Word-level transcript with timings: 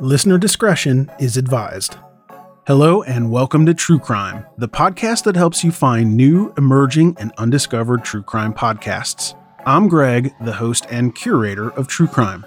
Listener 0.00 0.36
discretion 0.36 1.10
is 1.18 1.38
advised. 1.38 1.96
Hello, 2.66 3.02
and 3.04 3.30
welcome 3.30 3.64
to 3.64 3.72
True 3.72 3.98
Crime, 3.98 4.44
the 4.58 4.68
podcast 4.68 5.24
that 5.24 5.36
helps 5.36 5.64
you 5.64 5.72
find 5.72 6.14
new, 6.14 6.52
emerging, 6.58 7.16
and 7.18 7.32
undiscovered 7.38 8.04
true 8.04 8.22
crime 8.22 8.52
podcasts. 8.52 9.34
I'm 9.64 9.88
Greg, 9.88 10.34
the 10.42 10.52
host 10.52 10.86
and 10.90 11.14
curator 11.14 11.70
of 11.70 11.88
True 11.88 12.08
Crime. 12.08 12.44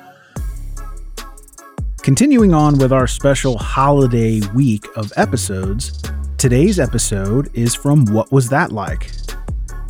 Continuing 2.03 2.53
on 2.53 2.77
with 2.77 2.94
our 2.94 3.07
special 3.07 3.58
holiday 3.58 4.41
week 4.53 4.85
of 4.95 5.11
episodes, 5.16 6.03
today's 6.38 6.80
episode 6.80 7.49
is 7.55 7.73
from 7.73 8.05
What 8.05 8.31
Was 8.31 8.49
That 8.49 8.71
Like? 8.71 9.09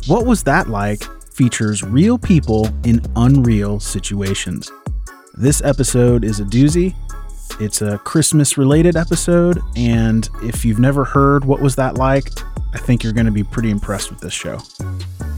What 0.06 0.24
Was 0.24 0.44
That 0.44 0.70
Like 0.70 1.02
features 1.34 1.82
real 1.82 2.16
people 2.16 2.70
in 2.84 3.02
unreal 3.16 3.80
situations. 3.80 4.70
This 5.34 5.60
episode 5.62 6.24
is 6.24 6.40
a 6.40 6.44
doozy, 6.44 6.94
it's 7.58 7.82
a 7.82 7.98
Christmas 7.98 8.58
related 8.58 8.96
episode, 8.96 9.60
and 9.76 10.28
if 10.42 10.64
you've 10.64 10.78
never 10.78 11.04
heard 11.04 11.44
What 11.44 11.60
Was 11.60 11.74
That 11.76 11.96
Like, 11.96 12.28
I 12.72 12.78
think 12.78 13.02
you're 13.02 13.12
going 13.12 13.26
to 13.26 13.32
be 13.32 13.42
pretty 13.42 13.70
impressed 13.70 14.10
with 14.10 14.20
this 14.20 14.32
show. 14.32 14.58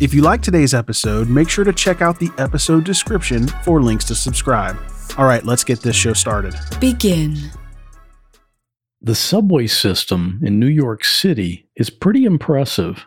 If 0.01 0.13
you 0.13 0.23
like 0.23 0.43
today's 0.43 0.75
episode, 0.75 1.29
make 1.29 1.49
sure 1.49 1.65
to 1.65 1.73
check 1.73 2.03
out 2.03 2.19
the 2.19 2.31
episode 2.39 2.85
description 2.85 3.47
for 3.65 3.81
links 3.81 4.05
to 4.07 4.15
subscribe. 4.15 4.77
All 5.17 5.27
right, 5.27 5.45
let's 5.45 5.65
get 5.65 5.81
this 5.81 5.97
show 5.97 6.13
started. 6.13 6.55
Begin. 6.81 7.37
The 9.01 9.15
subway 9.15 9.67
system 9.67 10.41
in 10.43 10.59
New 10.61 10.69
York 10.69 11.05
City 11.05 11.69
is 11.77 11.91
pretty 11.91 12.25
impressive. 12.25 13.05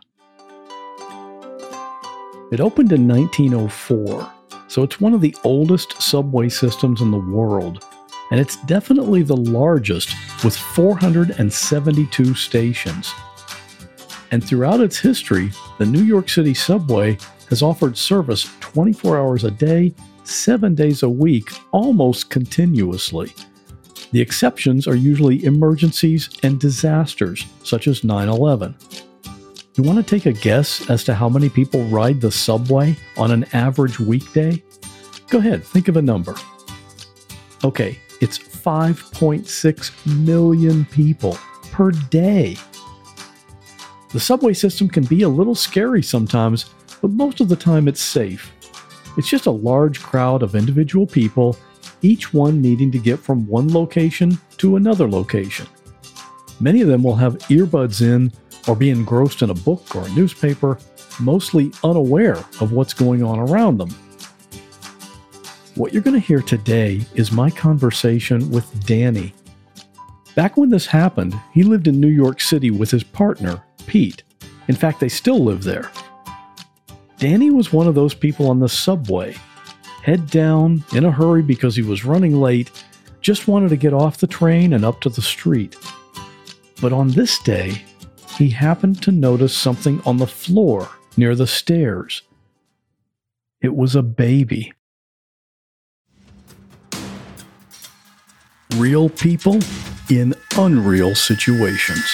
It 2.51 2.59
opened 2.59 2.91
in 2.91 3.07
1904, 3.07 4.31
so 4.67 4.83
it's 4.83 5.01
one 5.01 5.13
of 5.13 5.21
the 5.21 5.35
oldest 5.43 6.01
subway 6.01 6.49
systems 6.49 7.01
in 7.01 7.11
the 7.11 7.17
world 7.17 7.83
and 8.31 8.39
it's 8.39 8.57
definitely 8.63 9.23
the 9.23 9.37
largest 9.37 10.09
with 10.43 10.55
472 10.55 12.33
stations. 12.33 13.13
And 14.31 14.43
throughout 14.43 14.81
its 14.81 14.97
history, 14.97 15.51
the 15.77 15.85
New 15.85 16.03
York 16.03 16.29
City 16.29 16.53
subway 16.53 17.17
has 17.49 17.61
offered 17.61 17.97
service 17.97 18.49
24 18.59 19.17
hours 19.17 19.43
a 19.43 19.51
day, 19.51 19.93
7 20.23 20.73
days 20.73 21.03
a 21.03 21.09
week, 21.09 21.51
almost 21.71 22.29
continuously. 22.29 23.33
The 24.11 24.21
exceptions 24.21 24.87
are 24.87 24.95
usually 24.95 25.43
emergencies 25.43 26.29
and 26.43 26.59
disasters, 26.59 27.45
such 27.63 27.87
as 27.87 28.03
9 28.03 28.27
11. 28.27 28.75
You 29.75 29.83
want 29.83 29.97
to 29.97 30.03
take 30.03 30.25
a 30.25 30.31
guess 30.31 30.89
as 30.89 31.03
to 31.03 31.13
how 31.13 31.27
many 31.27 31.49
people 31.49 31.83
ride 31.85 32.21
the 32.21 32.31
subway 32.31 32.95
on 33.17 33.31
an 33.31 33.45
average 33.53 33.99
weekday? 33.99 34.63
Go 35.29 35.39
ahead, 35.39 35.65
think 35.65 35.89
of 35.89 35.97
a 35.97 36.01
number. 36.01 36.33
Okay, 37.63 37.99
it's 38.25 38.39
5.6 38.39 40.25
million 40.25 40.83
people 40.85 41.37
per 41.71 41.91
day. 41.91 42.57
The 44.13 44.19
subway 44.19 44.53
system 44.53 44.89
can 44.89 45.03
be 45.03 45.21
a 45.21 45.29
little 45.29 45.53
scary 45.53 46.01
sometimes, 46.01 46.73
but 47.03 47.11
most 47.11 47.39
of 47.39 47.49
the 47.49 47.55
time 47.55 47.87
it's 47.87 48.01
safe. 48.01 48.51
It's 49.15 49.29
just 49.29 49.45
a 49.45 49.51
large 49.51 50.01
crowd 50.01 50.41
of 50.41 50.55
individual 50.55 51.05
people, 51.05 51.55
each 52.01 52.33
one 52.33 52.63
needing 52.63 52.91
to 52.93 52.97
get 52.97 53.19
from 53.19 53.45
one 53.45 53.71
location 53.71 54.39
to 54.57 54.77
another 54.77 55.07
location. 55.07 55.67
Many 56.59 56.81
of 56.81 56.87
them 56.87 57.03
will 57.03 57.15
have 57.15 57.37
earbuds 57.49 58.01
in 58.01 58.33
or 58.67 58.75
be 58.75 58.89
engrossed 58.89 59.43
in 59.43 59.51
a 59.51 59.53
book 59.53 59.95
or 59.95 60.03
a 60.03 60.13
newspaper, 60.13 60.79
mostly 61.19 61.71
unaware 61.83 62.39
of 62.59 62.71
what's 62.71 62.95
going 62.95 63.21
on 63.21 63.37
around 63.37 63.77
them. 63.77 63.95
What 65.75 65.91
you're 65.91 66.01
going 66.01 66.13
to 66.13 66.25
hear 66.25 66.41
today 66.41 67.01
is 67.15 67.33
my 67.33 67.49
conversation 67.49 68.49
with 68.49 68.85
Danny. 68.85 69.33
Back 70.33 70.55
when 70.55 70.69
this 70.69 70.85
happened, 70.85 71.37
he 71.53 71.63
lived 71.63 71.89
in 71.89 71.99
New 71.99 72.07
York 72.07 72.39
City 72.39 72.71
with 72.71 72.89
his 72.89 73.03
partner, 73.03 73.61
Pete. 73.85 74.23
In 74.69 74.75
fact, 74.75 75.01
they 75.01 75.09
still 75.09 75.43
live 75.43 75.65
there. 75.65 75.91
Danny 77.17 77.51
was 77.51 77.73
one 77.73 77.87
of 77.87 77.95
those 77.95 78.13
people 78.13 78.49
on 78.49 78.61
the 78.61 78.69
subway, 78.69 79.35
head 80.01 80.29
down, 80.29 80.81
in 80.93 81.03
a 81.03 81.11
hurry 81.11 81.41
because 81.41 81.75
he 81.75 81.81
was 81.81 82.05
running 82.05 82.39
late, 82.39 82.71
just 83.19 83.49
wanted 83.49 83.67
to 83.67 83.75
get 83.75 83.93
off 83.93 84.19
the 84.19 84.27
train 84.27 84.71
and 84.71 84.85
up 84.85 85.01
to 85.01 85.09
the 85.09 85.21
street. 85.21 85.75
But 86.81 86.93
on 86.93 87.09
this 87.09 87.37
day, 87.39 87.83
he 88.37 88.49
happened 88.49 89.01
to 89.01 89.11
notice 89.11 89.55
something 89.55 90.01
on 90.05 90.17
the 90.17 90.27
floor 90.27 90.87
near 91.17 91.35
the 91.35 91.47
stairs. 91.47 92.21
It 93.59 93.75
was 93.75 93.93
a 93.93 94.03
baby. 94.03 94.71
Real 98.77 99.09
people 99.09 99.59
in 100.09 100.33
unreal 100.57 101.15
situations. 101.15 102.05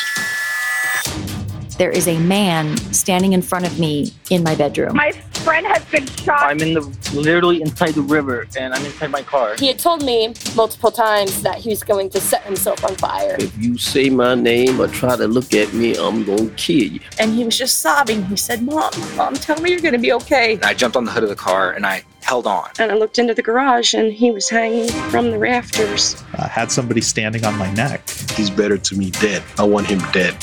There 1.77 1.89
is 1.89 2.07
a 2.07 2.19
man 2.19 2.77
standing 2.93 3.33
in 3.33 3.41
front 3.41 3.65
of 3.65 3.79
me 3.79 4.13
in 4.29 4.43
my 4.43 4.53
bedroom. 4.53 4.95
My 4.95 5.11
friend 5.43 5.65
has 5.65 5.83
been 5.85 6.05
shot. 6.05 6.43
I'm 6.43 6.61
in 6.61 6.75
the 6.75 6.81
literally 7.13 7.61
inside 7.61 7.95
the 7.95 8.03
river 8.03 8.47
and 8.55 8.73
I'm 8.73 8.85
inside 8.85 9.09
my 9.09 9.23
car. 9.23 9.55
He 9.57 9.67
had 9.67 9.79
told 9.79 10.03
me 10.03 10.35
multiple 10.55 10.91
times 10.91 11.41
that 11.41 11.57
he 11.57 11.69
was 11.69 11.81
going 11.81 12.11
to 12.11 12.21
set 12.21 12.43
himself 12.43 12.85
on 12.85 12.95
fire. 12.97 13.35
If 13.39 13.57
you 13.57 13.79
say 13.79 14.11
my 14.11 14.35
name 14.35 14.79
or 14.79 14.87
try 14.87 15.15
to 15.15 15.27
look 15.27 15.55
at 15.55 15.73
me, 15.73 15.95
I'm 15.95 16.23
going 16.23 16.49
to 16.49 16.55
kill 16.55 16.83
you. 16.83 16.99
And 17.19 17.33
he 17.33 17.43
was 17.43 17.57
just 17.57 17.79
sobbing. 17.79 18.25
He 18.25 18.37
said, 18.37 18.61
Mom, 18.61 18.91
Mom, 19.15 19.33
tell 19.33 19.59
me 19.59 19.71
you're 19.71 19.79
going 19.79 19.93
to 19.93 19.99
be 19.99 20.13
okay. 20.13 20.53
And 20.53 20.65
I 20.65 20.75
jumped 20.75 20.95
on 20.95 21.05
the 21.05 21.11
hood 21.11 21.23
of 21.23 21.29
the 21.29 21.35
car 21.35 21.71
and 21.71 21.83
I 21.85 22.03
held 22.23 22.47
on. 22.47 22.69
And 22.79 22.91
I 22.91 22.95
looked 22.95 23.19
into 23.19 23.33
the 23.33 23.41
garage 23.41 23.93
and 23.93 24.11
he 24.11 24.31
was 24.31 24.49
hanging 24.49 24.87
from 25.09 25.31
the 25.31 25.37
rafters. 25.37 26.21
I 26.37 26.47
had 26.47 26.71
somebody 26.71 27.01
standing 27.01 27.45
on 27.45 27.57
my 27.57 27.71
neck. 27.73 28.09
He's 28.35 28.49
better 28.49 28.77
to 28.77 28.95
me 28.95 29.11
dead. 29.11 29.43
I 29.57 29.63
want 29.63 29.87
him 29.87 29.99
dead. 30.11 30.35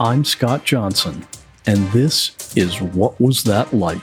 I'm 0.00 0.24
Scott 0.24 0.64
Johnson, 0.64 1.26
and 1.66 1.86
this 1.92 2.56
is 2.56 2.80
What 2.80 3.20
Was 3.20 3.44
That 3.44 3.72
Like? 3.72 4.00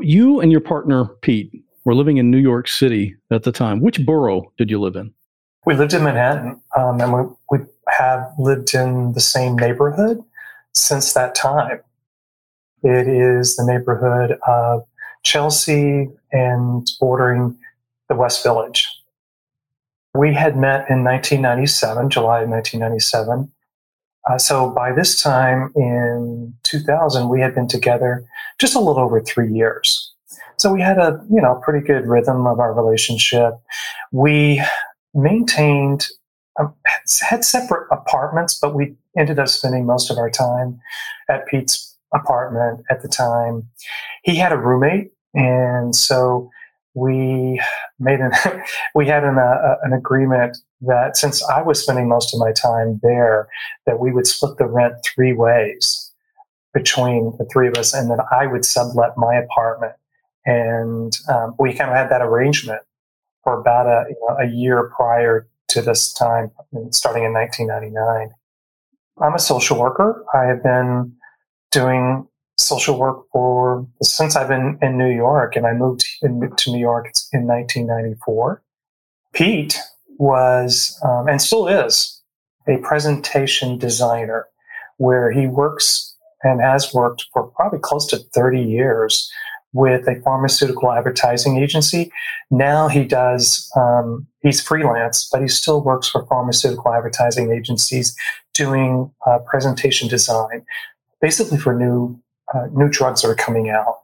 You 0.00 0.40
and 0.40 0.50
your 0.50 0.62
partner, 0.62 1.04
Pete, 1.20 1.62
were 1.84 1.94
living 1.94 2.16
in 2.16 2.30
New 2.30 2.38
York 2.38 2.66
City 2.66 3.16
at 3.30 3.42
the 3.42 3.52
time. 3.52 3.80
Which 3.80 4.04
borough 4.06 4.52
did 4.56 4.70
you 4.70 4.80
live 4.80 4.96
in? 4.96 5.12
We 5.66 5.74
lived 5.74 5.92
in 5.92 6.02
Manhattan, 6.02 6.62
um, 6.78 7.00
and 7.00 7.12
we, 7.12 7.20
we 7.50 7.66
have 7.90 8.32
lived 8.38 8.74
in 8.74 9.12
the 9.12 9.20
same 9.20 9.56
neighborhood 9.56 10.22
since 10.74 11.12
that 11.12 11.34
time. 11.34 11.80
It 12.82 13.08
is 13.08 13.56
the 13.56 13.64
neighborhood 13.64 14.38
of 14.46 14.86
Chelsea 15.22 16.08
and 16.32 16.88
bordering 16.98 17.58
the 18.08 18.14
West 18.14 18.42
Village. 18.42 18.88
We 20.14 20.32
had 20.32 20.56
met 20.56 20.88
in 20.90 21.04
1997, 21.04 22.10
July 22.10 22.42
of 22.42 22.48
1997. 22.48 23.50
Uh, 24.28 24.38
so 24.38 24.70
by 24.70 24.92
this 24.92 25.20
time 25.20 25.72
in 25.76 26.54
2000, 26.64 27.28
we 27.28 27.40
had 27.40 27.54
been 27.54 27.68
together 27.68 28.24
just 28.58 28.74
a 28.74 28.80
little 28.80 29.02
over 29.02 29.20
three 29.20 29.52
years. 29.52 30.12
So 30.56 30.72
we 30.72 30.82
had 30.82 30.98
a 30.98 31.24
you 31.30 31.40
know 31.40 31.58
pretty 31.62 31.86
good 31.86 32.06
rhythm 32.06 32.46
of 32.46 32.60
our 32.60 32.74
relationship. 32.74 33.54
We 34.12 34.62
maintained 35.14 36.06
um, 36.60 36.74
had 37.28 37.44
separate 37.44 37.88
apartments, 37.90 38.58
but 38.60 38.74
we 38.74 38.94
ended 39.16 39.38
up 39.38 39.48
spending 39.48 39.86
most 39.86 40.10
of 40.10 40.18
our 40.18 40.30
time 40.30 40.80
at 41.28 41.46
Pete's 41.46 41.96
apartment 42.14 42.84
at 42.90 43.02
the 43.02 43.08
time. 43.08 43.68
He 44.22 44.36
had 44.36 44.52
a 44.52 44.56
roommate, 44.56 45.12
and 45.34 45.94
so 45.94 46.50
we 46.94 47.60
made 47.98 48.20
an 48.20 48.32
we 48.94 49.06
had 49.06 49.24
an, 49.24 49.38
uh, 49.38 49.76
an 49.82 49.92
agreement 49.92 50.58
that 50.82 51.16
since 51.16 51.42
I 51.48 51.62
was 51.62 51.82
spending 51.82 52.08
most 52.08 52.34
of 52.34 52.40
my 52.40 52.52
time 52.52 53.00
there, 53.02 53.48
that 53.86 54.00
we 54.00 54.12
would 54.12 54.26
split 54.26 54.58
the 54.58 54.66
rent 54.66 54.94
three 55.04 55.32
ways 55.32 56.12
between 56.72 57.32
the 57.38 57.46
three 57.52 57.68
of 57.68 57.74
us, 57.74 57.94
and 57.94 58.10
that 58.10 58.24
I 58.30 58.46
would 58.46 58.64
sublet 58.64 59.16
my 59.16 59.34
apartment. 59.34 59.92
And 60.46 61.16
um, 61.28 61.54
we 61.58 61.74
kind 61.74 61.90
of 61.90 61.96
had 61.96 62.10
that 62.10 62.22
arrangement 62.22 62.80
for 63.44 63.60
about 63.60 63.86
a, 63.86 64.04
you 64.08 64.16
know, 64.20 64.36
a 64.38 64.46
year 64.46 64.90
prior 64.96 65.49
to 65.70 65.82
this 65.82 66.12
time, 66.12 66.50
starting 66.90 67.24
in 67.24 67.32
1999. 67.32 68.30
I'm 69.22 69.34
a 69.34 69.38
social 69.38 69.78
worker. 69.78 70.24
I 70.34 70.44
have 70.44 70.62
been 70.62 71.12
doing 71.70 72.26
social 72.58 72.98
work 72.98 73.24
for 73.32 73.86
since 74.02 74.36
I've 74.36 74.48
been 74.48 74.78
in 74.82 74.98
New 74.98 75.10
York, 75.10 75.56
and 75.56 75.66
I 75.66 75.72
moved 75.72 76.06
in, 76.22 76.40
to 76.56 76.72
New 76.72 76.80
York 76.80 77.12
in 77.32 77.46
1994. 77.46 78.62
Pete 79.32 79.78
was 80.18 80.98
um, 81.04 81.28
and 81.28 81.40
still 81.40 81.68
is 81.68 82.20
a 82.68 82.78
presentation 82.78 83.78
designer, 83.78 84.46
where 84.98 85.30
he 85.30 85.46
works 85.46 86.14
and 86.42 86.60
has 86.60 86.92
worked 86.92 87.26
for 87.32 87.46
probably 87.48 87.78
close 87.78 88.06
to 88.08 88.18
30 88.18 88.60
years 88.60 89.30
with 89.72 90.08
a 90.08 90.20
pharmaceutical 90.22 90.92
advertising 90.92 91.56
agency. 91.58 92.10
Now 92.50 92.88
he 92.88 93.04
does, 93.04 93.70
um, 93.76 94.26
he's 94.42 94.60
freelance, 94.60 95.28
but 95.30 95.40
he 95.40 95.48
still 95.48 95.82
works 95.82 96.08
for 96.08 96.26
pharmaceutical 96.26 96.92
advertising 96.92 97.52
agencies 97.52 98.16
doing 98.54 99.10
uh, 99.26 99.38
presentation 99.46 100.08
design, 100.08 100.64
basically 101.20 101.58
for 101.58 101.74
new, 101.74 102.20
uh, 102.54 102.66
new 102.72 102.88
drugs 102.88 103.22
that 103.22 103.28
are 103.28 103.34
coming 103.34 103.70
out. 103.70 104.00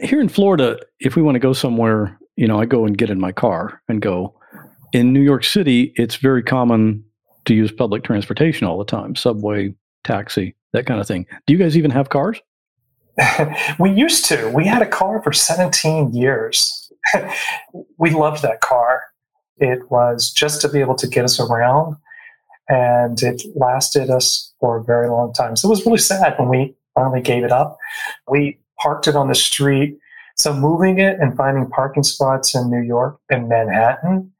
Here 0.00 0.20
in 0.20 0.28
Florida, 0.28 0.78
if 0.98 1.14
we 1.14 1.22
want 1.22 1.36
to 1.36 1.40
go 1.40 1.52
somewhere, 1.52 2.18
you 2.36 2.48
know, 2.48 2.60
I 2.60 2.66
go 2.66 2.84
and 2.84 2.98
get 2.98 3.10
in 3.10 3.20
my 3.20 3.30
car 3.30 3.80
and 3.88 4.02
go. 4.02 4.34
In 4.92 5.12
New 5.12 5.20
York 5.20 5.44
City, 5.44 5.92
it's 5.96 6.16
very 6.16 6.42
common 6.42 7.04
to 7.44 7.54
use 7.54 7.70
public 7.70 8.02
transportation 8.02 8.66
all 8.66 8.78
the 8.78 8.84
time 8.84 9.14
subway, 9.14 9.74
taxi, 10.02 10.56
that 10.72 10.86
kind 10.86 11.00
of 11.00 11.06
thing. 11.06 11.26
Do 11.46 11.52
you 11.52 11.58
guys 11.58 11.76
even 11.76 11.90
have 11.92 12.08
cars? 12.08 12.40
we 13.78 13.90
used 13.90 14.24
to. 14.26 14.48
We 14.48 14.66
had 14.66 14.82
a 14.82 14.86
car 14.86 15.22
for 15.22 15.32
17 15.32 16.14
years. 16.14 16.92
we 17.98 18.10
loved 18.10 18.42
that 18.42 18.60
car. 18.60 19.02
It 19.58 19.90
was 19.90 20.32
just 20.32 20.60
to 20.62 20.68
be 20.68 20.80
able 20.80 20.96
to 20.96 21.06
get 21.06 21.24
us 21.24 21.38
around, 21.38 21.96
and 22.68 23.22
it 23.22 23.42
lasted 23.54 24.10
us 24.10 24.52
for 24.58 24.78
a 24.78 24.84
very 24.84 25.08
long 25.08 25.32
time. 25.32 25.54
So 25.54 25.68
it 25.68 25.70
was 25.70 25.86
really 25.86 25.98
sad 25.98 26.34
when 26.38 26.48
we 26.48 26.74
finally 26.94 27.20
gave 27.20 27.44
it 27.44 27.52
up. 27.52 27.78
We 28.28 28.58
parked 28.80 29.06
it 29.06 29.16
on 29.16 29.28
the 29.28 29.34
street. 29.34 29.98
So 30.36 30.52
moving 30.52 30.98
it 30.98 31.20
and 31.20 31.36
finding 31.36 31.70
parking 31.70 32.02
spots 32.02 32.56
in 32.56 32.68
New 32.68 32.82
York 32.82 33.20
and 33.30 33.48
Manhattan 33.48 34.32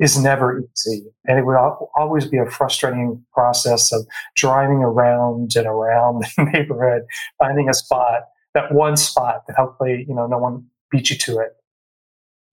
is 0.00 0.20
never 0.20 0.60
easy. 0.60 1.04
And 1.26 1.38
it 1.38 1.44
would 1.44 1.56
always 1.96 2.26
be 2.26 2.38
a 2.38 2.46
frustrating 2.46 3.22
process 3.32 3.92
of 3.92 4.06
driving 4.34 4.78
around 4.78 5.52
and 5.54 5.66
around 5.66 6.24
the 6.36 6.44
neighborhood, 6.44 7.02
finding 7.38 7.68
a 7.68 7.74
spot, 7.74 8.22
that 8.54 8.72
one 8.72 8.96
spot 8.96 9.46
that 9.46 9.56
hopefully, 9.56 10.04
you 10.08 10.14
know, 10.14 10.26
no 10.26 10.38
one 10.38 10.66
beat 10.90 11.10
you 11.10 11.16
to 11.16 11.38
it. 11.38 11.56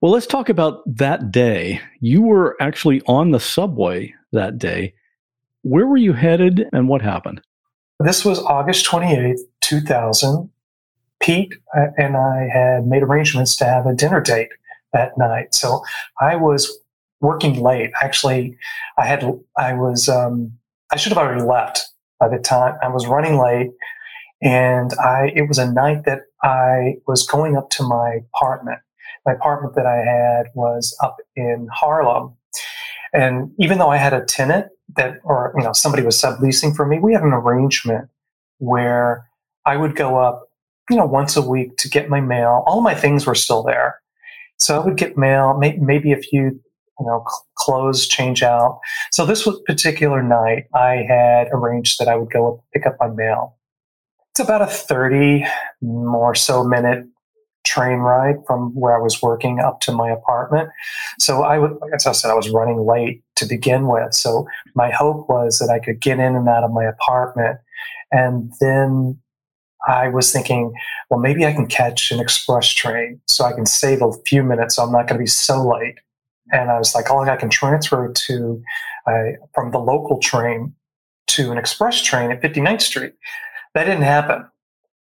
Well, 0.00 0.12
let's 0.12 0.26
talk 0.26 0.48
about 0.48 0.82
that 0.86 1.32
day. 1.32 1.80
You 2.00 2.22
were 2.22 2.56
actually 2.60 3.02
on 3.06 3.32
the 3.32 3.40
subway 3.40 4.14
that 4.32 4.58
day. 4.58 4.94
Where 5.62 5.86
were 5.86 5.96
you 5.96 6.12
headed 6.12 6.66
and 6.72 6.88
what 6.88 7.02
happened? 7.02 7.40
This 7.98 8.24
was 8.24 8.38
August 8.40 8.86
28th, 8.86 9.40
2000. 9.60 10.50
Pete 11.20 11.52
uh, 11.76 11.86
and 11.96 12.16
I 12.16 12.48
had 12.52 12.86
made 12.86 13.02
arrangements 13.02 13.56
to 13.56 13.64
have 13.64 13.86
a 13.86 13.94
dinner 13.94 14.20
date 14.20 14.50
that 14.92 15.18
night. 15.18 15.54
So 15.54 15.82
I 16.20 16.36
was 16.36 16.78
working 17.20 17.60
late. 17.60 17.90
Actually, 18.00 18.56
I 18.96 19.06
had 19.06 19.24
I 19.56 19.74
was 19.74 20.08
um, 20.08 20.52
I 20.92 20.96
should 20.96 21.12
have 21.12 21.18
already 21.18 21.42
left 21.42 21.86
by 22.20 22.28
the 22.28 22.38
time 22.38 22.76
I 22.82 22.88
was 22.88 23.06
running 23.06 23.38
late, 23.38 23.70
and 24.42 24.92
I 24.94 25.32
it 25.34 25.48
was 25.48 25.58
a 25.58 25.70
night 25.70 26.04
that 26.04 26.22
I 26.42 26.96
was 27.06 27.26
going 27.26 27.56
up 27.56 27.70
to 27.70 27.82
my 27.82 28.20
apartment. 28.34 28.78
My 29.26 29.32
apartment 29.32 29.74
that 29.74 29.86
I 29.86 29.96
had 29.96 30.46
was 30.54 30.96
up 31.02 31.16
in 31.36 31.68
Harlem, 31.72 32.34
and 33.12 33.52
even 33.58 33.78
though 33.78 33.90
I 33.90 33.96
had 33.96 34.14
a 34.14 34.24
tenant 34.24 34.66
that 34.96 35.20
or 35.24 35.54
you 35.56 35.64
know 35.64 35.72
somebody 35.72 36.02
was 36.02 36.20
subleasing 36.20 36.74
for 36.74 36.86
me, 36.86 36.98
we 36.98 37.12
had 37.12 37.22
an 37.22 37.32
arrangement 37.32 38.08
where 38.58 39.28
I 39.66 39.76
would 39.76 39.96
go 39.96 40.18
up 40.18 40.48
you 40.88 40.96
know 40.96 41.06
once 41.06 41.36
a 41.36 41.42
week 41.42 41.76
to 41.78 41.88
get 41.88 42.08
my 42.08 42.20
mail. 42.20 42.62
All 42.66 42.80
my 42.80 42.94
things 42.94 43.26
were 43.26 43.34
still 43.34 43.62
there. 43.62 44.00
So 44.60 44.80
I 44.80 44.84
would 44.84 44.96
get 44.96 45.16
mail, 45.16 45.56
maybe 45.56 46.12
a 46.12 46.16
few 46.16 46.60
you 46.98 47.06
know, 47.06 47.24
clothes 47.56 48.06
change 48.06 48.42
out. 48.42 48.80
So 49.12 49.24
this 49.24 49.48
particular 49.66 50.22
night, 50.22 50.66
I 50.74 51.04
had 51.08 51.48
arranged 51.52 51.98
that 51.98 52.08
I 52.08 52.16
would 52.16 52.30
go 52.30 52.62
pick 52.72 52.86
up 52.86 52.96
my 53.00 53.08
mail. 53.08 53.56
It's 54.32 54.40
about 54.40 54.62
a 54.62 54.66
30 54.66 55.44
more 55.80 56.34
so 56.34 56.64
minute 56.64 57.06
train 57.66 57.98
ride 57.98 58.36
from 58.46 58.74
where 58.74 58.96
I 58.96 59.00
was 59.00 59.20
working 59.20 59.60
up 59.60 59.80
to 59.80 59.92
my 59.92 60.10
apartment. 60.10 60.70
So 61.18 61.42
I 61.42 61.58
would, 61.58 61.76
as 61.94 62.06
I 62.06 62.12
said, 62.12 62.30
I 62.30 62.34
was 62.34 62.48
running 62.50 62.86
late 62.86 63.22
to 63.36 63.46
begin 63.46 63.88
with. 63.88 64.14
So 64.14 64.46
my 64.74 64.90
hope 64.90 65.28
was 65.28 65.58
that 65.58 65.70
I 65.70 65.78
could 65.78 66.00
get 66.00 66.18
in 66.18 66.34
and 66.34 66.48
out 66.48 66.64
of 66.64 66.72
my 66.72 66.84
apartment. 66.84 67.58
And 68.10 68.52
then 68.60 69.18
I 69.86 70.08
was 70.08 70.32
thinking, 70.32 70.72
well, 71.10 71.20
maybe 71.20 71.44
I 71.44 71.52
can 71.52 71.66
catch 71.66 72.10
an 72.10 72.20
express 72.20 72.68
train 72.68 73.20
so 73.28 73.44
I 73.44 73.52
can 73.52 73.66
save 73.66 74.02
a 74.02 74.12
few 74.26 74.42
minutes 74.42 74.76
so 74.76 74.82
I'm 74.82 74.92
not 74.92 75.06
going 75.06 75.18
to 75.18 75.22
be 75.22 75.26
so 75.26 75.66
late. 75.66 75.98
And 76.52 76.70
I 76.70 76.78
was 76.78 76.94
like, 76.94 77.10
oh, 77.10 77.20
I 77.20 77.36
can 77.36 77.50
transfer 77.50 78.12
to 78.12 78.62
uh, 79.06 79.22
from 79.54 79.70
the 79.70 79.78
local 79.78 80.18
train 80.18 80.74
to 81.28 81.52
an 81.52 81.58
express 81.58 82.02
train 82.02 82.30
at 82.30 82.42
59th 82.42 82.82
Street. 82.82 83.14
That 83.74 83.84
didn't 83.84 84.02
happen. 84.02 84.46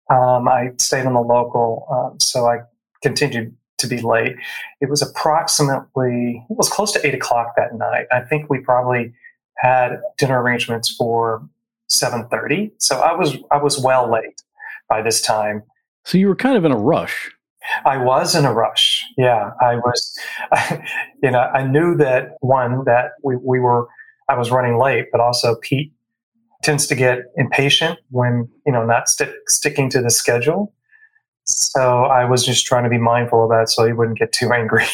Um, 0.10 0.48
I 0.48 0.72
stayed 0.80 1.06
on 1.06 1.14
the 1.14 1.22
local, 1.22 1.88
um, 1.90 2.20
so 2.20 2.48
I 2.48 2.60
continued 3.02 3.56
to 3.78 3.88
be 3.88 4.02
late. 4.02 4.36
It 4.82 4.90
was 4.90 5.02
approximately, 5.02 6.46
it 6.50 6.58
was 6.58 6.70
close 6.70 6.92
to 6.94 7.06
eight 7.06 7.14
o'clock 7.14 7.54
that 7.58 7.76
night. 7.76 8.06
I 8.12 8.22
think 8.22 8.50
we 8.50 8.60
probably 8.60 9.14
had 9.58 10.00
dinner 10.18 10.42
arrangements 10.42 10.94
for 10.96 11.48
7.30. 11.92 12.72
So 12.78 13.00
I 13.00 13.14
was, 13.14 13.38
I 13.52 13.58
was 13.58 13.80
well 13.80 14.12
late 14.12 14.42
by 14.90 15.02
this 15.02 15.22
time. 15.22 15.64
So 16.04 16.18
you 16.18 16.28
were 16.28 16.36
kind 16.36 16.58
of 16.58 16.66
in 16.66 16.72
a 16.72 16.78
rush. 16.78 17.32
I 17.86 17.98
was 17.98 18.36
in 18.36 18.46
a 18.46 18.54
rush. 18.54 18.95
Yeah, 19.18 19.52
I 19.62 19.76
was. 19.76 20.18
you 21.24 21.32
know, 21.32 21.40
I 21.40 21.66
knew 21.66 21.96
that 21.98 22.38
one 22.42 22.84
that 22.86 23.12
we, 23.24 23.36
we 23.38 23.60
were. 23.60 23.88
I 24.28 24.38
was 24.38 24.52
running 24.52 24.78
late, 24.80 25.06
but 25.12 25.22
also 25.22 25.56
Pete 25.62 25.94
tends 26.64 26.88
to 26.88 26.96
get 26.96 27.20
impatient 27.38 28.00
when 28.10 28.50
you 28.66 28.74
know 28.74 28.86
not 28.86 29.08
st- 29.08 29.34
sticking 29.48 29.90
to 29.92 30.02
the 30.02 30.10
schedule. 30.10 30.74
So 31.44 32.06
I 32.06 32.26
was 32.26 32.44
just 32.44 32.66
trying 32.66 32.84
to 32.86 32.90
be 32.90 32.98
mindful 32.98 33.44
of 33.44 33.50
that, 33.52 33.70
so 33.70 33.86
he 33.86 33.94
wouldn't 33.94 34.18
get 34.18 34.32
too 34.32 34.52
angry. 34.52 34.86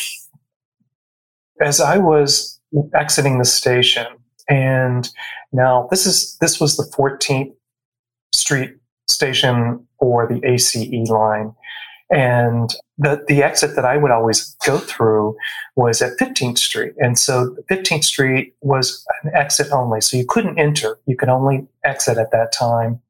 As 1.62 1.80
I 1.80 1.98
was 1.98 2.60
exiting 2.94 3.38
the 3.38 3.46
station, 3.46 4.06
and 4.50 5.10
now 5.54 5.88
this 5.90 6.06
is 6.06 6.38
this 6.42 6.60
was 6.60 6.78
the 6.78 6.92
14th 6.96 7.54
Street 8.34 8.72
station 9.08 9.86
for 10.00 10.28
the 10.28 10.42
ACE 10.48 10.76
line 11.10 11.54
and 12.12 12.76
the, 12.98 13.24
the 13.28 13.42
exit 13.42 13.76
that 13.76 13.86
I 13.86 13.96
would 13.96 14.12
always 14.12 14.56
go 14.66 14.78
through 14.78 15.38
was 15.76 16.02
at 16.02 16.18
15th 16.18 16.58
Street. 16.58 16.94
And 16.98 17.18
so 17.18 17.56
15th 17.70 18.04
Street 18.04 18.54
was 18.62 19.06
an 19.24 19.32
exit 19.34 19.72
only. 19.72 20.02
So 20.02 20.18
you 20.18 20.26
couldn't 20.26 20.60
enter, 20.60 21.00
you 21.06 21.16
could 21.16 21.30
only 21.30 21.68
exit 21.86 22.18
at 22.18 22.32
that 22.32 22.52
time. 22.52 23.02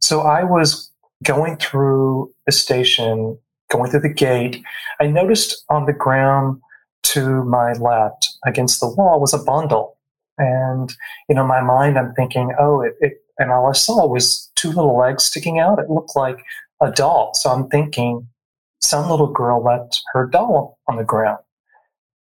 So 0.00 0.20
I 0.20 0.44
was 0.44 0.90
going 1.24 1.56
through 1.56 2.32
the 2.44 2.52
station, 2.52 3.38
going 3.70 3.90
through 3.90 4.00
the 4.00 4.12
gate. 4.12 4.62
I 5.00 5.06
noticed 5.06 5.64
on 5.70 5.86
the 5.86 5.94
ground 5.94 6.60
to 7.04 7.42
my 7.44 7.72
left 7.72 8.28
against 8.44 8.80
the 8.80 8.88
wall 8.88 9.20
was 9.20 9.32
a 9.32 9.42
bundle. 9.42 9.96
And, 10.36 10.94
you 11.28 11.34
know, 11.34 11.46
my 11.46 11.62
mind, 11.62 11.98
I'm 11.98 12.12
thinking, 12.14 12.54
oh, 12.58 12.82
it, 12.82 12.94
it 13.00 13.22
and 13.38 13.50
all 13.50 13.68
I 13.68 13.72
saw 13.72 14.06
was 14.06 14.50
two 14.56 14.68
little 14.68 14.98
legs 14.98 15.24
sticking 15.24 15.58
out. 15.58 15.78
It 15.78 15.90
looked 15.90 16.16
like 16.16 16.38
a 16.80 16.90
doll. 16.90 17.32
So 17.34 17.50
I'm 17.50 17.68
thinking 17.68 18.28
some 18.80 19.10
little 19.10 19.32
girl 19.32 19.62
left 19.62 20.02
her 20.12 20.26
doll 20.26 20.78
on 20.88 20.96
the 20.96 21.04
ground. 21.04 21.38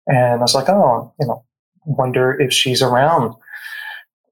And 0.07 0.39
I 0.39 0.41
was 0.41 0.55
like, 0.55 0.69
oh, 0.69 1.13
you 1.19 1.27
know, 1.27 1.43
wonder 1.85 2.39
if 2.39 2.53
she's 2.53 2.81
around. 2.81 3.33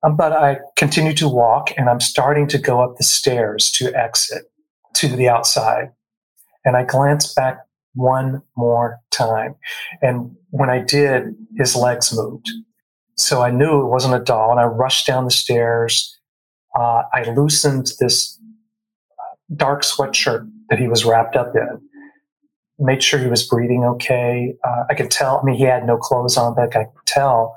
Um, 0.04 0.16
but 0.16 0.32
I 0.32 0.60
continue 0.78 1.14
to 1.14 1.28
walk 1.28 1.72
and 1.78 1.90
I'm 1.90 2.00
starting 2.00 2.48
to 2.50 2.58
go 2.58 2.82
up 2.82 2.98
the 2.98 3.04
stairs 3.04 3.72
to 3.74 3.94
exit 3.94 4.44
to 4.96 5.08
the 5.08 5.28
outside. 5.28 5.92
And 6.64 6.78
I 6.78 6.84
glance 6.84 7.34
back 7.34 7.60
one 7.94 8.42
more 8.56 9.00
time. 9.12 9.56
And 10.02 10.36
when 10.50 10.70
I 10.70 10.80
did, 10.80 11.36
his 11.58 11.76
legs 11.76 12.16
moved. 12.16 12.50
So 13.16 13.42
I 13.42 13.52
knew 13.52 13.82
it 13.82 13.90
wasn't 13.90 14.16
a 14.16 14.24
doll. 14.24 14.52
And 14.52 14.60
I 14.60 14.66
rushed 14.66 15.08
down 15.08 15.26
the 15.26 15.32
stairs. 15.32 16.18
Uh, 16.78 17.04
I 17.14 17.24
loosened 17.36 17.92
this 18.00 18.40
dark 19.54 19.84
sweatshirt 19.84 20.50
that 20.70 20.80
he 20.80 20.88
was 20.88 21.06
wrapped 21.06 21.36
up 21.36 21.56
in. 21.56 21.82
Made 22.78 23.04
sure 23.04 23.20
he 23.20 23.28
was 23.28 23.48
breathing 23.48 23.86
okay. 23.86 24.56
Uh, 24.64 24.84
I 24.90 24.96
could 24.96 25.12
tell. 25.12 25.40
I 25.40 25.46
mean, 25.46 25.56
he 25.56 25.64
had 25.64 25.86
no 25.86 25.98
clothes 25.98 26.38
on, 26.38 26.56
but 26.56 26.76
I 26.76 26.86
could 26.86 27.06
tell 27.06 27.56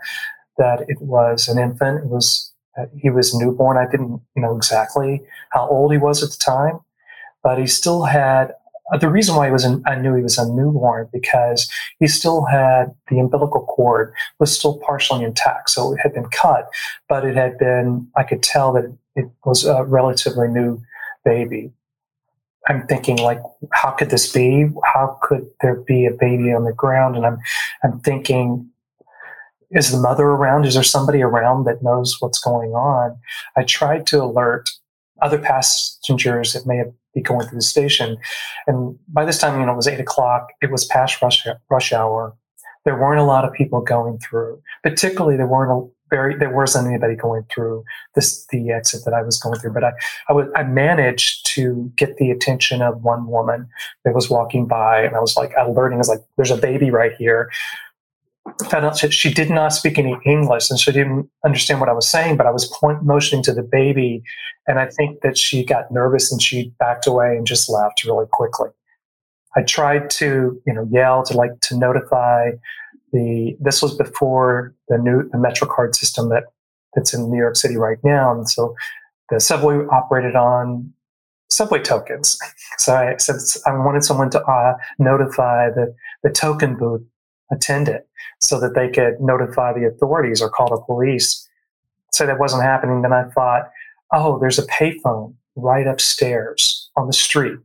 that 0.59 0.85
it 0.89 1.01
was 1.01 1.49
an 1.49 1.59
infant. 1.59 2.05
It 2.05 2.07
was 2.07 2.53
uh, 2.79 2.87
he 2.97 3.11
was 3.11 3.35
newborn. 3.35 3.77
I 3.77 3.91
didn't 3.91 4.21
know 4.37 4.57
exactly 4.57 5.23
how 5.51 5.69
old 5.69 5.93
he 5.93 5.99
was 5.99 6.23
at 6.23 6.31
the 6.31 6.37
time, 6.37 6.81
but 7.43 7.59
he 7.59 7.67
still 7.67 8.05
had. 8.05 8.53
Uh, 8.93 8.97
the 8.97 9.11
reason 9.11 9.35
why 9.35 9.47
he 9.47 9.53
was 9.53 9.65
in, 9.65 9.83
I 9.87 9.97
knew 9.97 10.15
he 10.15 10.23
was 10.23 10.39
a 10.39 10.51
newborn 10.51 11.09
because 11.13 11.71
he 12.01 12.07
still 12.07 12.47
had 12.47 12.95
the 13.11 13.19
umbilical 13.19 13.67
cord 13.67 14.15
was 14.39 14.57
still 14.57 14.79
partially 14.79 15.25
intact, 15.25 15.71
so 15.71 15.93
it 15.93 15.99
had 16.01 16.15
been 16.15 16.29
cut, 16.29 16.69
but 17.09 17.25
it 17.25 17.35
had 17.35 17.59
been. 17.59 18.09
I 18.17 18.23
could 18.23 18.43
tell 18.43 18.73
that 18.75 18.97
it 19.17 19.29
was 19.45 19.65
a 19.65 19.85
relatively 19.85 20.49
new 20.49 20.81
baby. 21.25 21.73
I'm 22.69 22.87
thinking 22.87 23.17
like, 23.19 23.41
how 23.73 23.91
could 23.93 24.11
this 24.11 24.33
be? 24.33 24.69
How 24.85 25.19
could 25.23 25.49
there 25.63 25.77
be 25.77 26.07
a 26.07 26.13
baby 26.13 26.53
on 26.53 26.65
the 26.65 26.73
ground? 26.73 27.17
And 27.17 27.27
I'm, 27.27 27.39
I'm 27.83 28.01
thinking, 28.01 28.69
is 29.71 29.91
the 29.91 29.99
mother 29.99 30.25
around? 30.25 30.65
Is 30.65 30.75
there 30.75 30.83
somebody 30.83 31.23
around 31.23 31.65
that 31.65 31.83
knows 31.83 32.17
what's 32.21 32.39
going 32.39 32.71
on? 32.71 33.19
I 33.57 33.65
tried 33.65 34.07
to 34.09 34.23
alert 34.23 34.71
other 35.21 35.39
passengers 35.39 36.53
that 36.53 36.67
may 36.67 36.77
have 36.77 36.93
be 37.15 37.23
going 37.23 37.47
through 37.47 37.59
the 37.59 37.63
station. 37.63 38.17
And 38.67 38.99
by 39.09 39.25
this 39.25 39.39
time, 39.39 39.59
you 39.59 39.67
know, 39.67 39.73
it 39.73 39.77
was 39.77 39.89
eight 39.89 40.01
o'clock. 40.01 40.49
It 40.63 40.71
was 40.71 40.85
past 40.85 41.21
rush, 41.23 41.47
rush 41.71 41.93
hour. 41.93 42.35
There 42.85 42.99
weren't 42.99 43.21
a 43.21 43.25
lot 43.25 43.45
of 43.45 43.53
people 43.53 43.81
going 43.81 44.19
through. 44.19 44.63
Particularly, 44.83 45.37
there 45.37 45.47
weren't 45.47 45.73
a 45.73 45.89
very 46.11 46.37
there 46.37 46.55
wasn't 46.55 46.87
anybody 46.89 47.17
going 47.17 47.45
through 47.53 47.85
this 48.15 48.47
the 48.51 48.71
exit 48.71 49.05
that 49.05 49.15
I 49.15 49.23
was 49.23 49.39
going 49.39 49.59
through. 49.59 49.73
But 49.73 49.85
I 49.85 49.93
I, 50.29 50.33
was, 50.33 50.49
I 50.55 50.63
managed 50.63 51.47
to 51.55 51.93
get 51.97 52.17
the 52.17 52.31
attention 52.31 52.83
of 52.83 53.03
one 53.03 53.27
woman 53.27 53.69
that 54.05 54.15
was 54.15 54.31
walking 54.31 54.67
by, 54.67 55.03
and 55.03 55.17
I 55.17 55.21
was 55.21 55.37
like 55.37 55.53
alerting. 55.59 55.99
I 55.99 55.99
was 55.99 56.09
like, 56.09 56.25
"There's 56.37 56.51
a 56.51 56.57
baby 56.57 56.91
right 56.91 57.13
here." 57.13 57.51
found 58.71 58.85
out 58.85 59.01
that 59.01 59.13
she 59.13 59.33
did 59.33 59.51
not 59.51 59.73
speak 59.73 59.99
any 59.99 60.17
English 60.25 60.71
and 60.71 60.79
she 60.79 60.93
didn't 60.93 61.29
understand 61.45 61.81
what 61.81 61.89
I 61.89 61.93
was 61.93 62.09
saying, 62.09 62.37
but 62.37 62.47
I 62.47 62.51
was 62.51 62.67
point 62.67 63.03
motioning 63.03 63.43
to 63.45 63.53
the 63.53 63.63
baby. 63.63 64.23
And 64.67 64.79
I 64.79 64.87
think 64.87 65.21
that 65.21 65.37
she 65.37 65.65
got 65.65 65.91
nervous 65.91 66.33
and 66.33 66.41
she 66.41 66.73
backed 66.79 67.07
away 67.07 67.37
and 67.37 67.47
just 67.47 67.69
left 67.69 68.05
really 68.05 68.27
quickly. 68.33 68.71
I 69.57 69.63
tried 69.63 70.11
to, 70.11 70.61
you 70.67 70.73
know, 70.73 70.87
yell 70.91 71.23
to 71.25 71.37
like 71.37 71.61
to 71.63 71.77
notify 71.77 72.51
the, 73.13 73.57
this 73.61 73.83
was 73.83 73.97
before 73.97 74.75
the 74.89 74.99
new, 74.99 75.29
the 75.31 75.39
MetroCard 75.39 75.95
system 75.95 76.29
that 76.31 76.45
that's 76.95 77.15
in 77.15 77.31
New 77.31 77.39
York 77.39 77.57
City 77.57 77.77
right 77.77 77.99
now. 78.03 78.33
And 78.33 78.49
so 78.49 78.75
the 79.31 79.41
subway 79.41 79.85
operated 79.91 80.35
on 80.37 80.93
subway 81.51 81.81
tokens. 81.81 82.39
So 82.79 82.95
I 82.95 83.17
said, 83.17 83.37
I 83.67 83.77
wanted 83.77 84.05
someone 84.05 84.31
to 84.31 84.41
uh, 84.41 84.75
notify 85.01 85.69
the, 85.69 85.93
the 86.23 86.31
token 86.31 86.77
booth 86.77 87.03
attendant 87.51 88.05
so 88.41 88.61
that 88.61 88.77
they 88.77 88.89
could 88.89 89.21
notify 89.21 89.73
the 89.73 89.85
authorities 89.85 90.41
or 90.41 90.49
call 90.49 90.69
the 90.69 90.81
police. 90.83 91.45
So 92.13 92.25
that 92.25 92.39
wasn't 92.39 92.63
happening. 92.63 93.03
Then 93.03 93.13
I 93.13 93.25
thought, 93.35 93.69
oh, 94.13 94.39
there's 94.39 94.61
a 94.61 94.67
payphone 94.67 95.35
right 95.57 95.89
upstairs 95.89 96.89
on 96.97 97.09
the 97.09 97.13
street. 97.13 97.59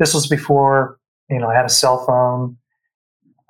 This 0.00 0.14
was 0.14 0.26
before, 0.26 0.98
you 1.30 1.38
know, 1.38 1.48
I 1.48 1.54
had 1.54 1.64
a 1.64 1.70
cell 1.70 2.04
phone. 2.04 2.56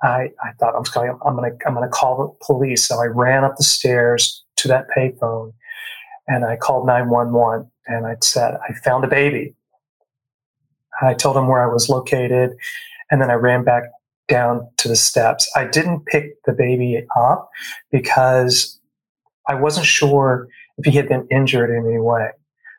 I, 0.03 0.29
I 0.43 0.51
thought 0.59 0.75
I'm 0.75 0.83
going, 0.93 1.17
I'm 1.25 1.35
going 1.35 1.51
to, 1.51 1.67
I'm 1.67 1.75
going 1.75 1.87
to 1.87 1.93
call 1.93 2.17
the 2.17 2.45
police. 2.45 2.87
So 2.87 2.99
I 2.99 3.05
ran 3.05 3.43
up 3.43 3.55
the 3.57 3.63
stairs 3.63 4.43
to 4.57 4.67
that 4.67 4.87
payphone 4.95 5.53
and 6.27 6.45
I 6.45 6.55
called 6.55 6.87
911 6.87 7.69
and 7.87 8.05
I 8.05 8.15
said, 8.21 8.57
I 8.67 8.73
found 8.83 9.03
a 9.03 9.07
baby. 9.07 9.55
I 11.01 11.13
told 11.13 11.35
them 11.35 11.47
where 11.47 11.61
I 11.61 11.71
was 11.71 11.89
located. 11.89 12.51
And 13.09 13.21
then 13.21 13.29
I 13.29 13.35
ran 13.35 13.63
back 13.63 13.83
down 14.27 14.67
to 14.77 14.87
the 14.87 14.95
steps. 14.95 15.49
I 15.55 15.65
didn't 15.65 16.05
pick 16.05 16.41
the 16.45 16.53
baby 16.53 17.05
up 17.17 17.49
because 17.91 18.79
I 19.47 19.55
wasn't 19.55 19.85
sure 19.85 20.47
if 20.77 20.85
he 20.85 20.97
had 20.97 21.09
been 21.09 21.27
injured 21.29 21.69
in 21.69 21.85
any 21.85 21.99
way. 21.99 22.29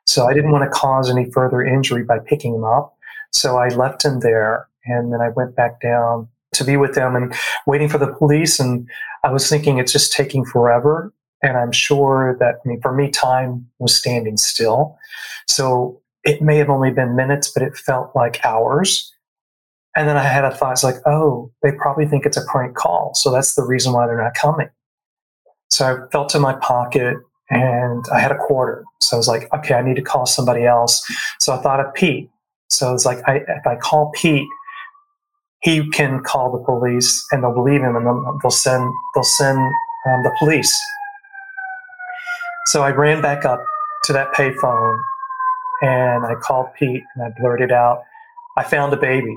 So 0.06 0.26
I 0.26 0.34
didn't 0.34 0.52
want 0.52 0.64
to 0.64 0.70
cause 0.70 1.10
any 1.10 1.30
further 1.30 1.62
injury 1.62 2.04
by 2.04 2.18
picking 2.18 2.54
him 2.54 2.64
up. 2.64 2.96
So 3.30 3.58
I 3.58 3.68
left 3.68 4.04
him 4.04 4.20
there 4.20 4.66
and 4.84 5.12
then 5.12 5.20
I 5.20 5.28
went 5.28 5.54
back 5.54 5.80
down 5.80 6.28
to 6.52 6.64
be 6.64 6.76
with 6.76 6.94
them 6.94 7.16
and 7.16 7.34
waiting 7.66 7.88
for 7.88 7.98
the 7.98 8.12
police. 8.14 8.60
And 8.60 8.88
I 9.24 9.30
was 9.30 9.48
thinking 9.48 9.78
it's 9.78 9.92
just 9.92 10.12
taking 10.12 10.44
forever. 10.44 11.12
And 11.42 11.56
I'm 11.56 11.72
sure 11.72 12.36
that, 12.38 12.56
I 12.64 12.68
mean, 12.68 12.80
for 12.80 12.94
me, 12.94 13.10
time 13.10 13.68
was 13.78 13.96
standing 13.96 14.36
still. 14.36 14.96
So 15.48 16.00
it 16.24 16.40
may 16.40 16.56
have 16.56 16.70
only 16.70 16.92
been 16.92 17.16
minutes, 17.16 17.50
but 17.50 17.62
it 17.62 17.76
felt 17.76 18.14
like 18.14 18.44
hours. 18.44 19.12
And 19.96 20.08
then 20.08 20.16
I 20.16 20.22
had 20.22 20.44
a 20.44 20.54
thought, 20.54 20.72
it's 20.72 20.84
like, 20.84 20.96
oh, 21.04 21.50
they 21.62 21.72
probably 21.72 22.06
think 22.06 22.24
it's 22.24 22.36
a 22.36 22.44
prank 22.46 22.76
call. 22.76 23.12
So 23.14 23.30
that's 23.30 23.54
the 23.54 23.64
reason 23.64 23.92
why 23.92 24.06
they're 24.06 24.22
not 24.22 24.34
coming. 24.34 24.70
So 25.70 25.86
I 25.86 26.10
felt 26.10 26.34
in 26.34 26.42
my 26.42 26.54
pocket 26.54 27.16
and 27.50 28.04
I 28.12 28.20
had 28.20 28.30
a 28.30 28.38
quarter. 28.38 28.84
So 29.00 29.16
I 29.16 29.18
was 29.18 29.28
like, 29.28 29.52
okay, 29.52 29.74
I 29.74 29.82
need 29.82 29.96
to 29.96 30.02
call 30.02 30.26
somebody 30.26 30.64
else. 30.64 31.04
So 31.40 31.52
I 31.52 31.60
thought 31.60 31.80
of 31.80 31.92
Pete. 31.94 32.30
So 32.70 32.94
it's 32.94 33.04
like, 33.04 33.18
I, 33.26 33.36
if 33.36 33.66
I 33.66 33.76
call 33.76 34.12
Pete, 34.14 34.46
he 35.62 35.88
can 35.90 36.22
call 36.22 36.50
the 36.52 36.64
police 36.64 37.24
and 37.30 37.42
they'll 37.42 37.54
believe 37.54 37.82
him 37.82 37.94
and 37.96 38.06
they'll 38.42 38.50
send, 38.50 38.92
they'll 39.14 39.22
send 39.22 39.58
um, 39.58 40.22
the 40.22 40.34
police. 40.38 40.76
So 42.66 42.82
I 42.82 42.90
ran 42.90 43.22
back 43.22 43.44
up 43.44 43.64
to 44.04 44.12
that 44.12 44.32
payphone 44.32 45.00
and 45.82 46.26
I 46.26 46.34
called 46.34 46.68
Pete 46.78 47.02
and 47.14 47.24
I 47.24 47.40
blurted 47.40 47.72
out, 47.72 48.02
I 48.56 48.64
found 48.64 48.92
a 48.92 48.96
baby. 48.96 49.36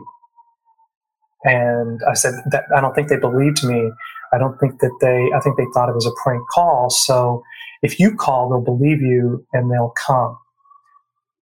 And 1.44 2.02
I 2.10 2.14
said 2.16 2.34
that 2.52 2.66
I 2.76 2.82
don't 2.82 2.96
think 2.96 3.10
they 3.10 3.18
believed 3.18 3.64
me. 3.64 3.92
I 4.34 4.40
don't 4.40 4.58
think 4.60 4.80
that 4.80 4.98
they, 5.02 5.30
I 5.36 5.40
think 5.42 5.58
they 5.58 5.66
thought 5.74 5.90
it 5.90 5.96
was 5.96 6.08
a 6.08 6.24
prank 6.24 6.48
call. 6.50 6.90
So 6.90 7.44
if 7.84 8.00
you 8.00 8.16
call, 8.16 8.50
they'll 8.50 8.62
believe 8.62 9.02
you 9.02 9.46
and 9.54 9.72
they'll 9.72 9.94
come. 10.08 10.40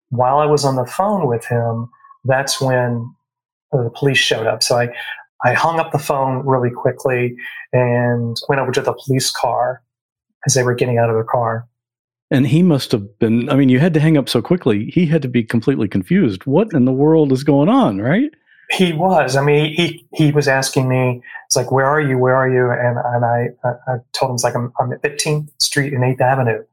While 0.09 0.39
I 0.39 0.45
was 0.45 0.65
on 0.65 0.75
the 0.75 0.85
phone 0.85 1.27
with 1.27 1.45
him, 1.45 1.89
that's 2.25 2.59
when 2.59 3.15
the 3.81 3.89
police 3.89 4.17
showed 4.17 4.47
up. 4.47 4.61
So 4.63 4.77
I, 4.77 4.89
I 5.43 5.53
hung 5.53 5.79
up 5.79 5.91
the 5.91 5.99
phone 5.99 6.45
really 6.45 6.69
quickly 6.69 7.35
and 7.71 8.37
went 8.47 8.61
over 8.61 8.71
to 8.71 8.81
the 8.81 8.93
police 8.93 9.31
car 9.31 9.81
as 10.45 10.53
they 10.53 10.63
were 10.63 10.75
getting 10.75 10.97
out 10.97 11.09
of 11.09 11.17
the 11.17 11.23
car. 11.23 11.67
And 12.31 12.47
he 12.47 12.63
must 12.63 12.91
have 12.91 13.19
been, 13.19 13.49
I 13.49 13.55
mean, 13.55 13.69
you 13.69 13.79
had 13.79 13.93
to 13.93 13.99
hang 13.99 14.17
up 14.17 14.27
so 14.27 14.41
quickly. 14.41 14.89
He 14.91 15.05
had 15.05 15.21
to 15.21 15.27
be 15.27 15.43
completely 15.43 15.87
confused. 15.87 16.45
What 16.45 16.73
in 16.73 16.85
the 16.85 16.91
world 16.91 17.31
is 17.31 17.43
going 17.43 17.69
on, 17.69 18.01
right? 18.01 18.31
He 18.71 18.93
was. 18.93 19.35
I 19.35 19.43
mean, 19.43 19.73
he 19.73 20.07
he 20.13 20.31
was 20.31 20.47
asking 20.47 20.87
me. 20.87 21.21
It's 21.45 21.55
like, 21.55 21.71
where 21.71 21.85
are 21.85 22.01
you? 22.01 22.17
Where 22.17 22.35
are 22.35 22.49
you? 22.49 22.71
And 22.71 22.97
and 22.97 23.25
I 23.25 23.49
I, 23.63 23.97
told 24.13 24.31
him 24.31 24.35
it's 24.35 24.43
like 24.43 24.55
I'm, 24.55 24.71
I'm 24.79 24.91
at 24.93 25.01
15th 25.03 25.49
Street 25.61 25.93
and 25.93 26.01
8th 26.01 26.21
Avenue. 26.21 26.63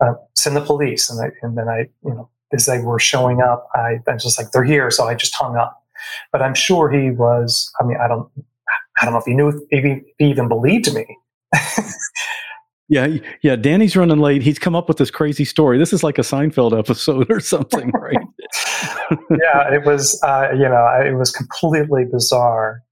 Uh, 0.00 0.14
send 0.34 0.56
the 0.56 0.62
police. 0.62 1.10
And 1.10 1.20
I, 1.20 1.30
and 1.42 1.56
then 1.56 1.68
I 1.68 1.88
you 2.02 2.14
know 2.14 2.28
as 2.52 2.66
they 2.66 2.80
were 2.80 2.98
showing 2.98 3.40
up, 3.40 3.68
I, 3.74 4.00
I 4.06 4.14
was 4.14 4.24
just 4.24 4.38
like 4.38 4.50
they're 4.52 4.64
here. 4.64 4.90
So 4.90 5.06
I 5.06 5.14
just 5.14 5.34
hung 5.34 5.56
up. 5.56 5.77
But 6.32 6.42
I'm 6.42 6.54
sure 6.54 6.90
he 6.90 7.10
was. 7.10 7.70
I 7.80 7.84
mean, 7.84 7.98
I 8.02 8.08
don't 8.08 8.28
I 9.00 9.04
don't 9.04 9.14
know 9.14 9.20
if 9.20 9.26
he 9.26 9.34
knew 9.34 9.66
if 9.70 9.84
he, 9.84 10.02
he 10.18 10.30
even 10.30 10.48
believed 10.48 10.92
me. 10.92 11.06
Yeah, 12.88 13.18
yeah. 13.42 13.54
Danny's 13.54 13.96
running 13.96 14.18
late. 14.18 14.42
He's 14.42 14.58
come 14.58 14.74
up 14.74 14.88
with 14.88 14.96
this 14.96 15.10
crazy 15.10 15.44
story. 15.44 15.76
This 15.78 15.92
is 15.92 16.02
like 16.02 16.18
a 16.18 16.22
Seinfeld 16.22 16.76
episode 16.76 17.30
or 17.30 17.38
something, 17.38 17.90
right? 18.00 18.16
yeah, 19.30 19.74
it 19.74 19.84
was. 19.84 20.18
Uh, 20.22 20.48
you 20.52 20.68
know, 20.68 20.86
it 21.04 21.14
was 21.14 21.30
completely 21.30 22.06
bizarre. 22.10 22.82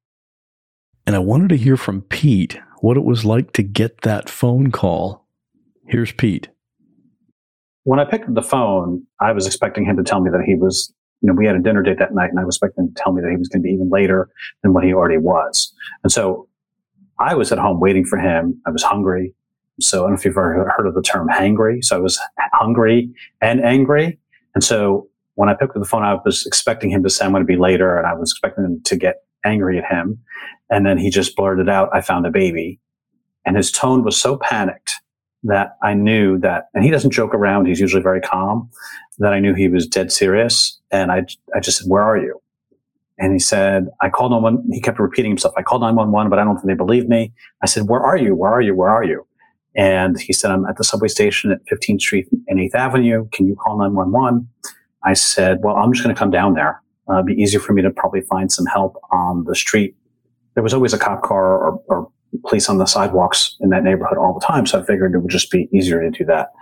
And 1.07 1.17
I 1.17 1.19
wanted 1.19 1.49
to 1.51 1.57
hear 1.57 1.77
from 1.79 2.03
Pete 2.03 2.59
what 2.81 2.99
it 2.99 3.05
was 3.05 3.25
like 3.25 3.53
to 3.55 3.63
get 3.63 4.03
that 4.03 4.29
phone 4.29 4.71
call. 4.71 5.27
Here's 5.89 6.13
Pete. 6.13 6.49
When 7.85 7.99
I 7.99 8.05
picked 8.05 8.29
up 8.29 8.35
the 8.35 8.43
phone, 8.43 9.07
I 9.21 9.33
was 9.33 9.47
expecting 9.47 9.87
him 9.87 9.97
to 9.97 10.03
tell 10.03 10.21
me 10.21 10.31
that 10.31 10.43
he 10.45 10.57
was. 10.57 10.93
You 11.23 11.29
know, 11.29 11.35
we 11.35 11.47
had 11.47 11.57
a 11.57 11.61
dinner 11.61 11.83
date 11.83 11.99
that 11.99 12.15
night, 12.15 12.31
and 12.31 12.39
I 12.39 12.45
was 12.45 12.57
expecting 12.57 12.85
him 12.85 12.95
to 12.95 13.03
tell 13.03 13.13
me 13.13 13.23
that 13.23 13.31
he 13.31 13.37
was 13.37 13.49
going 13.49 13.63
to 13.63 13.67
be 13.67 13.73
even 13.73 13.89
later 13.91 14.29
than 14.63 14.73
what 14.73 14.85
he 14.85 14.93
already 14.93 15.19
was. 15.19 15.73
And 16.03 16.13
so 16.13 16.49
I 17.19 17.35
was 17.35 17.51
at 17.53 17.59
home 17.59 17.81
waiting 17.81 18.05
for 18.05 18.19
him. 18.19 18.61
I 18.67 18.71
was 18.71 18.83
hungry. 18.83 19.35
So 19.81 19.99
I 19.99 20.01
don't 20.03 20.11
know 20.11 20.19
if 20.19 20.25
you've 20.25 20.37
ever 20.37 20.73
heard 20.77 20.87
of 20.87 20.95
the 20.95 21.03
term 21.03 21.29
hangry. 21.29 21.85
So 21.85 21.97
I 21.97 22.01
was 22.01 22.19
hungry 22.53 23.11
and 23.41 23.63
angry. 23.63 24.19
And 24.55 24.65
so 24.65 25.09
when 25.35 25.49
I 25.49 25.55
picked 25.55 25.77
up 25.77 25.83
the 25.83 25.89
phone, 25.89 26.03
I 26.03 26.19
was 26.25 26.47
expecting 26.47 26.91
him 26.91 27.03
to 27.03 27.11
say, 27.11 27.25
I'm 27.25 27.33
going 27.33 27.43
to 27.43 27.47
be 27.47 27.57
later. 27.57 27.97
And 27.97 28.07
I 28.07 28.15
was 28.15 28.31
expecting 28.31 28.65
him 28.65 28.83
to 28.85 28.97
get 28.97 29.25
angry 29.45 29.79
at 29.79 29.85
him. 29.91 30.19
And 30.71 30.87
then 30.87 30.99
he 30.99 31.11
just 31.11 31.37
blurted 31.37 31.69
out, 31.69 31.91
I 31.93 32.01
found 32.01 32.27
a 32.27 32.31
baby. 32.31 32.81
And 33.45 33.57
his 33.57 33.71
tone 33.71 34.03
was 34.03 34.19
so 34.19 34.39
panicked 34.39 34.95
that 35.47 35.77
I 35.83 35.95
knew 35.95 36.39
that, 36.39 36.69
and 36.75 36.85
he 36.85 36.91
doesn't 36.91 37.11
joke 37.11 37.35
around. 37.35 37.67
He's 37.67 37.81
usually 37.81 38.03
very 38.03 38.21
calm 38.21 38.71
that 39.19 39.33
I 39.33 39.41
knew 39.41 39.55
he 39.55 39.69
was 39.69 39.87
dead 39.87 40.13
serious. 40.13 40.79
And 40.91 41.11
I, 41.11 41.25
I 41.55 41.61
just 41.61 41.79
said, 41.79 41.89
where 41.89 42.03
are 42.03 42.19
you? 42.19 42.41
And 43.19 43.33
he 43.33 43.39
said, 43.39 43.87
I 44.03 44.11
called 44.11 44.33
911. 44.33 44.73
He 44.73 44.81
kept 44.81 44.99
repeating 44.99 45.31
himself. 45.31 45.55
I 45.57 45.63
called 45.63 45.81
911, 45.81 46.29
but 46.29 46.39
I 46.39 46.45
don't 46.45 46.57
think 46.57 46.67
they 46.67 46.75
believe 46.75 47.09
me. 47.09 47.33
I 47.63 47.67
said, 47.67 47.89
where 47.89 48.01
are 48.01 48.17
you? 48.17 48.35
Where 48.35 48.53
are 48.53 48.61
you? 48.61 48.75
Where 48.75 48.91
are 48.91 49.05
you? 49.05 49.27
And 49.75 50.21
he 50.21 50.33
said, 50.33 50.51
I'm 50.51 50.67
at 50.67 50.77
the 50.77 50.85
subway 50.85 51.09
station 51.09 51.51
at 51.51 51.61
15th 51.67 52.01
Street 52.01 52.29
and 52.49 52.59
8th 52.59 52.75
Avenue. 52.75 53.29
Can 53.33 53.47
you 53.47 53.57
call 53.57 53.79
911? 53.79 54.49
I 55.05 55.15
said, 55.15 55.59
well, 55.63 55.77
I'm 55.77 55.93
just 55.93 56.05
going 56.05 56.15
to 56.15 56.19
come 56.19 56.31
down 56.31 56.55
there. 56.55 56.83
Uh, 57.09 57.15
it'd 57.15 57.27
be 57.27 57.35
easier 57.35 57.61
for 57.61 57.73
me 57.73 57.83
to 57.83 57.91
probably 57.91 58.23
find 58.23 58.51
some 58.51 58.67
help 58.67 58.97
on 59.11 59.45
the 59.45 59.55
street. 59.55 59.95
There 60.55 60.63
was 60.63 60.75
always 60.75 60.93
a 60.93 60.99
cop 60.99 61.23
car 61.23 61.59
or, 61.59 61.83
or 61.89 62.11
police 62.47 62.69
on 62.69 62.79
the 62.79 62.87
sidewalks 62.87 63.57
in 63.61 63.71
that 63.71 63.85
neighborhood 63.85 64.19
all 64.19 64.35
the 64.35 64.45
time. 64.45 64.67
So 64.67 64.81
I 64.81 64.85
figured 64.85 65.15
it 65.15 65.19
would 65.19 65.31
just 65.31 65.51
be 65.51 65.69
easier 65.73 66.01
to 66.01 66.11
do 66.11 66.25
that. 66.27 66.53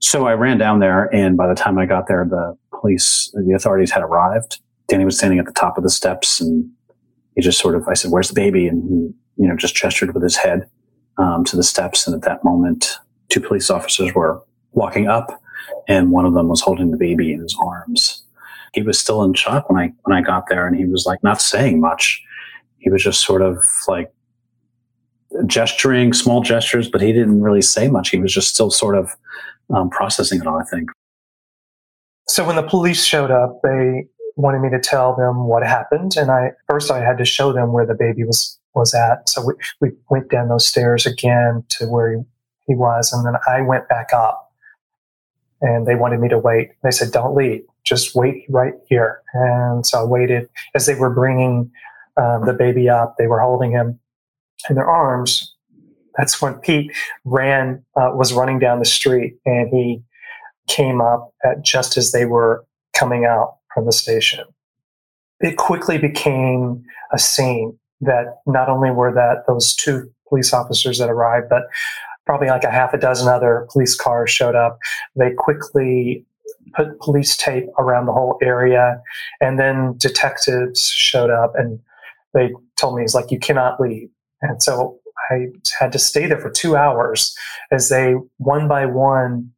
So 0.00 0.26
I 0.26 0.34
ran 0.34 0.58
down 0.58 0.80
there. 0.80 1.12
And 1.14 1.36
by 1.36 1.48
the 1.48 1.54
time 1.54 1.78
I 1.78 1.86
got 1.86 2.06
there, 2.06 2.26
the 2.28 2.56
police, 2.78 3.32
the 3.32 3.54
authorities 3.54 3.90
had 3.90 4.02
arrived. 4.02 4.60
Danny 4.88 5.04
was 5.04 5.16
standing 5.16 5.38
at 5.38 5.46
the 5.46 5.52
top 5.52 5.78
of 5.78 5.84
the 5.84 5.90
steps 5.90 6.40
and 6.40 6.68
he 7.34 7.40
just 7.40 7.58
sort 7.58 7.74
of, 7.74 7.88
I 7.88 7.94
said, 7.94 8.10
where's 8.10 8.28
the 8.28 8.34
baby? 8.34 8.68
And 8.68 8.82
he, 8.82 9.42
you 9.42 9.48
know, 9.48 9.56
just 9.56 9.74
gestured 9.74 10.14
with 10.14 10.22
his 10.22 10.36
head 10.36 10.68
um, 11.18 11.44
to 11.44 11.56
the 11.56 11.62
steps. 11.62 12.06
And 12.06 12.14
at 12.14 12.22
that 12.22 12.44
moment, 12.44 12.98
two 13.28 13.40
police 13.40 13.70
officers 13.70 14.14
were 14.14 14.42
walking 14.72 15.08
up, 15.08 15.40
and 15.88 16.10
one 16.10 16.26
of 16.26 16.34
them 16.34 16.48
was 16.48 16.60
holding 16.60 16.90
the 16.90 16.96
baby 16.96 17.32
in 17.32 17.40
his 17.40 17.56
arms. 17.60 18.22
he 18.72 18.82
was 18.82 18.98
still 18.98 19.22
in 19.22 19.34
shock 19.34 19.70
when 19.70 19.80
I 19.80 19.92
when 20.02 20.16
I 20.16 20.20
got 20.20 20.48
there, 20.48 20.66
and 20.66 20.76
he 20.76 20.84
was 20.84 21.06
like 21.06 21.22
not 21.22 21.40
saying 21.40 21.80
much. 21.80 22.22
He 22.78 22.90
was 22.90 23.02
just 23.02 23.24
sort 23.24 23.42
of 23.42 23.58
like 23.88 24.12
gesturing, 25.46 26.12
small 26.12 26.40
gestures, 26.40 26.88
but 26.88 27.00
he 27.00 27.12
didn't 27.12 27.42
really 27.42 27.62
say 27.62 27.88
much. 27.88 28.10
He 28.10 28.18
was 28.18 28.32
just 28.32 28.48
still 28.48 28.70
sort 28.70 28.96
of 28.96 29.16
um, 29.74 29.90
processing 29.90 30.40
it 30.40 30.46
all. 30.46 30.58
I 30.58 30.64
think. 30.64 30.90
So 32.28 32.46
when 32.46 32.56
the 32.56 32.62
police 32.62 33.04
showed 33.04 33.30
up, 33.30 33.60
they 33.62 34.06
wanted 34.36 34.60
me 34.60 34.70
to 34.70 34.80
tell 34.80 35.14
them 35.14 35.46
what 35.46 35.62
happened, 35.62 36.16
and 36.16 36.30
I 36.30 36.52
first 36.68 36.90
I 36.90 37.00
had 37.00 37.18
to 37.18 37.24
show 37.24 37.52
them 37.52 37.72
where 37.72 37.86
the 37.86 37.94
baby 37.94 38.24
was 38.24 38.58
was 38.74 38.94
at. 38.94 39.28
So 39.28 39.44
we, 39.44 39.54
we 39.80 39.96
went 40.10 40.30
down 40.30 40.48
those 40.48 40.66
stairs 40.66 41.06
again 41.06 41.64
to 41.70 41.86
where 41.86 42.16
he, 42.16 42.22
he 42.66 42.74
was, 42.74 43.12
and 43.12 43.24
then 43.26 43.34
I 43.46 43.60
went 43.62 43.88
back 43.88 44.12
up, 44.12 44.52
and 45.60 45.86
they 45.86 45.94
wanted 45.94 46.20
me 46.20 46.28
to 46.28 46.38
wait. 46.38 46.70
They 46.82 46.90
said, 46.90 47.12
"Don't 47.12 47.34
leave, 47.34 47.62
just 47.84 48.14
wait 48.14 48.44
right 48.48 48.74
here." 48.88 49.22
And 49.34 49.86
so 49.86 50.00
I 50.00 50.04
waited 50.04 50.48
as 50.74 50.86
they 50.86 50.94
were 50.94 51.10
bringing 51.10 51.70
um, 52.16 52.46
the 52.46 52.54
baby 52.54 52.88
up. 52.88 53.16
They 53.18 53.26
were 53.26 53.40
holding 53.40 53.72
him 53.72 53.98
in 54.68 54.76
their 54.76 54.88
arms. 54.88 55.54
That's 56.16 56.40
when 56.40 56.54
Pete 56.54 56.92
ran, 57.24 57.84
uh, 57.96 58.10
was 58.14 58.32
running 58.32 58.58
down 58.58 58.78
the 58.78 58.84
street, 58.84 59.36
and 59.44 59.68
he 59.68 60.02
came 60.68 61.00
up 61.00 61.32
at 61.44 61.62
just 61.62 61.96
as 61.96 62.12
they 62.12 62.24
were 62.24 62.64
coming 62.96 63.24
out 63.24 63.56
from 63.72 63.86
the 63.86 63.92
station. 63.92 64.44
It 65.40 65.56
quickly 65.56 65.98
became 65.98 66.84
a 67.12 67.18
scene 67.18 67.78
that 68.00 68.38
not 68.46 68.68
only 68.68 68.90
were 68.90 69.12
that 69.12 69.44
those 69.46 69.74
two 69.74 70.10
police 70.28 70.52
officers 70.52 70.98
that 70.98 71.10
arrived, 71.10 71.48
but 71.48 71.64
probably 72.26 72.48
like 72.48 72.64
a 72.64 72.70
half 72.70 72.94
a 72.94 72.98
dozen 72.98 73.28
other 73.28 73.66
police 73.70 73.94
cars 73.94 74.30
showed 74.30 74.54
up. 74.54 74.78
They 75.16 75.32
quickly 75.32 76.24
put 76.74 76.98
police 77.00 77.36
tape 77.36 77.66
around 77.78 78.06
the 78.06 78.12
whole 78.12 78.38
area, 78.42 79.00
and 79.40 79.58
then 79.58 79.94
detectives 79.98 80.88
showed 80.88 81.30
up 81.30 81.52
and 81.56 81.78
they 82.32 82.50
told 82.76 82.96
me, 82.96 83.04
"It's 83.04 83.14
like 83.14 83.30
you 83.30 83.38
cannot 83.38 83.80
leave." 83.80 84.08
And 84.44 84.62
so 84.62 84.98
I 85.30 85.46
had 85.80 85.92
to 85.92 85.98
stay 85.98 86.26
there 86.26 86.40
for 86.40 86.50
two 86.50 86.76
hours 86.76 87.36
as 87.70 87.88
they 87.88 88.14
one 88.36 88.68
by 88.68 88.86
one 88.86 89.50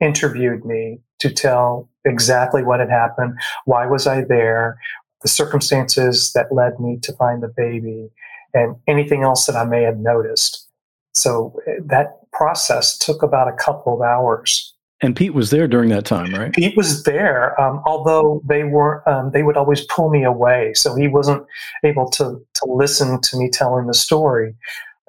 interviewed 0.00 0.64
me 0.64 1.00
to 1.20 1.30
tell 1.30 1.88
exactly 2.04 2.62
what 2.62 2.80
had 2.80 2.90
happened, 2.90 3.38
why 3.64 3.86
was 3.86 4.06
I 4.06 4.24
there, 4.24 4.78
the 5.22 5.28
circumstances 5.28 6.32
that 6.32 6.52
led 6.52 6.80
me 6.80 6.98
to 7.02 7.12
find 7.14 7.42
the 7.42 7.52
baby, 7.54 8.10
and 8.54 8.76
anything 8.86 9.22
else 9.22 9.46
that 9.46 9.56
I 9.56 9.64
may 9.64 9.82
have 9.82 9.98
noticed. 9.98 10.68
So 11.14 11.60
eh, 11.66 11.74
that 11.86 12.20
process 12.32 12.96
took 12.96 13.22
about 13.22 13.48
a 13.48 13.52
couple 13.52 13.94
of 13.94 14.00
hours. 14.00 14.74
And 15.02 15.16
Pete 15.16 15.34
was 15.34 15.50
there 15.50 15.66
during 15.66 15.88
that 15.90 16.04
time, 16.04 16.34
right? 16.34 16.52
Pete 16.52 16.76
was 16.76 17.04
there, 17.04 17.58
um, 17.60 17.82
although 17.86 18.42
they 18.46 18.64
were 18.64 19.08
um, 19.08 19.30
they 19.32 19.42
would 19.42 19.56
always 19.56 19.84
pull 19.86 20.10
me 20.10 20.24
away, 20.24 20.74
so 20.74 20.94
he 20.94 21.08
wasn't 21.08 21.42
able 21.84 22.10
to 22.10 22.44
to 22.62 22.72
listen 22.72 23.20
to 23.20 23.36
me 23.36 23.50
telling 23.50 23.86
the 23.86 23.94
story. 23.94 24.54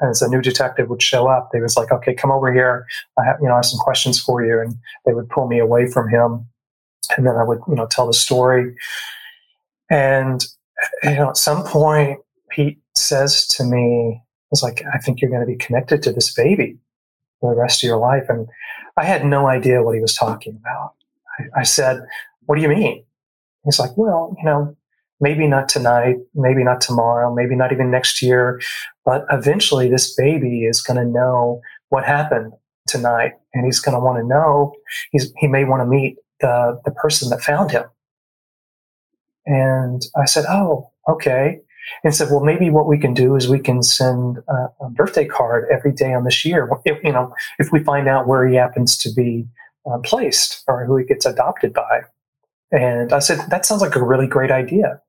As 0.01 0.21
a 0.23 0.29
new 0.29 0.41
detective 0.41 0.89
would 0.89 1.01
show 1.01 1.27
up, 1.27 1.49
they 1.53 1.61
was 1.61 1.77
like, 1.77 1.91
"Okay, 1.91 2.15
come 2.15 2.31
over 2.31 2.51
here. 2.51 2.87
I 3.19 3.25
have 3.25 3.37
you 3.39 3.47
know 3.47 3.53
I 3.53 3.57
have 3.57 3.65
some 3.65 3.79
questions 3.79 4.19
for 4.19 4.43
you," 4.43 4.59
and 4.59 4.75
they 5.05 5.13
would 5.13 5.29
pull 5.29 5.47
me 5.47 5.59
away 5.59 5.85
from 5.85 6.09
him, 6.09 6.47
and 7.15 7.27
then 7.27 7.35
I 7.35 7.43
would 7.43 7.59
you 7.67 7.75
know 7.75 7.85
tell 7.85 8.07
the 8.07 8.13
story. 8.13 8.75
And 9.91 10.43
you 11.03 11.15
know, 11.15 11.29
at 11.29 11.37
some 11.37 11.63
point, 11.63 12.19
Pete 12.49 12.79
says 12.95 13.45
to 13.49 13.63
me, 13.63 14.23
"It's 14.51 14.63
like 14.63 14.83
I 14.91 14.97
think 14.97 15.21
you're 15.21 15.29
going 15.29 15.41
to 15.41 15.47
be 15.47 15.55
connected 15.55 16.01
to 16.03 16.11
this 16.11 16.33
baby 16.33 16.79
for 17.39 17.53
the 17.53 17.61
rest 17.61 17.83
of 17.83 17.87
your 17.87 17.97
life," 17.97 18.25
and 18.27 18.47
I 18.97 19.05
had 19.05 19.25
no 19.25 19.47
idea 19.47 19.83
what 19.83 19.95
he 19.95 20.01
was 20.01 20.13
talking 20.13 20.57
about. 20.59 20.93
I, 21.39 21.61
I 21.61 21.63
said, 21.63 22.01
What 22.45 22.55
do 22.55 22.61
you 22.61 22.69
mean? 22.69 23.03
He's 23.65 23.79
like, 23.79 23.95
Well, 23.95 24.35
you 24.37 24.45
know, 24.45 24.75
maybe 25.21 25.47
not 25.47 25.69
tonight, 25.69 26.17
maybe 26.33 26.63
not 26.63 26.81
tomorrow, 26.81 27.33
maybe 27.33 27.55
not 27.55 27.71
even 27.71 27.91
next 27.91 28.21
year, 28.21 28.59
but 29.05 29.25
eventually 29.31 29.89
this 29.89 30.13
baby 30.15 30.65
is 30.65 30.81
going 30.81 30.97
to 30.97 31.05
know 31.05 31.61
what 31.89 32.03
happened 32.03 32.53
tonight. 32.87 33.33
And 33.53 33.65
he's 33.65 33.79
going 33.79 33.95
to 33.95 34.03
want 34.03 34.19
to 34.19 34.27
know, 34.27 34.73
he's, 35.11 35.31
he 35.37 35.47
may 35.47 35.65
want 35.65 35.81
to 35.81 35.85
meet 35.85 36.17
the, 36.39 36.79
the 36.85 36.91
person 36.91 37.29
that 37.29 37.41
found 37.41 37.71
him. 37.71 37.83
And 39.45 40.05
I 40.15 40.25
said, 40.25 40.45
Oh, 40.49 40.91
okay 41.07 41.61
and 42.03 42.15
said, 42.15 42.29
well, 42.29 42.41
maybe 42.41 42.69
what 42.69 42.87
we 42.87 42.97
can 42.97 43.13
do 43.13 43.35
is 43.35 43.47
we 43.47 43.59
can 43.59 43.83
send 43.83 44.37
a, 44.47 44.67
a 44.81 44.89
birthday 44.89 45.25
card 45.25 45.67
every 45.71 45.91
day 45.91 46.13
on 46.13 46.23
this 46.23 46.45
year. 46.45 46.69
If, 46.85 47.03
you 47.03 47.11
know, 47.11 47.33
if 47.59 47.71
we 47.71 47.83
find 47.83 48.07
out 48.07 48.27
where 48.27 48.47
he 48.47 48.55
happens 48.55 48.97
to 48.97 49.11
be 49.13 49.47
uh, 49.85 49.99
placed 49.99 50.63
or 50.67 50.85
who 50.85 50.97
he 50.97 51.05
gets 51.05 51.25
adopted 51.25 51.73
by. 51.73 52.01
And 52.71 53.11
I 53.11 53.19
said, 53.19 53.39
that 53.49 53.65
sounds 53.65 53.81
like 53.81 53.95
a 53.95 54.03
really 54.03 54.27
great 54.27 54.51
idea. 54.51 55.01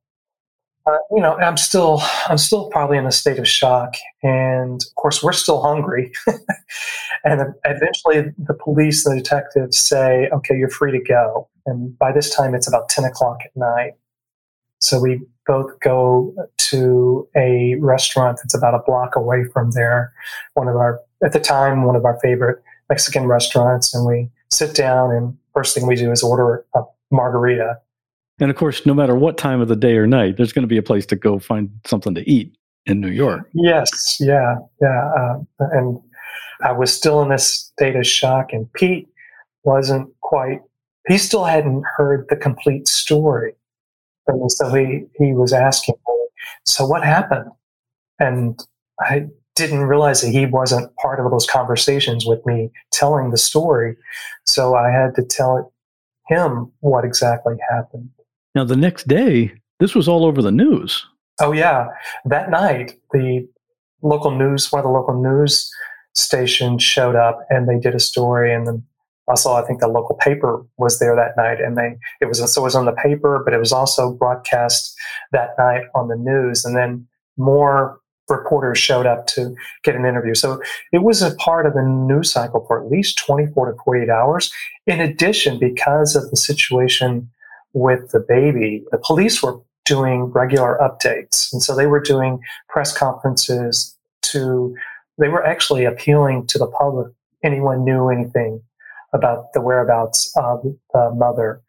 Uh, 0.84 0.96
you 1.12 1.20
know, 1.20 1.36
I'm 1.36 1.56
still, 1.56 2.02
I'm 2.26 2.38
still 2.38 2.68
probably 2.70 2.98
in 2.98 3.06
a 3.06 3.12
state 3.12 3.38
of 3.38 3.46
shock, 3.46 3.94
and 4.22 4.80
of 4.82 4.94
course, 4.96 5.22
we're 5.22 5.32
still 5.32 5.62
hungry. 5.62 6.12
and 7.24 7.54
eventually, 7.64 8.32
the 8.36 8.54
police 8.54 9.04
the 9.04 9.14
detectives 9.14 9.78
say, 9.78 10.28
"Okay, 10.32 10.56
you're 10.56 10.68
free 10.68 10.92
to 10.92 11.02
go." 11.02 11.48
And 11.66 11.96
by 11.98 12.10
this 12.10 12.34
time, 12.34 12.54
it's 12.54 12.66
about 12.66 12.88
ten 12.88 13.04
o'clock 13.04 13.38
at 13.44 13.56
night. 13.56 13.92
So 14.80 14.98
we 14.98 15.20
both 15.46 15.78
go 15.80 16.34
to 16.58 17.28
a 17.36 17.76
restaurant 17.80 18.38
that's 18.42 18.54
about 18.54 18.74
a 18.74 18.80
block 18.84 19.14
away 19.14 19.44
from 19.52 19.70
there. 19.70 20.12
One 20.54 20.66
of 20.66 20.74
our, 20.74 21.00
at 21.24 21.32
the 21.32 21.40
time, 21.40 21.84
one 21.84 21.94
of 21.94 22.04
our 22.04 22.18
favorite 22.20 22.62
Mexican 22.88 23.26
restaurants. 23.26 23.94
And 23.94 24.04
we 24.04 24.28
sit 24.50 24.74
down, 24.74 25.12
and 25.12 25.38
first 25.54 25.74
thing 25.74 25.86
we 25.86 25.96
do 25.96 26.10
is 26.10 26.22
order 26.22 26.64
a 26.74 26.82
margarita. 27.12 27.78
And 28.40 28.50
of 28.50 28.56
course, 28.56 28.84
no 28.86 28.94
matter 28.94 29.14
what 29.14 29.38
time 29.38 29.60
of 29.60 29.68
the 29.68 29.76
day 29.76 29.96
or 29.96 30.06
night, 30.06 30.36
there's 30.36 30.52
going 30.52 30.62
to 30.62 30.68
be 30.68 30.78
a 30.78 30.82
place 30.82 31.06
to 31.06 31.16
go 31.16 31.38
find 31.38 31.70
something 31.86 32.14
to 32.14 32.28
eat 32.28 32.56
in 32.86 33.00
New 33.00 33.10
York. 33.10 33.48
Yes, 33.54 34.16
yeah, 34.18 34.56
yeah. 34.80 35.10
Uh, 35.16 35.38
and 35.72 36.00
I 36.62 36.72
was 36.72 36.92
still 36.92 37.22
in 37.22 37.28
this 37.28 37.46
state 37.46 37.94
of 37.94 38.06
shock, 38.06 38.52
and 38.52 38.72
Pete 38.72 39.08
wasn't 39.64 40.08
quite, 40.20 40.60
he 41.08 41.18
still 41.18 41.44
hadn't 41.44 41.84
heard 41.96 42.26
the 42.28 42.36
complete 42.36 42.88
story. 42.88 43.54
And 44.26 44.50
so 44.50 44.72
he, 44.72 45.04
he 45.18 45.32
was 45.32 45.52
asking 45.52 45.96
me, 46.08 46.14
so 46.64 46.86
what 46.86 47.04
happened? 47.04 47.50
And 48.18 48.60
I 49.00 49.26
didn't 49.54 49.82
realize 49.82 50.22
that 50.22 50.30
he 50.30 50.46
wasn't 50.46 50.94
part 50.96 51.20
of 51.20 51.30
those 51.30 51.46
conversations 51.46 52.24
with 52.26 52.44
me 52.46 52.70
telling 52.92 53.30
the 53.30 53.36
story. 53.36 53.96
So 54.46 54.74
I 54.74 54.90
had 54.90 55.14
to 55.16 55.22
tell 55.22 55.72
him 56.28 56.72
what 56.80 57.04
exactly 57.04 57.56
happened. 57.70 58.10
Now, 58.54 58.64
the 58.64 58.76
next 58.76 59.08
day, 59.08 59.52
this 59.80 59.94
was 59.94 60.08
all 60.08 60.24
over 60.24 60.42
the 60.42 60.52
news. 60.52 61.06
Oh, 61.40 61.52
yeah. 61.52 61.88
That 62.24 62.50
night, 62.50 62.98
the 63.12 63.48
local 64.02 64.30
news, 64.30 64.70
one 64.70 64.80
of 64.80 64.84
the 64.84 64.90
local 64.90 65.20
news 65.20 65.70
stations 66.14 66.82
showed 66.82 67.16
up 67.16 67.46
and 67.48 67.68
they 67.68 67.78
did 67.78 67.94
a 67.94 68.00
story. 68.00 68.52
And 68.54 68.66
then 68.66 68.84
also 69.28 69.52
i 69.52 69.62
think 69.62 69.80
the 69.80 69.88
local 69.88 70.16
paper 70.16 70.64
was 70.78 70.98
there 70.98 71.14
that 71.14 71.36
night 71.36 71.60
and 71.60 71.76
they 71.76 71.96
it 72.20 72.26
was 72.26 72.38
so 72.52 72.60
it 72.60 72.64
was 72.64 72.74
on 72.74 72.86
the 72.86 72.92
paper 72.92 73.42
but 73.44 73.54
it 73.54 73.58
was 73.58 73.72
also 73.72 74.12
broadcast 74.12 74.94
that 75.32 75.50
night 75.58 75.84
on 75.94 76.08
the 76.08 76.16
news 76.16 76.64
and 76.64 76.76
then 76.76 77.06
more 77.36 78.00
reporters 78.28 78.78
showed 78.78 79.06
up 79.06 79.26
to 79.26 79.54
get 79.84 79.94
an 79.94 80.04
interview 80.04 80.34
so 80.34 80.60
it 80.92 81.02
was 81.02 81.22
a 81.22 81.34
part 81.36 81.66
of 81.66 81.74
the 81.74 81.82
news 81.82 82.32
cycle 82.32 82.64
for 82.66 82.82
at 82.82 82.90
least 82.90 83.18
24 83.18 83.72
to 83.72 83.78
48 83.84 84.08
hours 84.08 84.52
in 84.86 85.00
addition 85.00 85.58
because 85.58 86.16
of 86.16 86.28
the 86.30 86.36
situation 86.36 87.30
with 87.72 88.10
the 88.10 88.20
baby 88.20 88.84
the 88.90 88.98
police 88.98 89.42
were 89.42 89.58
doing 89.84 90.24
regular 90.26 90.78
updates 90.80 91.52
and 91.52 91.62
so 91.62 91.74
they 91.74 91.86
were 91.86 92.00
doing 92.00 92.40
press 92.68 92.96
conferences 92.96 93.96
to 94.22 94.74
they 95.18 95.28
were 95.28 95.44
actually 95.44 95.84
appealing 95.84 96.46
to 96.46 96.58
the 96.58 96.66
public 96.66 97.08
anyone 97.42 97.84
knew 97.84 98.08
anything 98.08 98.60
about 99.12 99.52
the 99.52 99.60
whereabouts 99.60 100.32
of 100.36 100.62
the 100.92 101.10
mother 101.14 101.60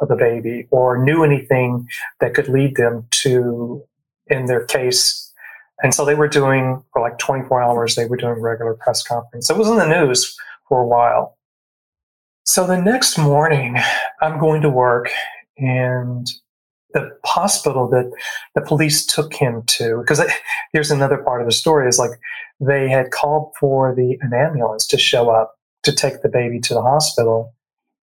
of 0.00 0.08
the 0.08 0.16
baby 0.16 0.66
or 0.70 1.02
knew 1.02 1.24
anything 1.24 1.86
that 2.20 2.34
could 2.34 2.48
lead 2.48 2.76
them 2.76 3.06
to 3.10 3.82
in 4.28 4.46
their 4.46 4.64
case. 4.64 5.32
And 5.82 5.94
so 5.94 6.04
they 6.04 6.14
were 6.14 6.28
doing 6.28 6.82
for 6.92 7.02
like 7.02 7.18
24 7.18 7.62
hours, 7.62 7.94
they 7.94 8.06
were 8.06 8.16
doing 8.16 8.40
regular 8.40 8.74
press 8.74 9.02
conference. 9.02 9.50
It 9.50 9.56
was 9.56 9.68
in 9.68 9.76
the 9.76 9.86
news 9.86 10.36
for 10.68 10.80
a 10.80 10.86
while. 10.86 11.36
So 12.44 12.66
the 12.66 12.80
next 12.80 13.18
morning, 13.18 13.76
I'm 14.20 14.38
going 14.38 14.62
to 14.62 14.70
work 14.70 15.10
and 15.58 16.26
the 16.92 17.10
hospital 17.24 17.88
that 17.90 18.10
the 18.54 18.62
police 18.62 19.04
took 19.04 19.34
him 19.34 19.62
to, 19.66 19.98
because 19.98 20.22
here's 20.72 20.90
another 20.90 21.18
part 21.18 21.40
of 21.40 21.46
the 21.46 21.52
story 21.52 21.88
is 21.88 21.98
like 21.98 22.12
they 22.60 22.88
had 22.88 23.10
called 23.10 23.52
for 23.60 23.94
the 23.94 24.16
an 24.22 24.32
ambulance 24.32 24.86
to 24.86 24.98
show 24.98 25.28
up 25.30 25.54
to 25.82 25.92
take 25.92 26.22
the 26.22 26.28
baby 26.28 26.58
to 26.60 26.74
the 26.74 26.82
hospital, 26.82 27.54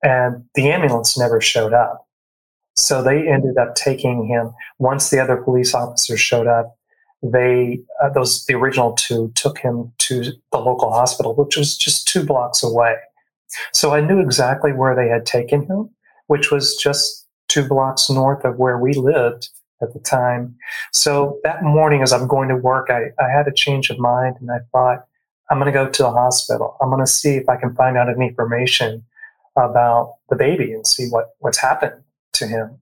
and 0.04 0.44
the 0.56 0.70
ambulance 0.70 1.18
never 1.18 1.42
showed 1.42 1.74
up. 1.74 2.08
So 2.76 3.02
they 3.04 3.28
ended 3.28 3.58
up 3.58 3.76
taking 3.76 4.26
him. 4.26 4.52
Once 4.80 5.10
the 5.10 5.20
other 5.20 5.38
police 5.38 5.74
officers 5.74 6.20
showed 6.20 6.48
up, 6.48 6.76
they 7.22 7.80
uh, 8.02 8.10
those 8.10 8.46
the 8.46 8.54
original 8.54 8.94
two 8.94 9.32
took 9.36 9.58
him 9.58 9.92
to 10.00 10.24
the 10.52 10.58
local 10.60 10.92
hospital, 10.92 11.36
which 11.36 11.58
was 11.58 11.78
just 11.78 12.08
two 12.08 12.24
blocks 12.24 12.64
away. 12.64 12.96
So 13.74 13.94
I 13.94 14.02
knew 14.02 14.20
exactly 14.20 14.72
where 14.72 14.96
they 14.96 15.08
had 15.08 15.26
taken 15.26 15.66
him, 15.66 15.90
which 16.28 16.52
was 16.52 16.76
just 16.76 17.23
two 17.54 17.68
blocks 17.68 18.10
north 18.10 18.44
of 18.46 18.58
where 18.58 18.80
we 18.80 18.94
lived 18.94 19.50
at 19.82 19.94
the 19.94 20.00
time. 20.00 20.56
So 20.92 21.40
that 21.44 21.64
morning, 21.64 22.02
as 22.02 22.12
I'm 22.12 22.28
going 22.28 22.50
to 22.50 22.56
work, 22.56 22.90
I, 22.90 23.12
I 23.24 23.30
had 23.30 23.48
a 23.48 23.54
change 23.54 23.90
of 23.90 24.00
mind 24.00 24.38
and 24.40 24.50
I 24.50 24.60
thought, 24.72 25.06
I'm 25.50 25.60
going 25.60 25.72
to 25.72 25.78
go 25.78 25.90
to 25.90 26.04
the 26.04 26.12
hospital. 26.12 26.78
I'm 26.82 26.90
going 26.90 27.06
to 27.06 27.12
see 27.12 27.36
if 27.36 27.48
I 27.48 27.58
can 27.58 27.76
find 27.76 27.98
out 27.98 28.10
any 28.10 28.28
information 28.28 29.04
about 29.56 30.16
the 30.30 30.36
baby 30.36 30.74
and 30.74 30.88
see 30.88 31.10
what, 31.10 31.36
what's 31.40 31.60
happened 31.60 32.02
to 32.34 32.48
him. 32.48 32.80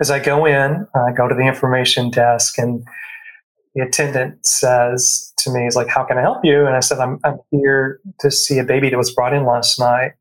As 0.00 0.10
I 0.10 0.18
go 0.18 0.44
in, 0.44 0.88
I 0.94 1.12
go 1.12 1.28
to 1.28 1.34
the 1.34 1.46
information 1.46 2.10
desk 2.10 2.58
and 2.58 2.84
the 3.74 3.82
attendant 3.82 4.44
says 4.44 5.32
to 5.38 5.50
me, 5.50 5.66
"Is 5.66 5.76
like, 5.76 5.88
how 5.88 6.04
can 6.04 6.18
I 6.18 6.22
help 6.22 6.44
you?" 6.44 6.66
And 6.66 6.76
I 6.76 6.80
said, 6.80 6.98
"I'm, 6.98 7.18
I'm 7.24 7.38
here 7.50 8.00
to 8.20 8.30
see 8.30 8.58
a 8.58 8.64
baby 8.64 8.90
that 8.90 8.96
was 8.96 9.12
brought 9.12 9.34
in 9.34 9.44
last 9.44 9.78
night." 9.78 10.12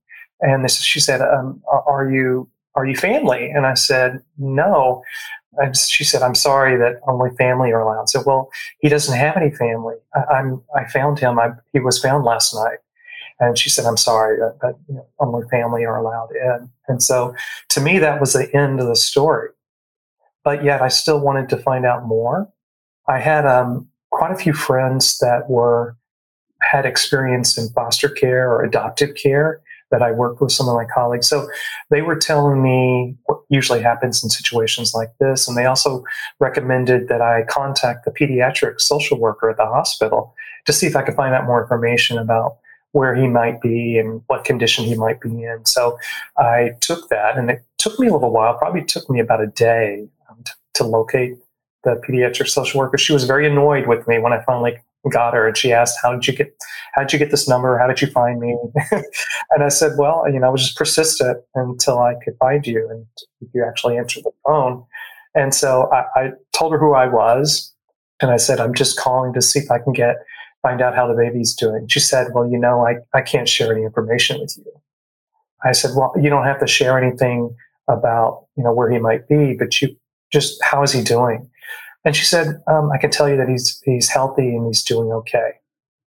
And 0.42 0.64
this, 0.64 0.80
she 0.82 1.00
said, 1.00 1.22
um, 1.22 1.62
"Are 1.68 2.10
you 2.10 2.50
are 2.76 2.86
you 2.86 2.96
family?" 2.96 3.50
And 3.50 3.66
I 3.66 3.74
said, 3.74 4.22
"No." 4.38 5.04
And 5.58 5.76
she 5.78 6.04
said, 6.04 6.22
"I'm 6.22 6.36
sorry 6.36 6.78
that 6.78 7.00
only 7.08 7.30
family 7.38 7.72
are 7.72 7.82
allowed." 7.82 8.10
So, 8.10 8.24
well, 8.26 8.50
he 8.80 8.90
doesn't 8.90 9.18
have 9.18 9.38
any 9.38 9.52
family. 9.52 9.96
I, 10.16 10.40
am 10.40 10.64
I 10.76 10.86
found 10.90 11.20
him. 11.20 11.40
I, 11.40 11.52
he 11.74 11.80
was 11.80 12.00
found 12.02 12.24
last 12.24 12.54
night. 12.54 12.80
And 13.40 13.58
she 13.58 13.70
said, 13.70 13.86
"I'm 13.86 13.98
sorry, 13.98 14.40
but 14.62 14.78
you 14.88 14.96
know, 14.96 15.08
only 15.20 15.48
family 15.50 15.86
are 15.86 15.98
allowed 15.98 16.30
in." 16.36 16.70
And 16.88 17.02
so, 17.02 17.36
to 17.70 17.82
me, 17.82 18.00
that 18.00 18.20
was 18.20 18.34
the 18.34 18.54
end 18.56 18.80
of 18.80 18.88
the 18.88 18.96
story. 18.96 19.50
But 20.44 20.64
yet, 20.64 20.82
I 20.82 20.90
still 20.90 21.20
wanted 21.20 21.50
to 21.50 21.58
find 21.58 21.86
out 21.86 22.06
more. 22.06 22.52
I 23.08 23.20
had 23.20 23.46
um, 23.46 23.88
quite 24.12 24.32
a 24.32 24.36
few 24.36 24.54
friends 24.54 25.18
that 25.20 25.50
were 25.50 25.98
had 26.62 26.86
experience 26.86 27.58
in 27.58 27.70
foster 27.70 28.10
care 28.10 28.50
or 28.52 28.64
adoptive 28.64 29.16
care 29.16 29.62
that 29.94 30.02
I 30.02 30.12
worked 30.12 30.42
with 30.42 30.52
some 30.52 30.68
of 30.68 30.76
my 30.76 30.86
colleagues. 30.92 31.30
So 31.30 31.48
they 31.92 32.02
were 32.02 32.16
telling 32.16 32.64
me 32.64 33.16
what 33.26 33.42
usually 33.50 33.80
happens 33.80 34.24
in 34.24 34.30
situations 34.32 34.96
like 34.96 35.10
this. 35.20 35.48
And 35.48 35.56
they 35.56 35.66
also 35.66 36.04
recommended 36.40 37.10
that 37.10 37.22
I 37.22 37.44
contact 37.44 38.04
the 38.04 38.12
pediatric 38.12 38.82
social 38.82 39.20
worker 39.20 39.52
at 39.52 39.58
the 39.58 39.68
hospital 39.68 40.34
to 40.66 40.74
see 40.74 40.88
if 40.88 40.96
I 40.96 41.04
could 41.04 41.14
find 41.14 41.36
out 41.36 41.46
more 41.46 41.62
information 41.62 42.18
about 42.18 42.58
where 42.94 43.16
he 43.16 43.28
might 43.28 43.62
be 43.62 44.00
and 44.00 44.24
what 44.28 44.46
condition 44.46 44.84
he 44.84 44.96
might 44.96 45.22
be 45.22 45.44
in. 45.44 45.64
So 45.66 45.96
I 46.40 46.72
took 46.82 47.10
that 47.10 47.38
and 47.38 47.52
it 47.52 47.64
took 47.78 48.00
me 48.00 48.08
a 48.08 48.14
little 48.14 48.32
while, 48.32 48.58
probably 48.58 48.84
took 48.84 49.08
me 49.12 49.20
about 49.20 49.44
a 49.44 49.48
day 49.48 50.08
um, 50.28 50.44
to, 50.44 50.54
to 50.76 50.84
locate 50.86 51.38
the 51.84 52.02
pediatric 52.08 52.48
social 52.48 52.80
worker. 52.80 52.98
She 52.98 53.14
was 53.14 53.26
very 53.26 53.46
annoyed 53.46 53.88
with 53.88 54.08
me 54.08 54.18
when 54.18 54.34
I 54.34 54.42
finally 54.44 54.78
got 55.12 55.34
her, 55.34 55.48
and 55.48 55.58
she 55.58 55.72
asked, 55.72 55.98
"How 56.02 56.12
did 56.14 56.28
you 56.28 56.34
get? 56.34 56.56
How 56.94 57.02
did 57.02 57.14
you 57.14 57.20
get 57.20 57.32
this 57.32 57.48
number? 57.48 57.78
How 57.78 57.88
did 57.88 58.02
you 58.02 58.08
find 58.08 58.40
me?" 58.40 58.58
and 58.92 59.64
I 59.64 59.70
said, 59.70 59.94
"Well, 59.98 60.26
you 60.32 60.40
know, 60.40 60.48
I 60.48 60.50
was 60.50 60.64
just 60.64 60.78
persistent 60.78 61.40
until 61.56 62.00
I 62.00 62.16
could 62.24 62.36
find 62.40 62.66
you, 62.66 62.88
and 62.90 63.06
you 63.54 63.64
actually 63.64 63.98
answered 63.98 64.24
the 64.24 64.32
phone." 64.46 64.84
And 65.36 65.54
so 65.54 65.90
I, 65.92 66.04
I 66.16 66.32
told 66.54 66.74
her 66.74 66.80
who 66.80 66.94
I 66.94 67.08
was, 67.08 67.74
and 68.22 68.32
I 68.32 68.38
said, 68.38 68.60
"I'm 68.60 68.74
just 68.74 68.98
calling 68.98 69.34
to 69.34 69.42
see 69.42 69.60
if 69.60 69.70
I 69.72 69.80
can 69.80 69.94
get 69.94 70.18
find 70.62 70.82
out 70.82 70.96
how 70.96 71.08
the 71.08 71.16
baby's 71.16 71.54
doing." 71.54 71.88
She 71.90 72.00
said, 72.00 72.28
"Well, 72.34 72.50
you 72.50 72.60
know, 72.60 72.86
I 72.86 72.96
I 73.14 73.22
can't 73.22 73.50
share 73.50 73.74
any 73.74 73.84
information 73.84 74.40
with 74.40 74.56
you." 74.58 74.72
I 75.64 75.72
said, 75.72 75.92
"Well, 75.96 76.14
you 76.22 76.30
don't 76.30 76.46
have 76.46 76.60
to 76.60 76.68
share 76.68 76.98
anything 76.98 77.56
about 77.90 78.46
you 78.56 78.64
know 78.64 78.74
where 78.74 78.90
he 78.90 79.00
might 79.00 79.28
be, 79.28 79.56
but 79.58 79.82
you 79.82 79.96
just 80.32 80.64
how 80.64 80.84
is 80.84 80.92
he 80.92 81.04
doing?" 81.04 81.50
And 82.06 82.16
she 82.16 82.26
said, 82.26 82.62
um, 82.68 82.92
I 82.92 82.98
can 82.98 83.12
tell 83.12 83.30
you 83.30 83.38
that 83.38 83.50
he's 83.50 83.82
he's 83.86 84.10
healthy 84.10 84.56
and 84.56 84.68
he's 84.68 84.84
doing 84.84 85.12
okay. 85.12 85.54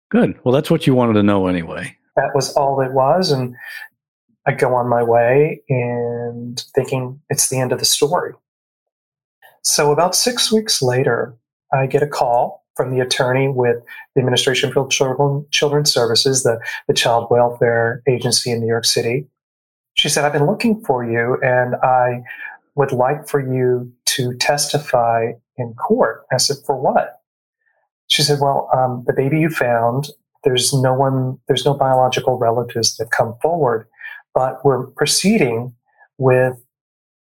Good. 0.10 0.40
Well, 0.44 0.54
that's 0.54 0.72
what 0.72 0.88
you 0.88 0.96
wanted 0.96 1.14
to 1.14 1.24
know 1.24 1.48
anyway. 1.48 1.96
That 2.16 2.32
was 2.34 2.54
all 2.54 2.82
it 2.82 2.94
was. 2.94 3.32
And 3.32 3.56
I 4.48 4.54
go 4.54 4.74
on 4.76 4.88
my 4.88 5.04
way 5.04 5.62
and 5.70 6.64
thinking 6.76 7.20
it's 7.30 7.50
the 7.50 7.60
end 7.60 7.72
of 7.72 7.80
the 7.80 7.86
story. 7.86 8.34
So 9.64 9.92
about 9.92 10.16
six 10.16 10.52
weeks 10.52 10.82
later, 10.82 11.36
I 11.74 11.88
get 11.88 12.04
a 12.04 12.08
call 12.08 12.64
from 12.76 12.92
the 12.92 13.00
attorney 13.00 13.48
with 13.48 13.78
the 14.14 14.20
Administration 14.22 14.72
for 14.72 14.88
Children, 14.88 15.46
Children's 15.52 15.92
Services, 15.92 16.44
the, 16.44 16.60
the 16.88 16.94
child 16.94 17.28
welfare 17.32 18.04
agency 18.08 18.52
in 18.52 18.60
New 18.60 18.68
York 18.68 18.86
City. 18.86 19.28
She 19.96 20.10
said, 20.10 20.26
I've 20.26 20.34
been 20.34 20.46
looking 20.46 20.82
for 20.82 21.04
you 21.04 21.38
and 21.42 21.76
I 21.76 22.22
would 22.76 22.92
like 22.92 23.28
for 23.28 23.40
you 23.40 23.92
to 24.08 24.36
testify 24.36 25.32
in 25.58 25.74
court. 25.76 26.26
I 26.32 26.38
said, 26.38 26.58
for 26.66 26.76
what? 26.76 27.22
She 28.08 28.22
said, 28.22 28.40
well, 28.40 28.70
um, 28.76 29.04
the 29.08 29.14
baby 29.14 29.40
you 29.40 29.50
found, 29.50 30.10
there's 30.44 30.74
no 30.74 30.94
one, 30.94 31.40
there's 31.48 31.66
no 31.66 31.74
biological 31.74 32.38
relatives 32.38 32.98
that 32.98 33.12
come 33.12 33.36
forward, 33.42 33.88
but 34.34 34.64
we're 34.64 34.88
proceeding 34.88 35.74
with 36.18 36.54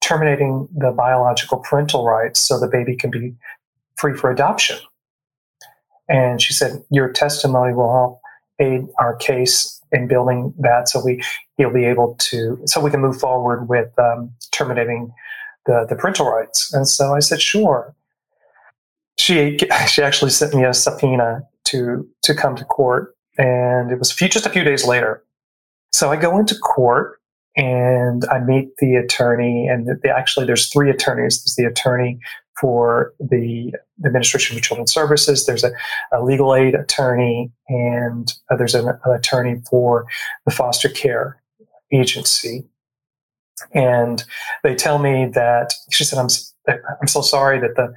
terminating 0.01 0.67
the 0.75 0.91
biological 0.91 1.59
parental 1.59 2.05
rights 2.05 2.39
so 2.39 2.59
the 2.59 2.67
baby 2.67 2.95
can 2.95 3.09
be 3.09 3.33
free 3.95 4.13
for 4.13 4.29
adoption. 4.29 4.77
And 6.09 6.41
she 6.41 6.51
said, 6.51 6.83
your 6.91 7.09
testimony 7.09 7.73
will 7.73 7.91
help 7.93 8.19
aid 8.59 8.81
our 8.99 9.15
case 9.15 9.81
in 9.93 10.07
building 10.07 10.53
that 10.57 10.89
so 10.89 11.01
we 11.03 11.23
he'll 11.57 11.71
be 11.71 11.85
able 11.85 12.15
to 12.19 12.59
so 12.65 12.81
we 12.81 12.89
can 12.89 12.99
move 12.99 13.19
forward 13.19 13.69
with 13.69 13.87
um, 13.99 14.31
terminating 14.51 15.13
the, 15.65 15.85
the 15.87 15.95
parental 15.95 16.29
rights. 16.29 16.73
And 16.73 16.87
so 16.87 17.13
I 17.13 17.19
said, 17.19 17.41
sure 17.41 17.95
she 19.17 19.57
she 19.87 20.01
actually 20.01 20.31
sent 20.31 20.53
me 20.53 20.63
a 20.63 20.73
subpoena 20.73 21.43
to 21.65 22.07
to 22.23 22.33
come 22.33 22.55
to 22.55 22.65
court, 22.65 23.15
and 23.37 23.91
it 23.91 23.99
was 23.99 24.11
few, 24.11 24.29
just 24.29 24.45
a 24.45 24.49
few 24.49 24.63
days 24.63 24.85
later. 24.85 25.23
So 25.91 26.11
I 26.11 26.15
go 26.15 26.37
into 26.39 26.55
court 26.55 27.19
and 27.55 28.25
I 28.25 28.39
meet 28.39 28.69
the 28.77 28.95
attorney, 28.95 29.67
and 29.67 29.87
the, 29.87 29.99
the, 30.01 30.09
actually 30.09 30.45
there's 30.45 30.71
three 30.71 30.89
attorneys. 30.89 31.43
There's 31.43 31.55
the 31.55 31.65
attorney 31.65 32.19
for 32.59 33.13
the, 33.19 33.73
the 33.97 34.07
Administration 34.07 34.57
for 34.57 34.63
Children's 34.63 34.93
Services. 34.93 35.45
There's 35.45 35.63
a, 35.63 35.71
a 36.11 36.23
legal 36.23 36.55
aid 36.55 36.75
attorney, 36.75 37.51
and 37.67 38.33
uh, 38.49 38.55
there's 38.55 38.75
an, 38.75 38.87
an 38.87 39.11
attorney 39.15 39.61
for 39.69 40.05
the 40.45 40.51
foster 40.51 40.89
care 40.89 41.41
agency. 41.91 42.65
And 43.73 44.23
they 44.63 44.75
tell 44.75 44.97
me 44.97 45.27
that 45.33 45.73
she 45.91 46.03
said, 46.03 46.17
"I'm 46.19 46.29
I'm 46.67 47.07
so 47.07 47.21
sorry 47.21 47.59
that 47.59 47.75
the 47.75 47.93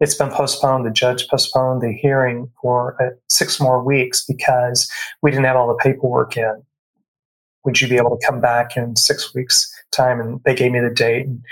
it's 0.00 0.14
been 0.14 0.30
postponed. 0.30 0.86
The 0.86 0.90
judge 0.90 1.28
postponed 1.28 1.82
the 1.82 1.92
hearing 1.92 2.50
for 2.60 3.00
uh, 3.02 3.10
six 3.28 3.60
more 3.60 3.82
weeks 3.82 4.24
because 4.24 4.90
we 5.22 5.30
didn't 5.30 5.44
have 5.44 5.56
all 5.56 5.68
the 5.68 5.74
paperwork 5.74 6.36
in. 6.36 6.62
Would 7.64 7.80
you 7.80 7.88
be 7.88 7.96
able 7.96 8.16
to 8.16 8.26
come 8.26 8.40
back 8.40 8.76
in 8.76 8.96
six 8.96 9.34
weeks' 9.34 9.70
time? 9.92 10.18
And 10.20 10.40
they 10.44 10.54
gave 10.54 10.72
me 10.72 10.80
the 10.80 10.90
date. 10.90 11.26
And, 11.26 11.44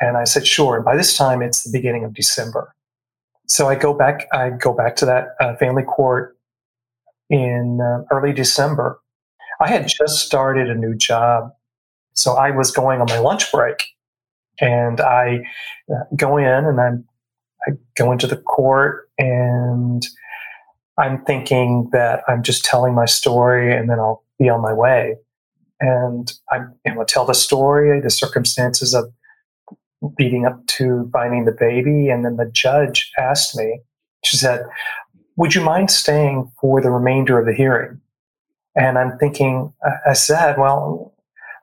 and 0.00 0.16
I 0.18 0.24
said, 0.24 0.46
sure. 0.46 0.76
And 0.76 0.84
by 0.84 0.96
this 0.96 1.16
time, 1.16 1.40
it's 1.40 1.64
the 1.64 1.72
beginning 1.72 2.04
of 2.04 2.12
December. 2.12 2.74
So 3.48 3.68
I 3.68 3.76
go 3.76 3.94
back. 3.94 4.26
I 4.32 4.50
go 4.50 4.74
back 4.74 4.96
to 4.96 5.06
that 5.06 5.28
uh, 5.40 5.56
family 5.56 5.84
court 5.84 6.36
in 7.30 7.80
uh, 7.80 8.04
early 8.10 8.32
December. 8.32 9.00
I 9.60 9.68
had 9.68 9.88
just 9.88 10.18
started 10.18 10.68
a 10.68 10.74
new 10.74 10.94
job, 10.94 11.50
so 12.12 12.34
I 12.34 12.50
was 12.50 12.70
going 12.70 13.00
on 13.00 13.06
my 13.08 13.18
lunch 13.18 13.50
break, 13.50 13.82
and 14.60 15.00
I 15.00 15.44
uh, 15.90 16.04
go 16.14 16.36
in 16.36 16.46
and 16.46 16.78
I'm 16.78 17.04
I 17.66 17.72
go 17.96 18.12
into 18.12 18.26
the 18.26 18.36
court 18.36 19.08
and 19.18 20.06
I'm 20.98 21.24
thinking 21.24 21.88
that 21.92 22.22
I'm 22.28 22.42
just 22.42 22.64
telling 22.64 22.94
my 22.94 23.04
story 23.04 23.76
and 23.76 23.90
then 23.90 23.98
I'll 23.98 24.22
be 24.38 24.48
on 24.48 24.62
my 24.62 24.72
way. 24.72 25.16
And 25.80 26.32
I'm 26.50 26.74
going 26.86 26.98
to 26.98 27.04
tell 27.04 27.26
the 27.26 27.34
story, 27.34 28.00
the 28.00 28.10
circumstances 28.10 28.94
of 28.94 29.12
leading 30.18 30.46
up 30.46 30.66
to 30.66 31.08
finding 31.12 31.44
the 31.44 31.52
baby. 31.52 32.08
And 32.08 32.24
then 32.24 32.36
the 32.36 32.46
judge 32.46 33.10
asked 33.18 33.56
me, 33.56 33.80
she 34.24 34.36
said, 34.36 34.64
Would 35.36 35.54
you 35.54 35.60
mind 35.60 35.90
staying 35.90 36.50
for 36.60 36.80
the 36.80 36.90
remainder 36.90 37.38
of 37.38 37.46
the 37.46 37.54
hearing? 37.54 38.00
And 38.74 38.98
I'm 38.98 39.18
thinking, 39.18 39.72
I 40.06 40.14
said, 40.14 40.56
Well, 40.58 41.14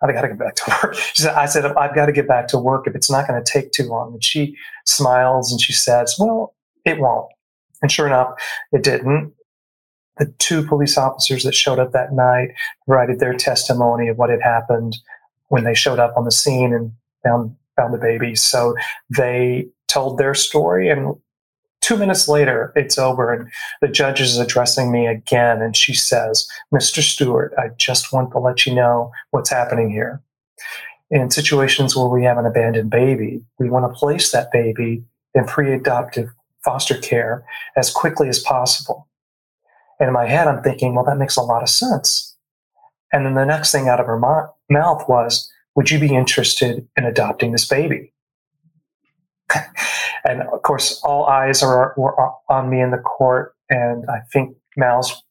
I've 0.01 0.13
got 0.13 0.21
to 0.21 0.27
get 0.27 0.39
back 0.39 0.55
to 0.55 0.79
work. 0.83 0.95
She 1.13 1.23
said, 1.23 1.33
I 1.33 1.45
said, 1.45 1.65
I've 1.65 1.95
got 1.95 2.07
to 2.07 2.11
get 2.11 2.27
back 2.27 2.47
to 2.49 2.57
work 2.57 2.87
if 2.87 2.95
it's 2.95 3.09
not 3.09 3.27
going 3.27 3.41
to 3.41 3.51
take 3.51 3.71
too 3.71 3.87
long. 3.87 4.13
And 4.13 4.23
she 4.23 4.57
smiles 4.85 5.51
and 5.51 5.61
she 5.61 5.73
says, 5.73 6.15
well, 6.19 6.55
it 6.85 6.99
won't. 6.99 7.31
And 7.81 7.91
sure 7.91 8.07
enough, 8.07 8.33
it 8.71 8.83
didn't. 8.83 9.33
The 10.17 10.33
two 10.37 10.65
police 10.65 10.97
officers 10.97 11.43
that 11.43 11.55
showed 11.55 11.79
up 11.79 11.91
that 11.91 12.13
night 12.13 12.49
provided 12.87 13.19
their 13.19 13.33
testimony 13.33 14.07
of 14.07 14.17
what 14.17 14.29
had 14.29 14.41
happened 14.41 14.97
when 15.47 15.63
they 15.63 15.73
showed 15.73 15.99
up 15.99 16.13
on 16.15 16.25
the 16.25 16.31
scene 16.31 16.73
and 16.73 16.91
found, 17.23 17.55
found 17.75 17.93
the 17.93 17.97
baby. 17.97 18.35
So 18.35 18.75
they 19.15 19.67
told 19.87 20.17
their 20.17 20.33
story 20.33 20.89
and 20.89 21.15
Two 21.83 21.97
minutes 21.97 22.29
later, 22.29 22.71
it's 22.77 22.97
over, 22.97 23.33
and 23.33 23.51
the 23.81 23.89
judge 23.89 24.21
is 24.21 24.37
addressing 24.37 24.89
me 24.89 25.05
again, 25.05 25.61
and 25.61 25.75
she 25.75 25.93
says, 25.93 26.47
Mr. 26.73 27.01
Stewart, 27.01 27.53
I 27.57 27.71
just 27.77 28.13
want 28.13 28.31
to 28.31 28.39
let 28.39 28.65
you 28.65 28.73
know 28.73 29.11
what's 29.31 29.49
happening 29.49 29.91
here. 29.91 30.21
In 31.11 31.29
situations 31.29 31.95
where 31.95 32.07
we 32.07 32.23
have 32.23 32.37
an 32.37 32.45
abandoned 32.45 32.89
baby, 32.89 33.43
we 33.59 33.69
want 33.69 33.85
to 33.85 33.97
place 33.97 34.31
that 34.31 34.51
baby 34.51 35.03
in 35.35 35.45
pre 35.45 35.73
adoptive 35.73 36.29
foster 36.63 36.97
care 36.97 37.45
as 37.75 37.91
quickly 37.91 38.29
as 38.29 38.39
possible. 38.39 39.07
And 39.99 40.07
in 40.07 40.13
my 40.13 40.25
head, 40.25 40.47
I'm 40.47 40.63
thinking, 40.63 40.95
well, 40.95 41.05
that 41.05 41.17
makes 41.17 41.35
a 41.35 41.41
lot 41.41 41.61
of 41.61 41.69
sense. 41.69 42.35
And 43.11 43.25
then 43.25 43.35
the 43.35 43.45
next 43.45 43.71
thing 43.71 43.87
out 43.87 43.99
of 43.99 44.07
her 44.07 44.19
mouth 44.19 45.07
was, 45.07 45.51
would 45.75 45.91
you 45.91 45.99
be 45.99 46.15
interested 46.15 46.87
in 46.97 47.05
adopting 47.05 47.51
this 47.51 47.67
baby? 47.67 48.13
and 50.25 50.41
of 50.41 50.61
course, 50.63 51.01
all 51.03 51.25
eyes 51.25 51.61
are 51.61 51.93
were 51.97 52.15
on 52.49 52.69
me 52.69 52.81
in 52.81 52.91
the 52.91 52.97
court, 52.97 53.55
and 53.69 54.05
I 54.09 54.19
think 54.31 54.55
mouths 54.77 55.21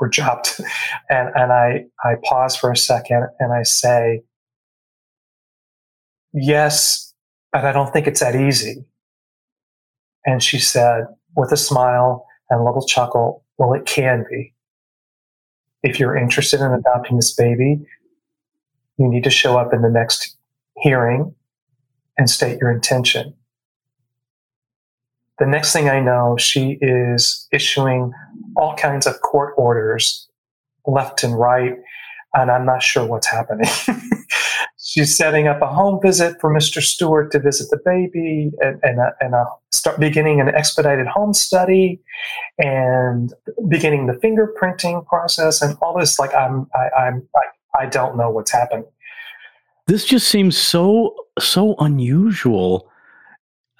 were 0.00 0.08
dropped, 0.08 0.60
and 1.10 1.30
and 1.34 1.52
I 1.52 1.86
I 2.02 2.14
pause 2.24 2.56
for 2.56 2.70
a 2.70 2.76
second 2.76 3.28
and 3.38 3.52
I 3.52 3.62
say, 3.62 4.22
yes, 6.34 7.14
but 7.52 7.64
I 7.64 7.72
don't 7.72 7.92
think 7.92 8.06
it's 8.06 8.20
that 8.20 8.36
easy. 8.36 8.84
And 10.26 10.42
she 10.42 10.58
said, 10.58 11.04
with 11.36 11.52
a 11.52 11.56
smile 11.56 12.26
and 12.50 12.60
a 12.60 12.64
little 12.64 12.84
chuckle, 12.84 13.44
well, 13.58 13.72
it 13.72 13.86
can 13.86 14.24
be. 14.30 14.52
If 15.82 16.00
you're 16.00 16.16
interested 16.16 16.60
in 16.60 16.72
adopting 16.72 17.16
this 17.16 17.34
baby, 17.34 17.80
you 18.98 19.08
need 19.08 19.24
to 19.24 19.30
show 19.30 19.58
up 19.58 19.72
in 19.72 19.82
the 19.82 19.90
next 19.90 20.36
hearing 20.78 21.34
and 22.16 22.28
state 22.28 22.58
your 22.60 22.70
intention. 22.70 23.34
The 25.38 25.46
next 25.46 25.72
thing 25.72 25.88
I 25.88 26.00
know, 26.00 26.36
she 26.38 26.78
is 26.80 27.48
issuing 27.52 28.12
all 28.56 28.76
kinds 28.76 29.06
of 29.06 29.20
court 29.20 29.54
orders 29.56 30.28
left 30.86 31.24
and 31.24 31.36
right, 31.38 31.74
and 32.34 32.50
I'm 32.50 32.64
not 32.64 32.82
sure 32.82 33.04
what's 33.04 33.26
happening. 33.26 33.68
She's 34.86 35.16
setting 35.16 35.48
up 35.48 35.62
a 35.62 35.66
home 35.66 35.98
visit 36.02 36.38
for 36.42 36.54
Mr. 36.54 36.82
Stewart 36.82 37.32
to 37.32 37.38
visit 37.38 37.70
the 37.70 37.78
baby 37.86 38.52
and, 38.60 38.78
and, 38.82 39.00
a, 39.00 39.14
and 39.18 39.34
a 39.34 39.46
start 39.72 39.98
beginning 39.98 40.42
an 40.42 40.48
expedited 40.48 41.06
home 41.06 41.32
study 41.32 42.02
and 42.58 43.32
beginning 43.66 44.06
the 44.06 44.12
fingerprinting 44.12 45.06
process 45.06 45.62
and 45.62 45.78
all 45.80 45.98
this. 45.98 46.18
Like 46.18 46.34
I'm, 46.34 46.66
I, 46.74 46.90
I'm, 47.00 47.26
I, 47.34 47.84
I 47.84 47.86
don't 47.86 48.18
know 48.18 48.28
what's 48.28 48.52
happening. 48.52 48.84
This 49.86 50.04
just 50.04 50.28
seems 50.28 50.58
so, 50.58 51.14
so 51.38 51.76
unusual. 51.78 52.90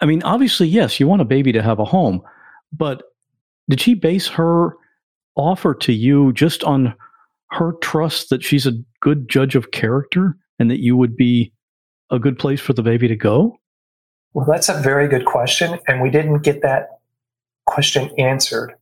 I 0.00 0.06
mean, 0.06 0.22
obviously, 0.22 0.68
yes, 0.68 0.98
you 0.98 1.06
want 1.06 1.20
a 1.20 1.26
baby 1.26 1.52
to 1.52 1.60
have 1.60 1.80
a 1.80 1.84
home, 1.84 2.22
but 2.72 3.02
did 3.68 3.78
she 3.78 3.92
base 3.92 4.26
her 4.28 4.78
offer 5.36 5.74
to 5.74 5.92
you 5.92 6.32
just 6.32 6.64
on 6.64 6.94
her 7.50 7.72
trust 7.82 8.30
that 8.30 8.42
she's 8.42 8.66
a 8.66 8.82
good 9.00 9.28
judge 9.28 9.54
of 9.54 9.70
character? 9.70 10.38
And 10.58 10.70
that 10.70 10.80
you 10.80 10.96
would 10.96 11.16
be 11.16 11.52
a 12.10 12.18
good 12.18 12.38
place 12.38 12.60
for 12.60 12.72
the 12.72 12.82
baby 12.82 13.08
to 13.08 13.16
go? 13.16 13.58
Well, 14.32 14.46
that's 14.48 14.68
a 14.68 14.80
very 14.80 15.08
good 15.08 15.24
question. 15.24 15.78
And 15.86 16.02
we 16.02 16.10
didn't 16.10 16.42
get 16.42 16.62
that 16.62 16.98
question 17.66 18.10
answered 18.18 18.74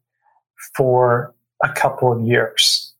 for 0.76 1.34
a 1.62 1.68
couple 1.68 2.12
of 2.12 2.20
years. 2.22 2.94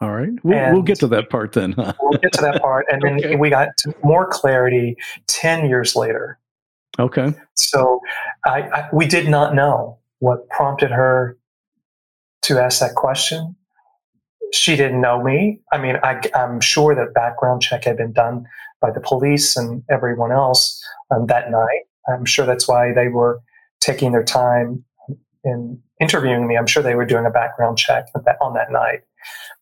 All 0.00 0.14
right. 0.14 0.30
We'll, 0.44 0.72
we'll 0.72 0.82
get 0.82 1.00
to 1.00 1.08
that 1.08 1.28
part 1.28 1.52
then. 1.52 1.72
Huh? 1.72 1.92
we'll 2.00 2.18
get 2.18 2.32
to 2.34 2.42
that 2.42 2.62
part. 2.62 2.86
And 2.90 3.02
then 3.02 3.14
okay. 3.24 3.36
we 3.36 3.50
got 3.50 3.70
more 4.04 4.28
clarity 4.28 4.96
10 5.26 5.68
years 5.68 5.96
later. 5.96 6.38
Okay. 7.00 7.34
So 7.54 8.00
I, 8.46 8.62
I, 8.62 8.88
we 8.92 9.06
did 9.06 9.28
not 9.28 9.54
know 9.54 9.98
what 10.20 10.48
prompted 10.50 10.90
her 10.90 11.36
to 12.42 12.58
ask 12.58 12.80
that 12.80 12.94
question 12.94 13.56
she 14.52 14.76
didn't 14.76 15.00
know 15.00 15.22
me. 15.22 15.60
I 15.72 15.78
mean, 15.78 15.96
I, 16.02 16.20
am 16.34 16.60
sure 16.60 16.94
that 16.94 17.14
background 17.14 17.62
check 17.62 17.84
had 17.84 17.96
been 17.96 18.12
done 18.12 18.46
by 18.80 18.90
the 18.90 19.00
police 19.00 19.56
and 19.56 19.82
everyone 19.90 20.32
else 20.32 20.82
um, 21.10 21.26
that 21.26 21.50
night. 21.50 21.82
I'm 22.08 22.24
sure 22.24 22.46
that's 22.46 22.66
why 22.66 22.92
they 22.92 23.08
were 23.08 23.40
taking 23.80 24.12
their 24.12 24.24
time 24.24 24.84
in 25.44 25.80
interviewing 26.00 26.46
me. 26.46 26.56
I'm 26.56 26.66
sure 26.66 26.82
they 26.82 26.94
were 26.94 27.04
doing 27.04 27.26
a 27.26 27.30
background 27.30 27.78
check 27.78 28.06
on 28.40 28.54
that 28.54 28.70
night. 28.70 29.00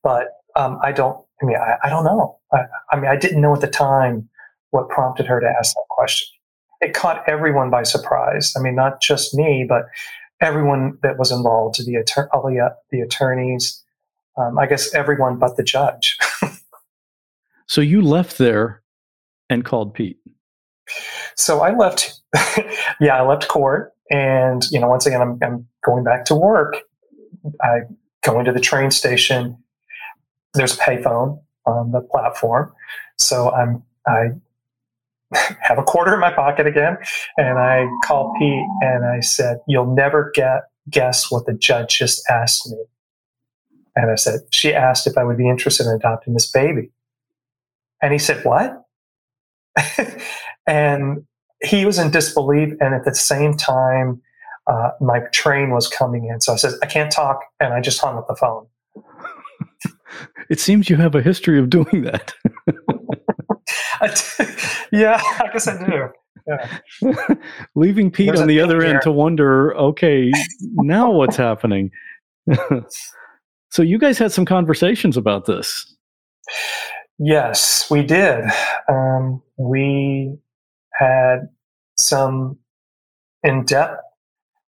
But 0.02 0.28
um, 0.54 0.78
I 0.82 0.92
don't. 0.92 1.24
I 1.42 1.44
mean, 1.44 1.56
I, 1.56 1.76
I 1.84 1.90
don't 1.90 2.04
know. 2.04 2.38
I, 2.52 2.60
I 2.92 2.96
mean, 2.96 3.10
I 3.10 3.16
didn't 3.16 3.40
know 3.40 3.54
at 3.54 3.60
the 3.60 3.66
time 3.66 4.28
what 4.70 4.88
prompted 4.88 5.26
her 5.26 5.40
to 5.40 5.46
ask 5.46 5.74
that 5.74 5.84
question. 5.90 6.28
It 6.80 6.94
caught 6.94 7.22
everyone 7.28 7.70
by 7.70 7.82
surprise. 7.82 8.54
I 8.56 8.60
mean, 8.60 8.74
not 8.74 9.00
just 9.00 9.34
me, 9.34 9.66
but 9.68 9.86
everyone 10.40 10.98
that 11.02 11.18
was 11.18 11.30
involved, 11.30 11.84
the, 11.84 11.94
attor- 11.94 12.28
uh, 12.32 12.74
the 12.90 13.00
attorneys, 13.00 13.82
um, 14.36 14.58
I 14.58 14.66
guess 14.66 14.94
everyone 14.94 15.38
but 15.38 15.56
the 15.56 15.62
judge. 15.62 16.18
so 17.66 17.80
you 17.80 18.02
left 18.02 18.38
there 18.38 18.82
and 19.48 19.64
called 19.64 19.94
Pete. 19.94 20.18
So 21.34 21.60
I 21.60 21.76
left. 21.76 22.20
yeah, 23.00 23.20
I 23.20 23.26
left 23.26 23.48
court, 23.48 23.92
and 24.10 24.62
you 24.70 24.78
know, 24.80 24.88
once 24.88 25.06
again, 25.06 25.20
I'm, 25.20 25.38
I'm 25.42 25.66
going 25.84 26.04
back 26.04 26.24
to 26.26 26.34
work. 26.34 26.76
I 27.62 27.80
go 28.22 28.38
into 28.38 28.52
the 28.52 28.60
train 28.60 28.90
station. 28.90 29.56
There's 30.54 30.74
a 30.74 30.78
payphone 30.78 31.40
on 31.66 31.92
the 31.92 32.00
platform, 32.00 32.72
so 33.18 33.50
I'm 33.52 33.82
I 34.06 34.28
have 35.60 35.78
a 35.78 35.82
quarter 35.82 36.14
in 36.14 36.20
my 36.20 36.32
pocket 36.32 36.66
again, 36.66 36.96
and 37.36 37.58
I 37.58 37.86
call 38.04 38.34
Pete 38.38 38.66
and 38.80 39.04
I 39.04 39.20
said, 39.20 39.58
"You'll 39.66 39.94
never 39.94 40.30
get 40.34 40.62
guess 40.88 41.30
what 41.30 41.46
the 41.46 41.54
judge 41.54 41.98
just 41.98 42.22
asked 42.30 42.70
me." 42.70 42.78
And 43.96 44.10
I 44.10 44.14
said, 44.14 44.40
she 44.52 44.74
asked 44.74 45.06
if 45.06 45.16
I 45.16 45.24
would 45.24 45.38
be 45.38 45.48
interested 45.48 45.86
in 45.86 45.94
adopting 45.94 46.34
this 46.34 46.50
baby. 46.50 46.90
And 48.02 48.12
he 48.12 48.18
said, 48.18 48.44
what? 48.44 48.82
and 50.66 51.24
he 51.62 51.86
was 51.86 51.98
in 51.98 52.10
disbelief. 52.10 52.74
And 52.78 52.94
at 52.94 53.04
the 53.04 53.14
same 53.14 53.56
time, 53.56 54.20
uh, 54.70 54.90
my 55.00 55.20
train 55.32 55.70
was 55.70 55.88
coming 55.88 56.26
in. 56.26 56.42
So 56.42 56.52
I 56.52 56.56
said, 56.56 56.74
I 56.82 56.86
can't 56.86 57.10
talk. 57.10 57.40
And 57.58 57.72
I 57.72 57.80
just 57.80 58.00
hung 58.00 58.18
up 58.18 58.28
the 58.28 58.36
phone. 58.36 58.66
it 60.50 60.60
seems 60.60 60.90
you 60.90 60.96
have 60.96 61.14
a 61.14 61.22
history 61.22 61.58
of 61.58 61.70
doing 61.70 62.02
that. 62.02 62.34
yeah, 64.92 65.22
I 65.40 65.48
guess 65.52 65.68
I 65.68 65.86
do. 65.86 66.08
Yeah. 66.46 66.68
Leaving 67.74 68.10
Pete 68.10 68.28
There's 68.28 68.40
on 68.40 68.46
the 68.46 68.60
other 68.60 68.84
end 68.84 69.02
to 69.02 69.10
wonder, 69.10 69.74
okay, 69.76 70.30
now 70.60 71.10
what's 71.10 71.36
happening? 71.36 71.90
So 73.70 73.82
you 73.82 73.98
guys 73.98 74.18
had 74.18 74.32
some 74.32 74.44
conversations 74.44 75.16
about 75.16 75.46
this. 75.46 75.94
Yes, 77.18 77.90
we 77.90 78.02
did. 78.02 78.44
Um, 78.88 79.42
we 79.56 80.36
had 80.92 81.48
some 81.98 82.58
in 83.42 83.64
depth, 83.64 84.00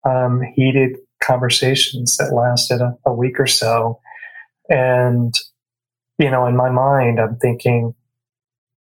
um, 0.05 0.43
heated 0.55 0.97
conversations 1.23 2.17
that 2.17 2.35
lasted 2.35 2.81
a, 2.81 2.97
a 3.07 3.13
week 3.13 3.39
or 3.39 3.47
so. 3.47 4.01
And, 4.69 5.35
you 6.19 6.31
know, 6.31 6.47
in 6.47 6.57
my 6.57 6.71
mind, 6.71 7.21
I'm 7.21 7.37
thinking, 7.37 7.95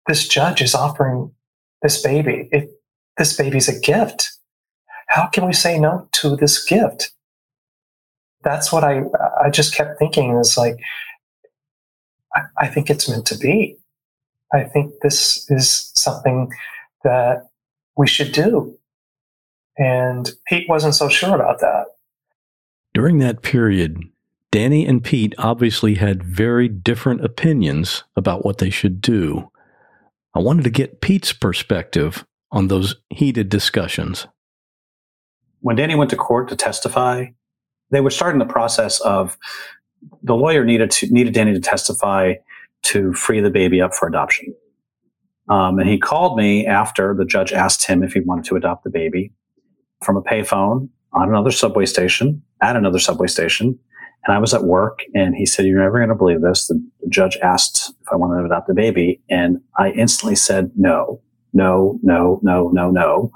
this 0.08 0.28
judge 0.28 0.62
is 0.62 0.74
offering 0.74 1.32
this 1.82 2.02
baby. 2.02 2.48
if 2.52 2.70
this 3.18 3.36
baby's 3.36 3.70
a 3.70 3.80
gift. 3.80 4.32
How 5.10 5.28
can 5.28 5.46
we 5.46 5.54
say 5.54 5.80
no 5.80 6.08
to 6.14 6.36
this 6.36 6.64
gift? 6.64 7.12
That's 8.44 8.72
what 8.72 8.84
I 8.84 9.04
I 9.44 9.50
just 9.50 9.76
kept 9.76 10.00
thinking 10.00 10.38
is 10.38 10.58
like 10.58 10.78
I, 12.36 12.42
I 12.58 12.68
think 12.68 12.90
it's 12.90 13.10
meant 13.10 13.26
to 13.28 13.38
be. 13.38 13.78
I 14.54 14.64
think 14.64 14.94
this 15.02 15.50
is 15.50 15.92
something 15.96 16.52
that 17.04 17.50
we 17.98 18.08
should 18.08 18.32
do. 18.32 18.78
And 19.78 20.30
Pete 20.48 20.68
wasn't 20.68 20.96
so 20.96 21.08
sure 21.10 21.34
about 21.34 21.60
that. 21.62 21.86
During 22.94 23.20
that 23.20 23.42
period, 23.42 24.02
Danny 24.52 24.86
and 24.86 25.04
Pete 25.04 25.34
obviously 25.38 25.96
had 25.96 26.24
very 26.24 26.68
different 26.68 27.24
opinions 27.24 28.04
about 28.18 28.44
what 28.44 28.58
they 28.58 28.70
should 28.70 29.02
do. 29.02 29.50
I 30.36 30.40
wanted 30.40 30.64
to 30.66 30.70
get 30.70 31.02
Pete's 31.02 31.32
perspective 31.32 32.26
on 32.52 32.68
those 32.68 32.96
heated 33.10 33.48
discussions. 33.48 34.28
When 35.62 35.78
Danny 35.78 35.96
went 35.96 36.10
to 36.10 36.18
court 36.18 36.50
to 36.50 36.56
testify, 36.56 37.28
they 37.92 38.02
were 38.02 38.10
starting 38.10 38.40
the 38.40 38.46
process 38.46 39.00
of 39.02 39.38
the 40.24 40.36
lawyer 40.36 40.66
needed 40.66 40.92
to 40.92 41.08
needed 41.08 41.34
Danny 41.34 41.54
to 41.54 41.60
testify 41.60 42.34
to 42.84 43.14
free 43.14 43.40
the 43.40 43.50
baby 43.50 43.82
up 43.82 43.94
for 43.94 44.08
adoption. 44.08 44.54
Um, 45.50 45.80
and 45.80 45.90
he 45.90 46.00
called 46.00 46.38
me 46.38 46.66
after 46.66 47.14
the 47.14 47.26
judge 47.26 47.52
asked 47.52 47.86
him 47.86 48.04
if 48.04 48.14
he 48.14 48.22
wanted 48.22 48.46
to 48.46 48.56
adopt 48.56 48.84
the 48.84 48.90
baby 48.90 49.32
from 50.04 50.18
a 50.18 50.22
payphone 50.22 50.90
on 51.14 51.30
another 51.30 51.52
subway 51.52 51.86
station 51.86 52.42
at 52.62 52.76
another 52.76 53.00
subway 53.00 53.28
station. 53.28 53.78
And 54.26 54.36
I 54.36 54.40
was 54.40 54.54
at 54.54 54.64
work 54.64 55.00
and 55.14 55.36
he 55.36 55.46
said, 55.46 55.66
You're 55.66 55.82
never 55.82 56.00
going 56.00 56.10
to 56.10 56.16
believe 56.16 56.42
this. 56.42 56.68
The, 56.68 56.84
the, 57.02 57.10
judge 57.10 57.38
asked 57.38 57.94
if 58.02 58.08
I 58.12 58.16
wanted 58.16 58.40
to 58.40 58.46
adopt 58.46 58.68
the 58.68 58.74
baby. 58.74 59.20
And 59.30 59.60
I 59.78 59.92
instantly 59.92 60.36
said, 60.36 60.72
No, 60.78 61.22
no, 61.54 62.00
no, 62.04 62.40
no, 62.44 62.70
no, 62.70 62.92
no. 62.92 63.32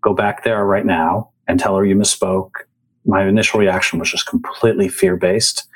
Go 0.00 0.14
back 0.14 0.42
there 0.42 0.64
right 0.64 0.86
now 0.86 1.30
and 1.46 1.60
tell 1.60 1.76
her 1.76 1.84
you 1.84 1.94
misspoke 1.94 2.50
my 3.04 3.26
initial 3.26 3.60
reaction 3.60 3.98
was 3.98 4.10
just 4.10 4.26
completely 4.26 4.88
fear 4.88 5.16
based. 5.16 5.66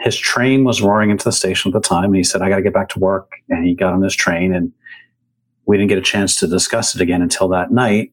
His 0.00 0.16
train 0.16 0.64
was 0.64 0.82
roaring 0.82 1.10
into 1.10 1.24
the 1.24 1.32
station 1.32 1.70
at 1.70 1.74
the 1.74 1.86
time, 1.86 2.06
and 2.06 2.16
he 2.16 2.24
said, 2.24 2.42
I 2.42 2.48
got 2.48 2.56
to 2.56 2.62
get 2.62 2.74
back 2.74 2.88
to 2.90 2.98
work. 2.98 3.30
And 3.48 3.64
he 3.64 3.74
got 3.74 3.92
on 3.92 4.02
his 4.02 4.14
train, 4.14 4.52
and 4.52 4.72
we 5.66 5.76
didn't 5.76 5.88
get 5.88 5.98
a 5.98 6.02
chance 6.02 6.38
to 6.40 6.46
discuss 6.46 6.94
it 6.94 7.00
again 7.00 7.22
until 7.22 7.48
that 7.48 7.70
night. 7.70 8.12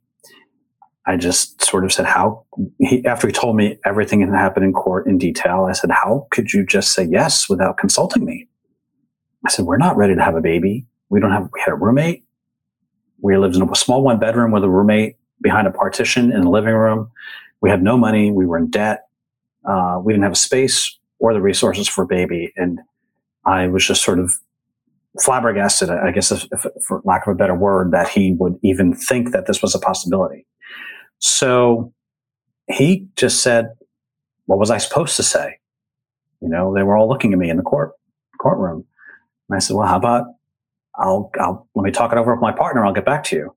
I 1.07 1.17
just 1.17 1.63
sort 1.63 1.83
of 1.83 1.91
said, 1.91 2.05
How, 2.05 2.45
he, 2.79 3.03
after 3.05 3.27
he 3.27 3.33
told 3.33 3.55
me 3.55 3.79
everything 3.85 4.19
that 4.29 4.37
happened 4.37 4.65
in 4.65 4.73
court 4.73 5.07
in 5.07 5.17
detail, 5.17 5.65
I 5.67 5.73
said, 5.73 5.89
How 5.89 6.27
could 6.31 6.53
you 6.53 6.65
just 6.65 6.93
say 6.93 7.03
yes 7.03 7.49
without 7.49 7.77
consulting 7.77 8.23
me? 8.23 8.47
I 9.45 9.49
said, 9.49 9.65
We're 9.65 9.77
not 9.77 9.97
ready 9.97 10.15
to 10.15 10.23
have 10.23 10.35
a 10.35 10.41
baby. 10.41 10.85
We 11.09 11.19
don't 11.19 11.31
have, 11.31 11.49
we 11.51 11.59
had 11.59 11.71
a 11.71 11.75
roommate. 11.75 12.23
We 13.19 13.37
lived 13.37 13.55
in 13.55 13.67
a 13.67 13.75
small 13.75 14.03
one 14.03 14.19
bedroom 14.19 14.51
with 14.51 14.63
a 14.63 14.69
roommate 14.69 15.17
behind 15.41 15.67
a 15.67 15.71
partition 15.71 16.31
in 16.31 16.41
the 16.41 16.49
living 16.49 16.75
room. 16.75 17.11
We 17.61 17.69
had 17.69 17.83
no 17.83 17.97
money. 17.97 18.31
We 18.31 18.45
were 18.45 18.57
in 18.57 18.69
debt. 18.69 19.05
Uh, 19.67 19.99
we 20.03 20.13
didn't 20.13 20.23
have 20.23 20.33
a 20.33 20.35
space 20.35 20.97
or 21.19 21.33
the 21.33 21.41
resources 21.41 21.87
for 21.87 22.05
baby. 22.05 22.51
And 22.55 22.79
I 23.45 23.67
was 23.67 23.85
just 23.85 24.03
sort 24.03 24.19
of 24.19 24.39
flabbergasted, 25.21 25.89
I 25.89 26.11
guess, 26.11 26.31
if, 26.31 26.47
if, 26.51 26.65
for 26.87 27.01
lack 27.05 27.27
of 27.27 27.33
a 27.33 27.35
better 27.35 27.55
word, 27.55 27.91
that 27.91 28.09
he 28.09 28.33
would 28.33 28.57
even 28.63 28.95
think 28.95 29.31
that 29.31 29.45
this 29.45 29.61
was 29.61 29.75
a 29.75 29.79
possibility. 29.79 30.45
So 31.19 31.93
he 32.67 33.07
just 33.15 33.41
said, 33.41 33.73
What 34.45 34.59
was 34.59 34.71
I 34.71 34.77
supposed 34.77 35.15
to 35.17 35.23
say? 35.23 35.59
You 36.41 36.49
know, 36.49 36.73
they 36.73 36.83
were 36.83 36.97
all 36.97 37.07
looking 37.07 37.33
at 37.33 37.39
me 37.39 37.49
in 37.49 37.57
the 37.57 37.63
court 37.63 37.91
courtroom. 38.39 38.85
And 39.49 39.55
I 39.55 39.59
said, 39.59 39.75
Well, 39.75 39.87
how 39.87 39.97
about 39.97 40.25
I'll, 40.95 41.31
I'll 41.39 41.67
let 41.75 41.83
me 41.83 41.91
talk 41.91 42.11
it 42.11 42.17
over 42.17 42.33
with 42.33 42.41
my 42.41 42.51
partner. 42.51 42.85
I'll 42.85 42.93
get 42.93 43.05
back 43.05 43.23
to 43.25 43.35
you. 43.35 43.55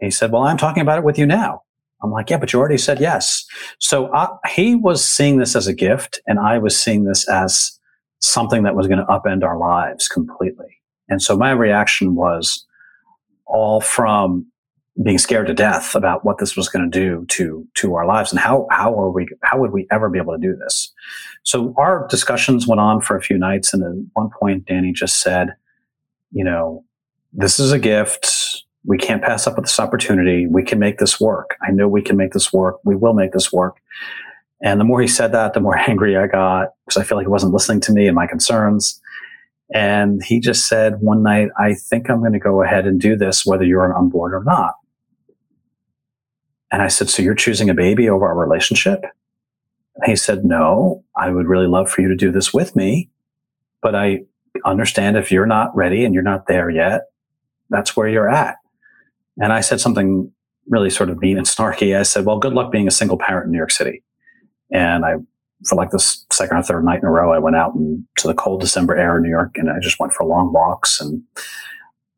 He 0.00 0.10
said, 0.10 0.32
Well, 0.32 0.42
I'm 0.42 0.56
talking 0.56 0.80
about 0.80 0.98
it 0.98 1.04
with 1.04 1.18
you 1.18 1.26
now. 1.26 1.62
I'm 2.02 2.10
like, 2.10 2.30
Yeah, 2.30 2.38
but 2.38 2.52
you 2.52 2.58
already 2.58 2.78
said 2.78 3.00
yes. 3.00 3.46
So 3.78 4.12
I, 4.14 4.28
he 4.50 4.74
was 4.74 5.06
seeing 5.06 5.38
this 5.38 5.56
as 5.56 5.66
a 5.66 5.74
gift, 5.74 6.20
and 6.26 6.38
I 6.38 6.58
was 6.58 6.78
seeing 6.78 7.04
this 7.04 7.28
as 7.28 7.78
something 8.20 8.62
that 8.64 8.74
was 8.74 8.86
going 8.86 8.98
to 8.98 9.06
upend 9.06 9.44
our 9.44 9.58
lives 9.58 10.08
completely. 10.08 10.80
And 11.08 11.22
so 11.22 11.36
my 11.36 11.52
reaction 11.52 12.14
was 12.14 12.66
all 13.46 13.80
from 13.80 14.46
being 15.02 15.18
scared 15.18 15.46
to 15.46 15.54
death 15.54 15.94
about 15.94 16.24
what 16.24 16.38
this 16.38 16.56
was 16.56 16.68
going 16.68 16.90
to 16.90 16.98
do 16.98 17.24
to 17.26 17.66
to 17.74 17.94
our 17.94 18.06
lives 18.06 18.32
and 18.32 18.40
how 18.40 18.66
how 18.70 18.98
are 18.98 19.10
we 19.10 19.28
how 19.42 19.58
would 19.58 19.70
we 19.70 19.86
ever 19.90 20.08
be 20.08 20.18
able 20.18 20.32
to 20.34 20.40
do 20.40 20.56
this 20.56 20.92
so 21.44 21.72
our 21.76 22.06
discussions 22.08 22.66
went 22.66 22.80
on 22.80 23.00
for 23.00 23.16
a 23.16 23.22
few 23.22 23.38
nights 23.38 23.72
and 23.72 23.84
at 23.84 24.10
one 24.14 24.28
point 24.40 24.66
danny 24.66 24.92
just 24.92 25.20
said 25.20 25.54
you 26.32 26.42
know 26.42 26.84
this 27.32 27.60
is 27.60 27.70
a 27.70 27.78
gift 27.78 28.24
we 28.88 28.98
can't 28.98 29.22
pass 29.22 29.46
up 29.46 29.56
this 29.56 29.78
opportunity 29.78 30.46
we 30.46 30.62
can 30.62 30.78
make 30.78 30.98
this 30.98 31.20
work 31.20 31.56
i 31.62 31.70
know 31.70 31.86
we 31.86 32.02
can 32.02 32.16
make 32.16 32.32
this 32.32 32.52
work 32.52 32.78
we 32.84 32.96
will 32.96 33.14
make 33.14 33.32
this 33.32 33.52
work 33.52 33.76
and 34.60 34.80
the 34.80 34.84
more 34.84 35.00
he 35.00 35.06
said 35.06 35.30
that 35.32 35.54
the 35.54 35.60
more 35.60 35.76
angry 35.88 36.16
i 36.16 36.26
got 36.26 36.70
because 36.84 37.00
i 37.00 37.04
feel 37.04 37.16
like 37.16 37.26
he 37.26 37.30
wasn't 37.30 37.52
listening 37.52 37.80
to 37.80 37.92
me 37.92 38.06
and 38.06 38.16
my 38.16 38.26
concerns 38.26 39.00
and 39.74 40.22
he 40.24 40.40
just 40.40 40.66
said 40.66 41.00
one 41.00 41.22
night, 41.22 41.48
I 41.58 41.74
think 41.74 42.08
I'm 42.08 42.20
going 42.20 42.32
to 42.32 42.38
go 42.38 42.62
ahead 42.62 42.86
and 42.86 43.00
do 43.00 43.16
this, 43.16 43.44
whether 43.44 43.64
you're 43.64 43.94
on 43.94 44.08
board 44.08 44.32
or 44.32 44.42
not. 44.42 44.74
And 46.72 46.82
I 46.82 46.88
said, 46.88 47.10
So 47.10 47.22
you're 47.22 47.34
choosing 47.34 47.68
a 47.68 47.74
baby 47.74 48.08
over 48.08 48.26
our 48.26 48.36
relationship? 48.36 49.04
And 49.96 50.06
he 50.06 50.16
said, 50.16 50.44
No, 50.44 51.04
I 51.16 51.30
would 51.30 51.46
really 51.46 51.66
love 51.66 51.90
for 51.90 52.00
you 52.00 52.08
to 52.08 52.16
do 52.16 52.32
this 52.32 52.54
with 52.54 52.76
me. 52.76 53.10
But 53.82 53.94
I 53.94 54.20
understand 54.64 55.16
if 55.16 55.30
you're 55.30 55.46
not 55.46 55.74
ready 55.76 56.04
and 56.04 56.14
you're 56.14 56.22
not 56.22 56.46
there 56.46 56.70
yet, 56.70 57.02
that's 57.70 57.96
where 57.96 58.08
you're 58.08 58.30
at. 58.30 58.56
And 59.38 59.52
I 59.52 59.60
said 59.60 59.80
something 59.80 60.30
really 60.68 60.90
sort 60.90 61.08
of 61.08 61.18
mean 61.18 61.38
and 61.38 61.46
snarky. 61.46 61.98
I 61.98 62.02
said, 62.02 62.24
Well, 62.24 62.38
good 62.38 62.52
luck 62.52 62.70
being 62.70 62.88
a 62.88 62.92
single 62.92 63.18
parent 63.18 63.46
in 63.46 63.52
New 63.52 63.58
York 63.58 63.70
City. 63.70 64.02
And 64.70 65.04
I 65.04 65.16
for 65.66 65.74
like 65.74 65.90
the 65.90 65.98
second 65.98 66.56
or 66.56 66.62
third 66.62 66.84
night 66.84 67.00
in 67.00 67.08
a 67.08 67.10
row, 67.10 67.32
I 67.32 67.38
went 67.38 67.56
out 67.56 67.74
and, 67.74 68.04
to 68.18 68.28
the 68.28 68.34
cold 68.34 68.60
December 68.60 68.96
air 68.96 69.16
in 69.16 69.22
New 69.22 69.30
York 69.30 69.56
and 69.56 69.70
I 69.70 69.80
just 69.80 69.98
went 69.98 70.12
for 70.12 70.24
long 70.24 70.52
walks. 70.52 71.00
And 71.00 71.22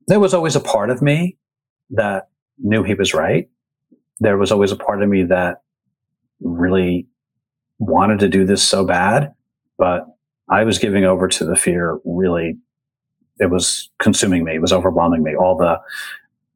there 0.08 0.20
was 0.20 0.34
always 0.34 0.56
a 0.56 0.60
part 0.60 0.90
of 0.90 1.00
me 1.00 1.36
that 1.90 2.28
knew 2.58 2.82
he 2.82 2.94
was 2.94 3.14
right. 3.14 3.48
There 4.18 4.36
was 4.36 4.52
always 4.52 4.72
a 4.72 4.76
part 4.76 5.02
of 5.02 5.08
me 5.08 5.22
that 5.24 5.62
really 6.40 7.06
wanted 7.78 8.18
to 8.20 8.28
do 8.28 8.44
this 8.44 8.62
so 8.62 8.84
bad, 8.84 9.32
but 9.78 10.04
I 10.50 10.64
was 10.64 10.78
giving 10.78 11.04
over 11.04 11.26
to 11.28 11.44
the 11.44 11.56
fear 11.56 11.98
really. 12.04 12.58
It 13.38 13.50
was 13.50 13.88
consuming 13.98 14.44
me. 14.44 14.56
It 14.56 14.60
was 14.60 14.72
overwhelming 14.72 15.22
me. 15.22 15.34
All 15.34 15.56
the 15.56 15.80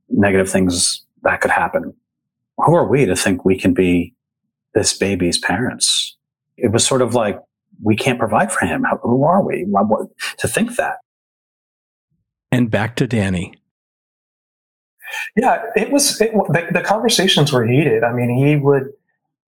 negative 0.09 0.51
things 0.51 1.05
that 1.23 1.41
could 1.41 1.51
happen. 1.51 1.95
Who 2.59 2.75
are 2.75 2.87
we 2.87 3.05
to 3.07 3.17
think 3.17 3.45
we 3.45 3.59
can 3.59 3.75
be 3.75 4.15
this 4.75 4.97
baby's 4.97 5.39
parents? 5.39 6.17
it 6.57 6.73
was 6.73 6.87
sort 6.87 7.03
of 7.03 7.15
like, 7.15 7.41
we 7.83 7.97
can't 7.97 8.19
provide 8.19 8.53
for 8.53 8.65
him. 8.67 8.85
How, 8.85 8.99
who 9.03 9.25
are 9.25 9.45
we? 9.45 9.65
What, 9.65 9.89
what, 9.89 10.09
to 10.39 10.49
think 10.49 10.77
that. 10.77 10.99
And 12.53 12.71
back 12.71 12.97
to 12.97 13.07
Danny. 13.07 13.55
Yeah, 15.37 15.63
it 15.77 15.91
was, 15.91 16.21
it, 16.21 16.33
the, 16.33 16.69
the 16.73 16.81
conversations 16.81 17.53
were 17.53 17.67
heated. 17.67 18.05
I 18.05 18.13
mean, 18.13 18.35
he 18.35 18.57
would, 18.57 18.91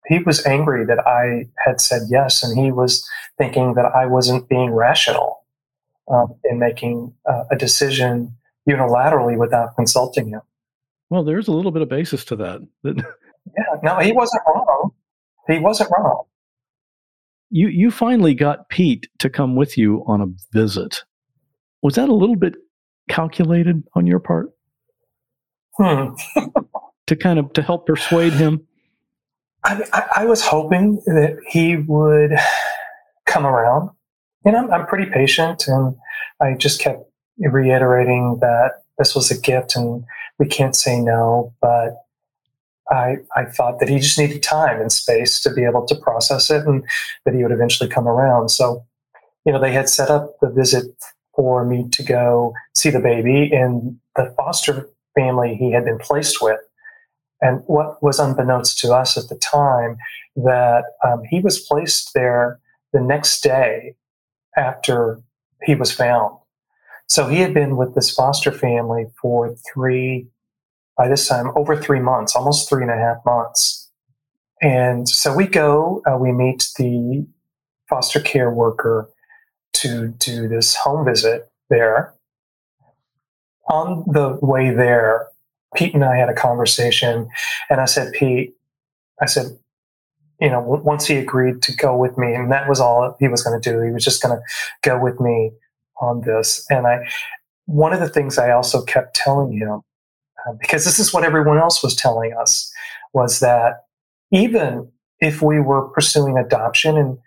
he 0.07 0.19
was 0.19 0.45
angry 0.45 0.85
that 0.85 1.05
I 1.05 1.49
had 1.57 1.79
said 1.79 2.03
yes, 2.09 2.43
and 2.43 2.57
he 2.57 2.71
was 2.71 3.07
thinking 3.37 3.73
that 3.75 3.85
I 3.85 4.05
wasn't 4.05 4.49
being 4.49 4.71
rational 4.71 5.43
um, 6.11 6.35
in 6.43 6.59
making 6.59 7.13
uh, 7.29 7.43
a 7.51 7.55
decision 7.55 8.35
unilaterally 8.67 9.37
without 9.37 9.75
consulting 9.75 10.29
him. 10.29 10.41
Well, 11.09 11.23
there's 11.23 11.47
a 11.47 11.51
little 11.51 11.71
bit 11.71 11.81
of 11.81 11.89
basis 11.89 12.25
to 12.25 12.35
that. 12.37 12.61
yeah, 12.83 12.93
no, 13.83 13.99
he 13.99 14.11
wasn't 14.11 14.43
wrong. 14.47 14.91
He 15.47 15.59
wasn't 15.59 15.91
wrong 15.91 16.23
you 17.53 17.67
you 17.67 17.91
finally 17.91 18.33
got 18.33 18.67
Pete 18.69 19.07
to 19.19 19.29
come 19.29 19.55
with 19.55 19.77
you 19.77 20.03
on 20.07 20.21
a 20.21 20.57
visit. 20.57 21.03
Was 21.83 21.95
that 21.95 22.09
a 22.09 22.13
little 22.13 22.35
bit 22.35 22.55
calculated 23.09 23.83
on 23.93 24.07
your 24.07 24.19
part? 24.19 24.49
Hmm. 25.77 26.15
to 27.07 27.15
kind 27.15 27.37
of 27.37 27.53
to 27.53 27.61
help 27.61 27.85
persuade 27.85 28.33
him. 28.33 28.65
I, 29.63 29.83
I, 29.93 30.03
I, 30.17 30.25
was 30.25 30.45
hoping 30.45 30.95
that 31.05 31.37
he 31.47 31.77
would 31.77 32.31
come 33.27 33.45
around. 33.45 33.91
You 34.45 34.51
know, 34.51 34.57
I'm, 34.57 34.73
I'm 34.73 34.87
pretty 34.87 35.09
patient, 35.11 35.67
and 35.67 35.95
I 36.41 36.55
just 36.55 36.81
kept 36.81 37.03
reiterating 37.37 38.37
that 38.41 38.83
this 38.97 39.15
was 39.15 39.31
a 39.31 39.39
gift, 39.39 39.75
and 39.75 40.03
we 40.39 40.47
can't 40.47 40.75
say 40.75 40.99
no. 40.99 41.53
But 41.61 42.03
I, 42.89 43.17
I 43.35 43.45
thought 43.45 43.79
that 43.79 43.89
he 43.89 43.99
just 43.99 44.19
needed 44.19 44.43
time 44.43 44.79
and 44.79 44.91
space 44.91 45.41
to 45.41 45.53
be 45.53 45.63
able 45.63 45.85
to 45.85 45.95
process 45.95 46.49
it 46.51 46.65
and 46.67 46.83
that 47.25 47.33
he 47.33 47.41
would 47.43 47.51
eventually 47.51 47.89
come 47.89 48.07
around. 48.07 48.49
So, 48.49 48.85
you 49.45 49.53
know, 49.53 49.59
they 49.59 49.71
had 49.71 49.89
set 49.89 50.09
up 50.09 50.35
the 50.41 50.49
visit 50.49 50.85
for 51.35 51.65
me 51.65 51.87
to 51.89 52.03
go 52.03 52.53
see 52.75 52.89
the 52.89 52.99
baby 52.99 53.51
in 53.51 53.99
the 54.15 54.33
foster 54.37 54.89
family 55.15 55.55
he 55.55 55.71
had 55.71 55.85
been 55.85 55.97
placed 55.97 56.41
with. 56.41 56.59
And 57.41 57.61
what 57.65 58.01
was 58.01 58.19
unbeknownst 58.19 58.79
to 58.79 58.93
us 58.93 59.17
at 59.17 59.27
the 59.29 59.35
time 59.35 59.97
that 60.35 60.83
um, 61.05 61.23
he 61.29 61.39
was 61.39 61.59
placed 61.59 62.13
there 62.13 62.59
the 62.93 63.01
next 63.01 63.41
day 63.41 63.95
after 64.55 65.19
he 65.63 65.75
was 65.75 65.91
found. 65.91 66.37
So 67.13 67.27
he 67.27 67.41
had 67.41 67.53
been 67.53 67.77
with 67.77 67.93
this 67.93 68.09
foster 68.09 68.51
family 68.51 69.05
for 69.21 69.55
three 69.71 70.25
by 70.97 71.07
this 71.07 71.27
time 71.27 71.51
over 71.55 71.79
three 71.79 71.99
months, 71.99 72.35
almost 72.35 72.67
three 72.67 72.81
and 72.81 72.89
a 72.89 72.95
half 72.95 73.17
months. 73.23 73.87
And 74.63 75.07
so 75.07 75.31
we 75.31 75.45
go, 75.45 76.01
uh, 76.07 76.17
we 76.17 76.31
meet 76.31 76.69
the 76.75 77.27
foster 77.87 78.19
care 78.19 78.49
worker 78.49 79.11
to 79.73 80.07
do 80.07 80.47
this 80.47 80.75
home 80.75 81.05
visit 81.05 81.51
there. 81.69 82.15
On 83.69 84.03
the 84.07 84.39
way 84.41 84.73
there, 84.73 85.27
Pete 85.75 85.93
and 85.93 86.03
I 86.03 86.17
had 86.17 86.29
a 86.29 86.33
conversation, 86.33 87.29
and 87.69 87.79
I 87.79 87.85
said, 87.85 88.11
Pete, 88.13 88.55
I 89.21 89.27
said, 89.27 89.55
you 90.41 90.49
know, 90.49 90.61
once 90.61 91.05
he 91.05 91.17
agreed 91.17 91.61
to 91.61 91.75
go 91.75 91.95
with 91.95 92.17
me, 92.17 92.33
and 92.33 92.51
that 92.51 92.67
was 92.67 92.79
all 92.79 93.15
he 93.19 93.27
was 93.27 93.43
going 93.43 93.61
to 93.61 93.71
do, 93.71 93.81
he 93.81 93.91
was 93.91 94.03
just 94.03 94.23
going 94.23 94.35
to 94.35 94.43
go 94.81 94.99
with 94.99 95.19
me 95.19 95.51
on 96.03 96.21
this. 96.21 96.65
And 96.69 96.85
I, 96.87 97.07
one 97.65 97.93
of 97.93 97.99
the 97.99 98.09
things 98.09 98.37
I 98.37 98.51
also 98.51 98.83
kept 98.83 99.15
telling 99.15 99.57
him 99.57 99.81
uh, 100.45 100.53
because 100.59 100.85
this 100.85 100.99
is 100.99 101.13
what 101.13 101.23
everyone 101.23 101.57
else 101.57 101.81
was 101.81 101.95
telling 101.95 102.33
us 102.33 102.71
was 103.13 103.39
that 103.39 103.85
even 104.31 104.91
if 105.21 105.41
we 105.41 105.59
were 105.59 105.87
pursuing 105.89 106.37
adoption 106.37 106.97
and 106.97 107.17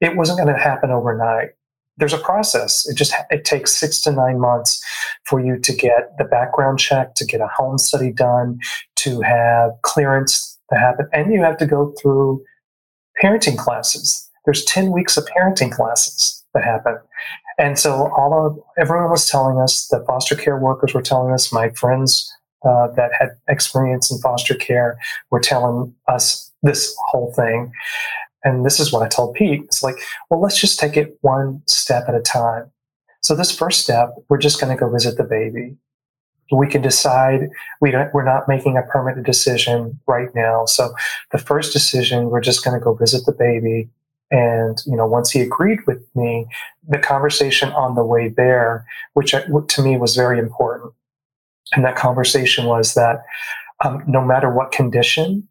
it 0.00 0.16
wasn't 0.16 0.38
going 0.38 0.52
to 0.52 0.60
happen 0.60 0.90
overnight 0.90 1.50
there's 1.96 2.12
a 2.12 2.18
process. 2.18 2.88
It 2.88 2.96
just 2.96 3.14
it 3.30 3.44
takes 3.44 3.72
six 3.72 4.00
to 4.02 4.12
nine 4.12 4.40
months 4.40 4.82
for 5.24 5.40
you 5.40 5.58
to 5.58 5.72
get 5.72 6.16
the 6.18 6.24
background 6.24 6.78
check 6.78 7.14
to 7.16 7.24
get 7.24 7.40
a 7.40 7.48
home 7.48 7.78
study 7.78 8.12
done 8.12 8.58
to 8.96 9.20
have 9.20 9.72
clearance 9.82 10.58
to 10.72 10.78
happen 10.78 11.06
and 11.12 11.32
you 11.32 11.42
have 11.42 11.58
to 11.58 11.66
go 11.66 11.94
through 12.00 12.42
parenting 13.22 13.58
classes. 13.58 14.28
There's 14.44 14.64
10 14.64 14.90
weeks 14.90 15.16
of 15.16 15.26
parenting 15.26 15.70
classes 15.70 16.44
that 16.54 16.64
happen 16.64 16.96
and 17.58 17.78
so 17.78 18.10
all 18.16 18.46
of 18.46 18.58
everyone 18.78 19.10
was 19.10 19.28
telling 19.28 19.58
us 19.58 19.88
the 19.88 20.04
foster 20.06 20.34
care 20.34 20.58
workers 20.58 20.94
were 20.94 21.02
telling 21.02 21.32
us 21.32 21.52
my 21.52 21.70
friends 21.70 22.32
uh, 22.64 22.88
that 22.96 23.10
had 23.18 23.30
experience 23.48 24.10
in 24.10 24.18
foster 24.18 24.54
care 24.54 24.98
were 25.30 25.40
telling 25.40 25.94
us 26.08 26.52
this 26.62 26.94
whole 27.10 27.32
thing. 27.34 27.72
And 28.44 28.64
this 28.64 28.80
is 28.80 28.92
what 28.92 29.02
I 29.02 29.08
told 29.08 29.34
Pete. 29.34 29.62
It's 29.64 29.82
like, 29.82 29.96
well, 30.30 30.40
let's 30.40 30.60
just 30.60 30.78
take 30.78 30.96
it 30.96 31.18
one 31.20 31.62
step 31.66 32.04
at 32.08 32.14
a 32.14 32.20
time. 32.20 32.70
So 33.20 33.36
this 33.36 33.56
first 33.56 33.80
step, 33.80 34.10
we're 34.28 34.38
just 34.38 34.60
going 34.60 34.76
to 34.76 34.80
go 34.80 34.90
visit 34.90 35.16
the 35.16 35.24
baby. 35.24 35.76
We 36.50 36.68
can 36.68 36.82
decide 36.82 37.48
we 37.80 37.90
don't, 37.90 38.12
we're 38.12 38.24
not 38.24 38.48
making 38.48 38.76
a 38.76 38.82
permanent 38.82 39.24
decision 39.24 40.00
right 40.06 40.28
now. 40.34 40.66
So 40.66 40.92
the 41.30 41.38
first 41.38 41.72
decision, 41.72 42.30
we're 42.30 42.40
just 42.40 42.64
going 42.64 42.78
to 42.78 42.84
go 42.84 42.94
visit 42.94 43.24
the 43.26 43.32
baby. 43.32 43.88
And 44.32 44.82
you 44.86 44.96
know, 44.96 45.06
once 45.06 45.30
he 45.30 45.42
agreed 45.42 45.80
with 45.86 46.04
me, 46.16 46.46
the 46.88 46.98
conversation 46.98 47.68
on 47.72 47.94
the 47.94 48.04
way 48.04 48.28
there, 48.28 48.84
which 49.12 49.32
to 49.32 49.82
me 49.82 49.96
was 49.98 50.16
very 50.16 50.38
important, 50.38 50.92
and 51.74 51.84
that 51.84 51.96
conversation 51.96 52.64
was 52.64 52.94
that 52.94 53.22
um, 53.84 54.02
no 54.06 54.24
matter 54.24 54.50
what 54.50 54.72
condition 54.72 55.46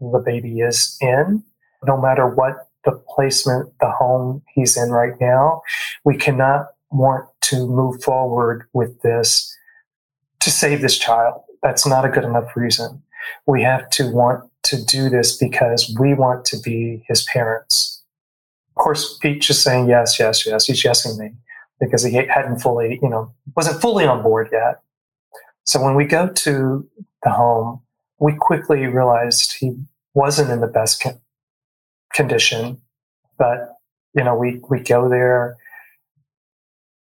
the 0.00 0.18
baby 0.18 0.60
is 0.60 0.96
in, 1.00 1.44
no 1.84 2.00
matter 2.00 2.26
what 2.26 2.68
the 2.84 2.92
placement, 2.92 3.70
the 3.80 3.90
home 3.90 4.42
he's 4.54 4.76
in 4.76 4.90
right 4.90 5.14
now, 5.20 5.62
we 6.04 6.16
cannot 6.16 6.68
want 6.90 7.28
to 7.42 7.66
move 7.66 8.02
forward 8.02 8.66
with 8.72 9.00
this 9.02 9.54
to 10.40 10.50
save 10.50 10.80
this 10.80 10.98
child. 10.98 11.42
That's 11.62 11.86
not 11.86 12.04
a 12.04 12.08
good 12.08 12.24
enough 12.24 12.56
reason. 12.56 13.02
We 13.46 13.62
have 13.62 13.88
to 13.90 14.10
want 14.10 14.50
to 14.64 14.84
do 14.84 15.08
this 15.08 15.36
because 15.36 15.94
we 15.98 16.14
want 16.14 16.44
to 16.46 16.58
be 16.58 17.04
his 17.08 17.24
parents. 17.24 17.91
Of 18.76 18.82
course, 18.82 19.18
Pete 19.18 19.42
just 19.42 19.62
saying 19.62 19.88
yes, 19.88 20.18
yes, 20.18 20.46
yes. 20.46 20.66
He's 20.66 20.82
yesing 20.82 21.18
me 21.18 21.32
because 21.78 22.02
he 22.02 22.14
hadn't 22.14 22.60
fully, 22.60 22.98
you 23.02 23.08
know, 23.08 23.32
wasn't 23.54 23.80
fully 23.82 24.06
on 24.06 24.22
board 24.22 24.48
yet. 24.50 24.80
So 25.64 25.82
when 25.82 25.94
we 25.94 26.06
go 26.06 26.28
to 26.28 26.88
the 27.22 27.30
home, 27.30 27.82
we 28.18 28.34
quickly 28.38 28.86
realized 28.86 29.56
he 29.58 29.76
wasn't 30.14 30.50
in 30.50 30.60
the 30.60 30.66
best 30.66 31.02
con- 31.02 31.20
condition, 32.14 32.80
but 33.38 33.76
you 34.14 34.24
know, 34.24 34.34
we 34.36 34.60
we 34.70 34.80
go 34.80 35.08
there. 35.08 35.56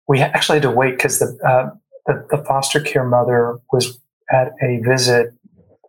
We 0.08 0.22
actually 0.22 0.58
had 0.58 0.64
to 0.64 0.72
wait 0.72 0.92
because 0.92 1.20
the, 1.20 1.38
uh, 1.46 1.72
the 2.06 2.26
the 2.30 2.44
foster 2.46 2.80
care 2.80 3.04
mother 3.04 3.60
was 3.72 4.00
at 4.32 4.54
a 4.62 4.80
visit. 4.80 5.34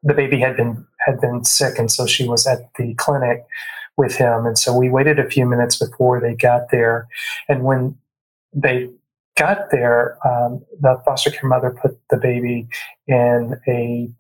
The 0.03 0.15
baby 0.15 0.41
had 0.41 0.57
been 0.57 0.87
had 1.07 1.21
been 1.21 1.45
sick, 1.45 1.79
and 1.79 1.91
so 1.91 2.07
she 2.07 2.27
was 2.27 2.47
at 2.47 2.73
the 2.77 2.95
clinic 2.95 3.47
with 3.97 4.17
him. 4.17 4.47
And 4.47 4.59
so 4.59 4.77
we 4.77 4.91
waited 4.91 5.19
a 5.19 5.29
few 5.29 5.47
minutes 5.47 5.77
before 5.77 6.21
they 6.21 6.35
got 6.35 6.71
there. 6.71 7.09
And 7.49 7.65
when 7.65 7.97
they 8.53 8.91
got 9.37 9.71
there, 9.71 10.19
um, 10.27 10.65
the 10.81 11.01
foster 11.05 11.31
care 11.31 11.49
mother 11.49 11.71
put 11.71 11.99
the 12.11 12.17
baby 12.17 12.69
in 13.07 13.61
a 13.69 14.11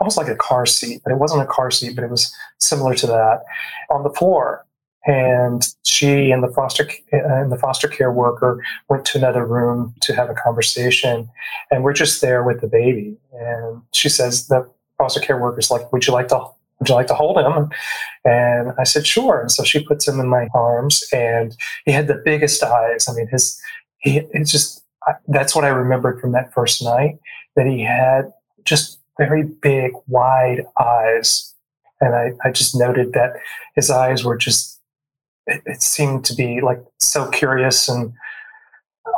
almost 0.00 0.16
like 0.16 0.28
a 0.28 0.36
car 0.36 0.66
seat, 0.66 1.02
but 1.04 1.12
it 1.12 1.18
wasn't 1.18 1.42
a 1.42 1.46
car 1.46 1.70
seat, 1.70 1.94
but 1.94 2.02
it 2.02 2.10
was 2.10 2.34
similar 2.58 2.94
to 2.94 3.06
that 3.06 3.42
on 3.90 4.02
the 4.02 4.10
floor. 4.10 4.64
And 5.06 5.66
she 5.84 6.30
and 6.30 6.42
the 6.42 6.48
foster 6.48 6.88
and 7.10 7.50
the 7.50 7.56
foster 7.56 7.88
care 7.88 8.12
worker 8.12 8.62
went 8.88 9.04
to 9.06 9.18
another 9.18 9.46
room 9.46 9.94
to 10.02 10.14
have 10.14 10.28
a 10.28 10.34
conversation, 10.34 11.28
and 11.70 11.82
we're 11.82 11.94
just 11.94 12.20
there 12.20 12.42
with 12.44 12.60
the 12.60 12.66
baby. 12.66 13.16
And 13.32 13.80
she 13.94 14.10
says 14.10 14.48
the 14.48 14.70
foster 14.98 15.20
care 15.20 15.38
worker's 15.38 15.70
like, 15.70 15.90
"Would 15.90 16.06
you 16.06 16.12
like 16.12 16.28
to 16.28 16.44
would 16.80 16.88
you 16.88 16.94
like 16.94 17.06
to 17.08 17.14
hold 17.14 17.38
him? 17.38 17.70
And 18.24 18.72
I 18.78 18.84
said, 18.84 19.06
sure. 19.06 19.40
And 19.40 19.52
so 19.52 19.62
she 19.62 19.84
puts 19.84 20.08
him 20.08 20.18
in 20.18 20.28
my 20.28 20.48
arms 20.54 21.04
and 21.12 21.54
he 21.84 21.92
had 21.92 22.08
the 22.08 22.20
biggest 22.24 22.62
eyes. 22.62 23.08
I 23.08 23.12
mean, 23.12 23.28
his, 23.28 23.60
he, 23.98 24.22
it's 24.32 24.50
just, 24.50 24.82
that's 25.28 25.54
what 25.54 25.64
I 25.64 25.68
remembered 25.68 26.20
from 26.20 26.32
that 26.32 26.52
first 26.52 26.82
night 26.82 27.18
that 27.56 27.66
he 27.66 27.82
had 27.82 28.32
just 28.64 28.98
very 29.18 29.44
big, 29.44 29.92
wide 30.06 30.64
eyes. 30.80 31.54
And 32.00 32.14
I, 32.14 32.32
I 32.44 32.50
just 32.50 32.74
noted 32.74 33.12
that 33.12 33.34
his 33.74 33.90
eyes 33.90 34.24
were 34.24 34.36
just, 34.36 34.80
it, 35.46 35.62
it 35.66 35.82
seemed 35.82 36.24
to 36.26 36.34
be 36.34 36.62
like 36.62 36.82
so 36.98 37.28
curious 37.28 37.88
and 37.88 38.14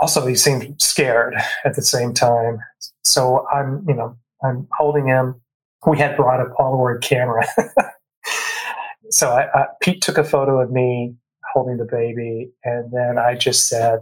also 0.00 0.26
he 0.26 0.34
seemed 0.34 0.80
scared 0.82 1.34
at 1.64 1.76
the 1.76 1.82
same 1.82 2.12
time. 2.12 2.58
So 3.04 3.46
I'm, 3.52 3.84
you 3.86 3.94
know, 3.94 4.16
I'm 4.42 4.66
holding 4.72 5.06
him 5.06 5.40
we 5.86 5.98
had 5.98 6.16
brought 6.16 6.40
a 6.40 6.46
Polaroid 6.46 7.02
camera. 7.02 7.46
so 9.10 9.30
I, 9.30 9.46
I, 9.52 9.66
Pete 9.80 10.02
took 10.02 10.18
a 10.18 10.24
photo 10.24 10.60
of 10.60 10.70
me 10.70 11.14
holding 11.52 11.76
the 11.76 11.84
baby, 11.84 12.50
and 12.64 12.92
then 12.92 13.18
I 13.18 13.34
just 13.34 13.68
said, 13.68 14.00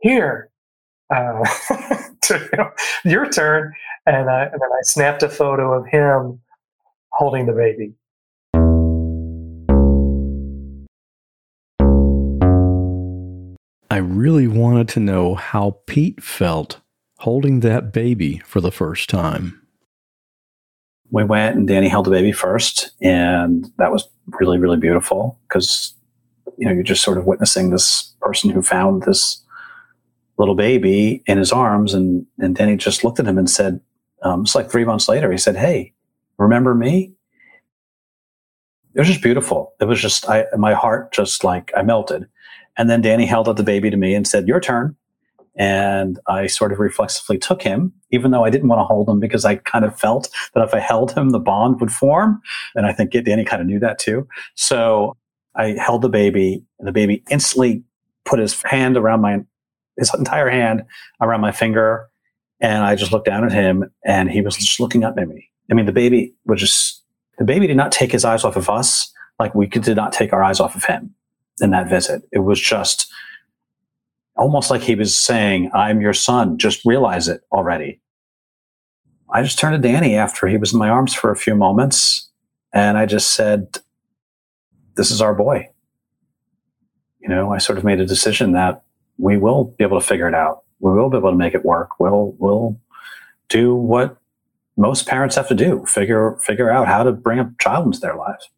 "Here, 0.00 0.50
uh, 1.10 1.42
to, 2.22 2.48
you 2.52 2.58
know, 2.58 2.70
your 3.04 3.28
turn." 3.28 3.72
And, 4.04 4.28
I, 4.28 4.42
and 4.44 4.54
then 4.54 4.60
I 4.60 4.82
snapped 4.82 5.22
a 5.22 5.28
photo 5.28 5.72
of 5.72 5.86
him 5.86 6.40
holding 7.12 7.46
the 7.46 7.52
baby. 7.52 7.94
I 13.90 13.98
really 13.98 14.48
wanted 14.48 14.88
to 14.90 15.00
know 15.00 15.34
how 15.34 15.78
Pete 15.86 16.20
felt 16.22 16.80
holding 17.18 17.60
that 17.60 17.92
baby 17.92 18.38
for 18.44 18.60
the 18.60 18.72
first 18.72 19.08
time 19.08 19.61
we 21.12 21.24
went 21.24 21.56
and 21.56 21.68
Danny 21.68 21.88
held 21.88 22.06
the 22.06 22.10
baby 22.10 22.32
first, 22.32 22.90
and 23.02 23.70
that 23.76 23.92
was 23.92 24.08
really, 24.40 24.58
really 24.58 24.78
beautiful 24.78 25.38
because 25.46 25.94
you 26.58 26.66
know 26.66 26.72
you're 26.72 26.82
just 26.82 27.04
sort 27.04 27.18
of 27.18 27.26
witnessing 27.26 27.70
this 27.70 28.14
person 28.20 28.50
who 28.50 28.62
found 28.62 29.02
this 29.02 29.40
little 30.38 30.54
baby 30.54 31.22
in 31.26 31.38
his 31.38 31.52
arms, 31.52 31.92
and 31.92 32.26
and 32.38 32.56
Danny 32.56 32.76
just 32.76 33.04
looked 33.04 33.20
at 33.20 33.26
him 33.26 33.38
and 33.38 33.48
said, 33.48 33.78
um, 34.22 34.40
it's 34.40 34.54
like 34.54 34.70
three 34.70 34.86
months 34.86 35.06
later, 35.06 35.30
he 35.30 35.38
said, 35.38 35.54
"Hey, 35.54 35.92
remember 36.38 36.74
me?" 36.74 37.12
It 38.94 39.00
was 39.00 39.08
just 39.08 39.22
beautiful. 39.22 39.74
It 39.80 39.84
was 39.84 40.00
just 40.00 40.28
I 40.28 40.46
my 40.56 40.72
heart 40.72 41.12
just 41.12 41.44
like 41.44 41.70
I 41.76 41.82
melted, 41.82 42.26
and 42.78 42.88
then 42.88 43.02
Danny 43.02 43.26
held 43.26 43.50
out 43.50 43.58
the 43.58 43.62
baby 43.62 43.90
to 43.90 43.98
me 43.98 44.14
and 44.14 44.26
said, 44.26 44.48
"Your 44.48 44.60
turn." 44.60 44.96
And 45.54 46.18
I 46.26 46.46
sort 46.46 46.72
of 46.72 46.78
reflexively 46.78 47.36
took 47.36 47.62
him, 47.62 47.92
even 48.10 48.30
though 48.30 48.44
I 48.44 48.50
didn't 48.50 48.68
want 48.68 48.80
to 48.80 48.84
hold 48.84 49.08
him 49.08 49.20
because 49.20 49.44
I 49.44 49.56
kind 49.56 49.84
of 49.84 49.98
felt 49.98 50.30
that 50.54 50.64
if 50.64 50.72
I 50.72 50.78
held 50.78 51.12
him, 51.12 51.30
the 51.30 51.38
bond 51.38 51.80
would 51.80 51.92
form. 51.92 52.40
And 52.74 52.86
I 52.86 52.92
think 52.92 53.12
Danny 53.12 53.44
kind 53.44 53.60
of 53.60 53.68
knew 53.68 53.78
that 53.80 53.98
too. 53.98 54.26
So 54.54 55.16
I 55.54 55.76
held 55.78 56.00
the 56.00 56.08
baby, 56.08 56.64
and 56.78 56.88
the 56.88 56.92
baby 56.92 57.22
instantly 57.30 57.84
put 58.24 58.38
his 58.38 58.60
hand 58.62 58.96
around 58.96 59.20
my, 59.20 59.40
his 59.98 60.12
entire 60.14 60.48
hand 60.48 60.84
around 61.20 61.42
my 61.42 61.52
finger. 61.52 62.08
And 62.60 62.84
I 62.84 62.94
just 62.94 63.12
looked 63.12 63.26
down 63.26 63.44
at 63.44 63.52
him, 63.52 63.90
and 64.06 64.30
he 64.30 64.40
was 64.40 64.56
just 64.56 64.80
looking 64.80 65.04
up 65.04 65.18
at 65.18 65.28
me. 65.28 65.50
I 65.70 65.74
mean, 65.74 65.84
the 65.84 65.92
baby 65.92 66.34
was 66.46 66.60
just, 66.60 67.02
the 67.36 67.44
baby 67.44 67.66
did 67.66 67.76
not 67.76 67.92
take 67.92 68.12
his 68.12 68.24
eyes 68.24 68.44
off 68.44 68.56
of 68.56 68.70
us 68.70 69.12
like 69.38 69.54
we 69.54 69.66
did 69.66 69.96
not 69.96 70.12
take 70.12 70.32
our 70.32 70.42
eyes 70.42 70.60
off 70.60 70.74
of 70.74 70.84
him 70.84 71.14
in 71.60 71.70
that 71.70 71.90
visit. 71.90 72.22
It 72.32 72.38
was 72.38 72.58
just, 72.60 73.12
almost 74.36 74.70
like 74.70 74.82
he 74.82 74.94
was 74.94 75.16
saying, 75.16 75.70
I'm 75.74 76.00
your 76.00 76.14
son. 76.14 76.58
Just 76.58 76.84
realize 76.84 77.28
it 77.28 77.42
already. 77.52 78.00
I 79.30 79.42
just 79.42 79.58
turned 79.58 79.80
to 79.80 79.88
Danny 79.88 80.14
after 80.14 80.46
he 80.46 80.56
was 80.56 80.72
in 80.72 80.78
my 80.78 80.88
arms 80.88 81.14
for 81.14 81.30
a 81.30 81.36
few 81.36 81.54
moments 81.54 82.30
and 82.72 82.98
I 82.98 83.06
just 83.06 83.32
said, 83.32 83.78
This 84.96 85.10
is 85.10 85.20
our 85.20 85.34
boy. 85.34 85.68
You 87.20 87.28
know, 87.28 87.52
I 87.52 87.58
sort 87.58 87.78
of 87.78 87.84
made 87.84 88.00
a 88.00 88.06
decision 88.06 88.52
that 88.52 88.82
we 89.18 89.36
will 89.36 89.64
be 89.64 89.84
able 89.84 90.00
to 90.00 90.06
figure 90.06 90.28
it 90.28 90.34
out. 90.34 90.64
We 90.80 90.92
will 90.92 91.08
be 91.08 91.16
able 91.16 91.30
to 91.30 91.36
make 91.36 91.54
it 91.54 91.64
work. 91.64 92.00
We'll, 92.00 92.34
we'll 92.38 92.78
do 93.48 93.74
what 93.74 94.16
most 94.76 95.06
parents 95.06 95.36
have 95.36 95.48
to 95.48 95.54
do 95.54 95.84
figure, 95.86 96.36
figure 96.36 96.70
out 96.70 96.88
how 96.88 97.02
to 97.04 97.12
bring 97.12 97.38
a 97.38 97.52
child 97.60 97.86
into 97.86 98.00
their 98.00 98.16
lives. 98.16 98.48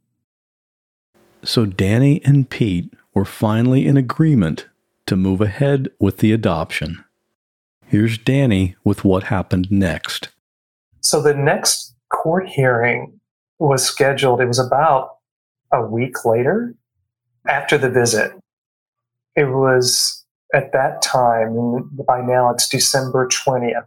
So 1.43 1.67
Danny 1.67 2.25
and 2.25 2.49
Pete 2.49 2.93
were 3.13 3.27
finally 3.27 3.87
in 3.87 3.97
agreement 3.97 4.67
to 5.07 5.17
move 5.17 5.41
ahead 5.41 5.89
with 5.99 6.19
the 6.19 6.33
adoption. 6.33 7.05
Here's 7.87 8.19
Danny 8.19 8.77
with 8.85 9.05
what 9.05 9.25
happened 9.25 9.71
next. 9.71 10.29
So 11.01 11.21
the 11.21 11.35
next 11.35 11.95
court 12.11 12.49
hearing 12.49 13.21
was 13.59 13.85
scheduled, 13.85 14.41
it 14.41 14.47
was 14.47 14.59
about 14.59 15.17
a 15.73 15.85
week 15.85 16.25
later 16.25 16.75
after 17.47 17.79
the 17.79 17.91
visit. 17.91 18.33
It 19.37 19.47
was 19.47 20.25
at 20.55 20.73
that 20.73 21.03
time, 21.03 21.91
by 22.07 22.21
now 22.21 22.51
it's 22.51 22.69
December 22.69 23.29
20th, 23.29 23.87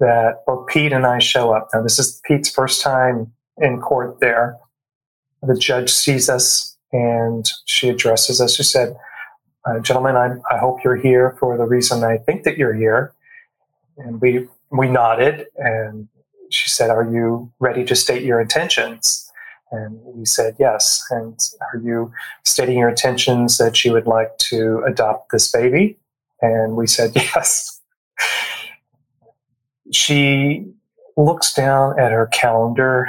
that 0.00 0.42
both 0.46 0.66
Pete 0.68 0.92
and 0.92 1.06
I 1.06 1.18
show 1.18 1.52
up. 1.52 1.68
Now, 1.72 1.82
this 1.82 1.98
is 1.98 2.20
Pete's 2.24 2.50
first 2.50 2.80
time 2.80 3.32
in 3.58 3.80
court 3.80 4.20
there. 4.20 4.56
The 5.42 5.56
judge 5.56 5.90
sees 5.90 6.28
us 6.28 6.76
and 6.92 7.48
she 7.66 7.88
addresses 7.88 8.40
us. 8.40 8.54
She 8.54 8.62
said, 8.62 8.96
uh, 9.64 9.80
gentlemen, 9.80 10.16
I, 10.16 10.36
I 10.50 10.58
hope 10.58 10.82
you're 10.84 10.96
here 10.96 11.36
for 11.38 11.56
the 11.56 11.64
reason 11.64 12.04
I 12.04 12.18
think 12.18 12.44
that 12.44 12.56
you're 12.56 12.74
here. 12.74 13.12
And 13.96 14.20
we, 14.20 14.46
we 14.70 14.88
nodded, 14.88 15.46
and 15.56 16.08
she 16.50 16.70
said, 16.70 16.90
Are 16.90 17.04
you 17.04 17.52
ready 17.58 17.84
to 17.84 17.96
state 17.96 18.22
your 18.22 18.40
intentions? 18.40 19.30
And 19.70 19.98
we 20.02 20.24
said, 20.24 20.56
Yes. 20.58 21.04
And 21.10 21.38
are 21.60 21.80
you 21.80 22.12
stating 22.44 22.78
your 22.78 22.88
intentions 22.88 23.58
that 23.58 23.84
you 23.84 23.92
would 23.92 24.06
like 24.06 24.36
to 24.50 24.82
adopt 24.86 25.32
this 25.32 25.50
baby? 25.50 25.98
And 26.40 26.76
we 26.76 26.86
said, 26.86 27.12
Yes. 27.16 27.80
she 29.92 30.66
looks 31.16 31.52
down 31.52 31.98
at 31.98 32.12
her 32.12 32.26
calendar 32.26 33.08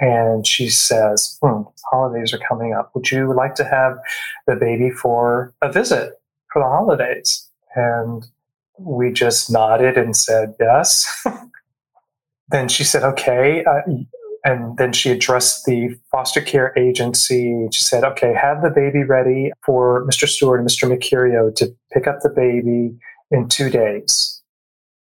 and 0.00 0.46
she 0.46 0.68
says, 0.68 1.38
hmm, 1.42 1.62
holidays 1.90 2.32
are 2.32 2.40
coming 2.48 2.72
up. 2.72 2.90
Would 2.94 3.10
you 3.10 3.34
like 3.34 3.54
to 3.56 3.64
have 3.64 3.98
the 4.46 4.56
baby 4.56 4.90
for 4.90 5.54
a 5.60 5.70
visit 5.70 6.14
for 6.52 6.62
the 6.62 6.68
holidays? 6.68 7.46
And 7.74 8.26
we 8.78 9.12
just 9.12 9.50
nodded 9.50 9.98
and 9.98 10.16
said 10.16 10.54
yes. 10.58 11.26
then 12.48 12.68
she 12.68 12.82
said, 12.82 13.02
okay. 13.02 13.62
Uh, 13.64 13.92
and 14.42 14.78
then 14.78 14.94
she 14.94 15.10
addressed 15.10 15.66
the 15.66 15.98
foster 16.10 16.40
care 16.40 16.72
agency. 16.78 17.68
She 17.70 17.82
said, 17.82 18.02
okay, 18.02 18.32
have 18.32 18.62
the 18.62 18.70
baby 18.70 19.04
ready 19.04 19.52
for 19.64 20.06
Mr. 20.06 20.26
Stewart 20.26 20.60
and 20.60 20.68
Mr. 20.68 20.88
Mercurio 20.88 21.54
to 21.56 21.76
pick 21.92 22.06
up 22.06 22.20
the 22.22 22.30
baby 22.30 22.96
in 23.30 23.48
two 23.48 23.68
days. 23.68 24.40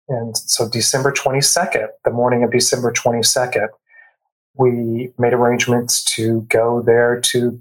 And 0.09 0.37
so 0.37 0.69
December 0.69 1.11
22nd, 1.11 1.89
the 2.05 2.11
morning 2.13 2.45
of 2.45 2.53
December 2.53 2.93
22nd, 2.93 3.69
we 4.57 5.13
made 5.19 5.33
arrangements 5.33 6.05
to 6.05 6.43
go 6.43 6.83
there 6.85 7.21
to 7.21 7.61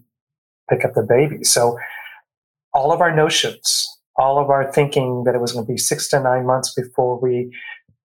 pick 0.70 0.86
up 0.86 0.94
the 0.94 1.04
baby. 1.04 1.44
So 1.44 1.78
all 2.74 2.92
of 2.92 3.02
our 3.02 3.16
notions, 3.16 3.88
all 4.16 4.40
of 4.40 4.50
our 4.50 4.72
thinking 4.72 5.24
that 5.26 5.36
it 5.36 5.42
was 5.42 5.54
going 5.54 5.66
to 5.66 5.72
be 5.72 5.78
six 5.78 6.08
to 6.10 6.20
nine 6.20 6.46
months 6.46 6.74
before 6.74 7.20
we 7.20 7.52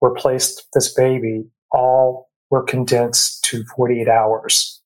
replaced 0.02 0.68
this 0.74 0.94
baby, 0.94 1.46
all 1.72 2.30
were 2.50 2.64
condensed 2.64 3.44
to 3.46 3.64
48 3.76 4.08
hours. 4.08 4.82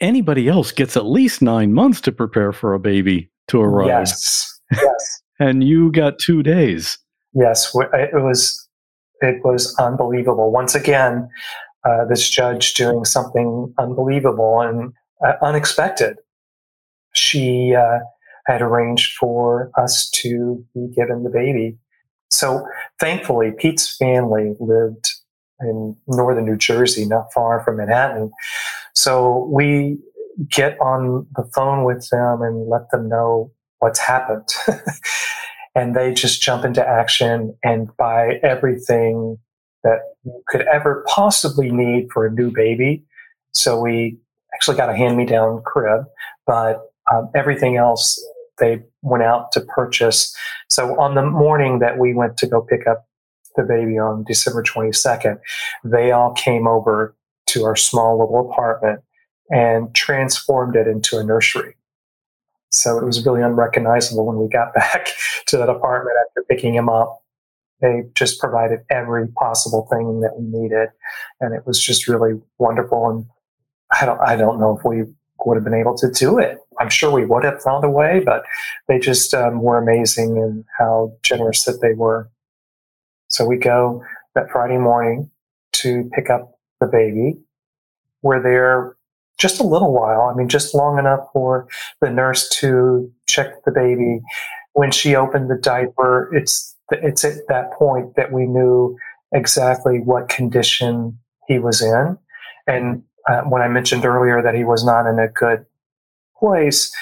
Anybody 0.00 0.48
else 0.48 0.72
gets 0.72 0.96
at 0.96 1.06
least 1.06 1.42
nine 1.42 1.72
months 1.72 2.00
to 2.02 2.12
prepare 2.12 2.52
for 2.52 2.74
a 2.74 2.78
baby 2.78 3.30
to 3.48 3.60
arrive. 3.60 3.88
Yes. 3.88 4.60
Yes. 4.72 5.22
and 5.38 5.64
you 5.64 5.92
got 5.92 6.18
two 6.18 6.42
days. 6.42 6.98
Yes. 7.34 7.74
It 7.74 8.22
was, 8.22 8.68
it 9.20 9.44
was 9.44 9.74
unbelievable. 9.78 10.50
Once 10.50 10.74
again, 10.74 11.28
uh, 11.84 12.04
this 12.06 12.28
judge 12.28 12.74
doing 12.74 13.04
something 13.04 13.72
unbelievable 13.78 14.60
and 14.60 14.92
uh, 15.24 15.32
unexpected. 15.42 16.16
She 17.14 17.74
uh, 17.74 17.98
had 18.46 18.62
arranged 18.62 19.16
for 19.18 19.70
us 19.78 20.10
to 20.10 20.64
be 20.74 20.88
given 20.94 21.24
the 21.24 21.30
baby. 21.30 21.78
So 22.30 22.66
thankfully, 22.98 23.52
Pete's 23.56 23.96
family 23.96 24.54
lived 24.60 25.12
in 25.60 25.96
northern 26.06 26.46
New 26.46 26.56
Jersey, 26.56 27.04
not 27.04 27.32
far 27.32 27.62
from 27.64 27.78
Manhattan. 27.78 28.30
So 28.94 29.48
we 29.52 29.98
get 30.48 30.80
on 30.80 31.26
the 31.36 31.44
phone 31.54 31.84
with 31.84 32.08
them 32.10 32.42
and 32.42 32.68
let 32.68 32.90
them 32.90 33.08
know 33.08 33.52
what's 33.78 33.98
happened. 33.98 34.48
and 35.74 35.94
they 35.94 36.12
just 36.12 36.42
jump 36.42 36.64
into 36.64 36.86
action 36.86 37.56
and 37.64 37.94
buy 37.96 38.38
everything 38.42 39.38
that 39.82 40.00
you 40.24 40.42
could 40.48 40.62
ever 40.72 41.04
possibly 41.08 41.70
need 41.70 42.10
for 42.12 42.26
a 42.26 42.30
new 42.30 42.50
baby. 42.50 43.04
So 43.52 43.80
we 43.80 44.18
actually 44.54 44.76
got 44.76 44.90
a 44.90 44.96
hand 44.96 45.16
me 45.16 45.26
down 45.26 45.62
crib, 45.62 46.04
but 46.46 46.82
um, 47.12 47.30
everything 47.34 47.76
else 47.76 48.22
they 48.58 48.82
went 49.02 49.22
out 49.22 49.50
to 49.52 49.60
purchase. 49.62 50.36
So 50.68 51.00
on 51.00 51.14
the 51.14 51.22
morning 51.22 51.78
that 51.80 51.98
we 51.98 52.14
went 52.14 52.36
to 52.38 52.46
go 52.46 52.60
pick 52.60 52.86
up 52.86 53.06
the 53.56 53.62
baby 53.62 53.98
on 53.98 54.24
December 54.24 54.62
22nd, 54.62 55.40
they 55.82 56.12
all 56.12 56.32
came 56.34 56.68
over 56.68 57.16
to 57.48 57.64
our 57.64 57.74
small 57.74 58.18
little 58.18 58.50
apartment 58.50 59.00
and 59.50 59.92
transformed 59.94 60.76
it 60.76 60.86
into 60.86 61.18
a 61.18 61.24
nursery. 61.24 61.74
So 62.72 62.98
it 62.98 63.04
was 63.04 63.26
really 63.26 63.42
unrecognizable 63.42 64.24
when 64.24 64.38
we 64.38 64.48
got 64.48 64.72
back 64.74 65.08
to 65.46 65.56
that 65.56 65.68
apartment 65.68 66.16
after 66.28 66.44
picking 66.48 66.74
him 66.74 66.88
up. 66.88 67.19
They 67.80 68.02
just 68.14 68.40
provided 68.40 68.80
every 68.90 69.28
possible 69.28 69.86
thing 69.90 70.20
that 70.20 70.38
we 70.38 70.44
needed, 70.46 70.88
and 71.40 71.54
it 71.54 71.66
was 71.66 71.80
just 71.80 72.08
really 72.08 72.40
wonderful. 72.58 73.08
And 73.08 73.26
I 74.00 74.06
don't, 74.06 74.20
I 74.20 74.36
don't 74.36 74.60
know 74.60 74.76
if 74.76 74.84
we 74.84 75.04
would 75.46 75.56
have 75.56 75.64
been 75.64 75.74
able 75.74 75.96
to 75.96 76.10
do 76.10 76.38
it. 76.38 76.58
I'm 76.78 76.90
sure 76.90 77.10
we 77.10 77.24
would 77.24 77.44
have 77.44 77.62
found 77.62 77.84
a 77.84 77.90
way, 77.90 78.22
but 78.24 78.44
they 78.88 78.98
just 78.98 79.34
um, 79.34 79.62
were 79.62 79.78
amazing 79.78 80.38
and 80.38 80.64
how 80.78 81.14
generous 81.22 81.64
that 81.64 81.80
they 81.80 81.94
were. 81.94 82.30
So 83.28 83.46
we 83.46 83.56
go 83.56 84.04
that 84.34 84.50
Friday 84.50 84.78
morning 84.78 85.30
to 85.72 86.10
pick 86.14 86.30
up 86.30 86.58
the 86.80 86.86
baby. 86.86 87.38
We're 88.22 88.42
there 88.42 88.96
just 89.38 89.60
a 89.60 89.66
little 89.66 89.92
while. 89.92 90.22
I 90.22 90.34
mean, 90.34 90.48
just 90.48 90.74
long 90.74 90.98
enough 90.98 91.26
for 91.32 91.68
the 92.00 92.10
nurse 92.10 92.48
to 92.60 93.10
check 93.26 93.64
the 93.64 93.72
baby. 93.72 94.20
When 94.74 94.90
she 94.90 95.16
opened 95.16 95.50
the 95.50 95.56
diaper, 95.56 96.30
it's 96.34 96.69
it's 96.90 97.24
at 97.24 97.46
that 97.48 97.72
point 97.72 98.16
that 98.16 98.32
we 98.32 98.46
knew 98.46 98.96
exactly 99.32 100.00
what 100.00 100.28
condition 100.28 101.18
he 101.46 101.58
was 101.58 101.82
in. 101.82 102.18
And 102.66 103.02
uh, 103.28 103.42
when 103.42 103.62
I 103.62 103.68
mentioned 103.68 104.04
earlier 104.04 104.42
that 104.42 104.54
he 104.54 104.64
was 104.64 104.84
not 104.84 105.06
in 105.06 105.18
a 105.18 105.28
good 105.28 105.64
place, 106.38 106.92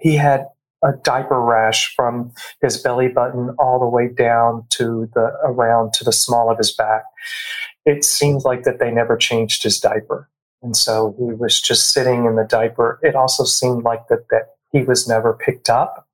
he 0.00 0.16
had 0.16 0.46
a 0.84 0.92
diaper 1.02 1.40
rash 1.40 1.94
from 1.94 2.30
his 2.62 2.80
belly 2.80 3.08
button 3.08 3.50
all 3.58 3.80
the 3.80 3.86
way 3.86 4.08
down 4.08 4.64
to 4.70 5.08
the 5.14 5.32
around 5.44 5.92
to 5.94 6.04
the 6.04 6.12
small 6.12 6.50
of 6.50 6.58
his 6.58 6.72
back. 6.72 7.02
It 7.84 8.04
seemed 8.04 8.44
like 8.44 8.62
that 8.64 8.78
they 8.78 8.90
never 8.90 9.16
changed 9.16 9.62
his 9.62 9.80
diaper. 9.80 10.28
And 10.62 10.76
so 10.76 11.14
he 11.18 11.34
was 11.34 11.60
just 11.60 11.92
sitting 11.92 12.26
in 12.26 12.36
the 12.36 12.44
diaper. 12.44 13.00
It 13.02 13.14
also 13.14 13.44
seemed 13.44 13.84
like 13.84 14.08
that, 14.08 14.26
that 14.30 14.54
he 14.72 14.82
was 14.82 15.08
never 15.08 15.32
picked 15.34 15.70
up 15.70 16.07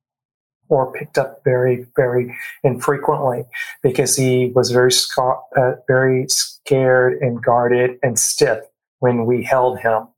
or 0.68 0.92
picked 0.92 1.18
up 1.18 1.42
very, 1.44 1.86
very 1.96 2.34
infrequently 2.62 3.44
because 3.82 4.16
he 4.16 4.52
was 4.54 4.70
very, 4.70 4.92
scar- 4.92 5.42
uh, 5.56 5.72
very 5.86 6.26
scared 6.28 7.20
and 7.20 7.42
guarded 7.42 7.98
and 8.02 8.18
stiff 8.18 8.60
when 9.00 9.26
we 9.26 9.42
held 9.42 9.78
him. 9.78 10.08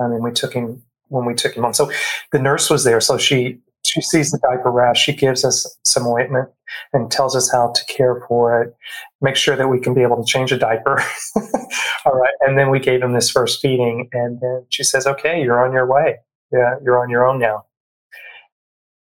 I 0.00 0.08
mean, 0.08 0.22
we 0.22 0.32
took 0.32 0.52
him 0.52 0.82
when 1.08 1.24
we 1.24 1.34
took 1.34 1.54
him 1.54 1.62
home. 1.62 1.74
So 1.74 1.90
the 2.32 2.38
nurse 2.38 2.70
was 2.70 2.84
there, 2.84 3.00
so 3.00 3.18
she 3.18 3.58
she 3.84 4.00
sees 4.00 4.30
the 4.30 4.38
diaper 4.38 4.70
rash. 4.70 5.02
She 5.02 5.12
gives 5.12 5.44
us 5.44 5.78
some 5.84 6.06
ointment 6.06 6.48
and 6.92 7.10
tells 7.10 7.36
us 7.36 7.52
how 7.52 7.72
to 7.72 7.84
care 7.86 8.24
for 8.26 8.62
it. 8.62 8.74
Make 9.20 9.36
sure 9.36 9.56
that 9.56 9.68
we 9.68 9.78
can 9.78 9.92
be 9.92 10.02
able 10.02 10.16
to 10.16 10.24
change 10.24 10.52
a 10.52 10.58
diaper. 10.58 11.02
All 12.06 12.14
right, 12.14 12.32
and 12.40 12.58
then 12.58 12.70
we 12.70 12.80
gave 12.80 13.02
him 13.02 13.12
this 13.12 13.30
first 13.30 13.60
feeding, 13.60 14.08
and 14.12 14.40
then 14.40 14.66
she 14.70 14.82
says, 14.82 15.06
"Okay, 15.06 15.42
you're 15.42 15.64
on 15.64 15.72
your 15.72 15.86
way. 15.86 16.16
Yeah, 16.52 16.74
you're 16.82 17.00
on 17.00 17.10
your 17.10 17.26
own 17.26 17.38
now." 17.38 17.64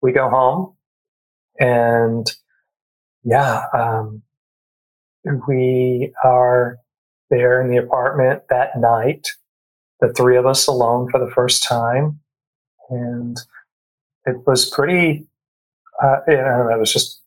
We 0.04 0.12
go 0.12 0.28
home, 0.28 0.74
and 1.58 2.30
yeah, 3.24 3.64
um, 3.72 4.20
we 5.48 6.12
are 6.22 6.76
there 7.30 7.62
in 7.62 7.70
the 7.70 7.78
apartment 7.78 8.42
that 8.50 8.78
night, 8.78 9.28
the 10.02 10.12
three 10.12 10.36
of 10.36 10.44
us 10.44 10.66
alone 10.66 11.10
for 11.10 11.18
the 11.18 11.32
first 11.32 11.62
time, 11.62 12.20
and 12.90 13.40
it 14.26 14.46
was 14.46 14.68
pretty. 14.68 15.26
Uh, 16.02 16.18
you 16.28 16.36
know, 16.36 16.68
it 16.70 16.78
was 16.78 16.92
just 16.92 17.22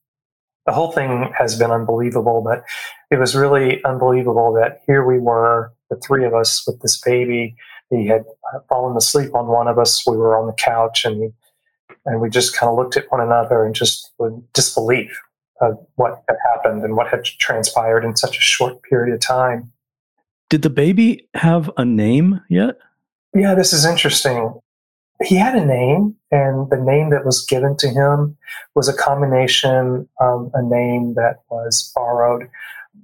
the 0.68 0.72
whole 0.72 0.92
thing 0.92 1.32
has 1.36 1.58
been 1.58 1.72
unbelievable, 1.72 2.42
but 2.42 2.64
it 3.10 3.18
was 3.18 3.36
really 3.36 3.84
unbelievable 3.86 4.54
that 4.54 4.82
here 4.86 5.04
we 5.04 5.18
were, 5.18 5.74
the 5.90 5.96
three 6.06 6.26
of 6.26 6.36
us 6.36 6.68
with 6.68 6.80
this 6.82 7.02
baby. 7.02 7.56
He 7.90 8.06
had 8.06 8.26
uh, 8.54 8.60
fallen 8.70 8.96
asleep 8.98 9.34
on 9.34 9.48
one 9.48 9.68
of 9.68 9.80
us. 9.80 10.06
We 10.06 10.18
were 10.18 10.38
on 10.38 10.46
the 10.46 10.54
couch, 10.54 11.06
and 11.06 11.24
he, 11.24 11.30
and 12.08 12.22
we 12.22 12.30
just 12.30 12.56
kind 12.56 12.70
of 12.70 12.78
looked 12.78 12.98
at 12.98 13.12
one 13.12 13.22
another 13.22 13.64
and 13.64 13.76
just 13.76 14.12
with 14.18 14.34
disbelief 14.54 15.22
of 15.62 15.78
what 15.96 16.24
had 16.28 16.38
happened 16.54 16.84
and 16.84 16.96
what 16.96 17.08
had 17.08 17.24
transpired 17.24 18.04
in 18.04 18.16
such 18.16 18.38
a 18.38 18.42
short 18.42 18.82
period 18.84 19.14
of 19.14 19.20
time. 19.20 19.72
Did 20.50 20.62
the 20.62 20.70
baby 20.70 21.28
have 21.34 21.70
a 21.78 21.84
name 21.84 22.42
yet? 22.50 22.78
Yeah, 23.36 23.54
this 23.54 23.74
is 23.74 23.86
interesting. 23.86 24.60
He 25.24 25.36
had 25.36 25.56
a 25.56 25.66
name, 25.66 26.16
and 26.32 26.70
the 26.70 26.78
name 26.78 27.10
that 27.10 27.26
was 27.26 27.46
given 27.46 27.76
to 27.78 27.90
him 27.90 28.38
was 28.76 28.88
a 28.88 28.94
combination 28.94 30.08
of 30.20 30.52
a 30.54 30.62
name 30.64 31.16
that 31.16 31.42
was 31.50 31.92
borrowed. 31.96 32.48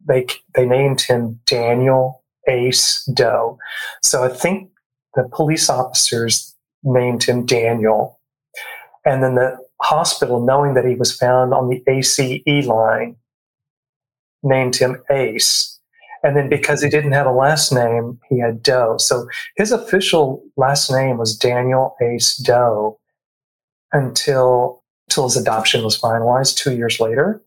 They 0.07 0.27
they 0.53 0.65
named 0.65 1.01
him 1.01 1.39
Daniel 1.45 2.23
Ace 2.47 3.03
Doe. 3.13 3.57
So 4.03 4.23
I 4.23 4.29
think 4.29 4.69
the 5.15 5.27
police 5.33 5.69
officers 5.69 6.55
named 6.83 7.23
him 7.23 7.45
Daniel, 7.45 8.19
and 9.05 9.23
then 9.23 9.35
the 9.35 9.57
hospital, 9.81 10.43
knowing 10.43 10.73
that 10.75 10.85
he 10.85 10.95
was 10.95 11.15
found 11.15 11.53
on 11.53 11.69
the 11.69 11.83
ACE 11.87 12.67
line, 12.67 13.15
named 14.43 14.75
him 14.75 15.01
Ace 15.09 15.73
and 16.23 16.37
then 16.37 16.47
because 16.47 16.81
he 16.81 16.89
didn't 16.89 17.11
have 17.11 17.27
a 17.27 17.31
last 17.31 17.71
name, 17.73 18.19
he 18.29 18.39
had 18.39 18.63
Doe. 18.63 18.97
So 18.97 19.27
his 19.57 19.71
official 19.71 20.41
last 20.55 20.89
name 20.89 21.17
was 21.17 21.37
Daniel 21.37 21.95
Ace 22.01 22.37
Doe 22.37 22.97
until 23.91 24.81
until 25.09 25.25
his 25.25 25.35
adoption 25.35 25.83
was 25.83 25.99
finalized 25.99 26.55
two 26.55 26.75
years 26.75 26.99
later. 27.01 27.41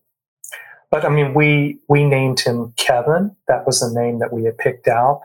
But 0.91 1.05
I 1.05 1.09
mean, 1.09 1.33
we 1.33 1.79
we 1.89 2.03
named 2.03 2.39
him 2.39 2.73
Kevin. 2.77 3.35
That 3.47 3.65
was 3.65 3.79
the 3.79 3.99
name 3.99 4.19
that 4.19 4.31
we 4.31 4.43
had 4.43 4.59
picked 4.59 4.87
out, 4.87 5.21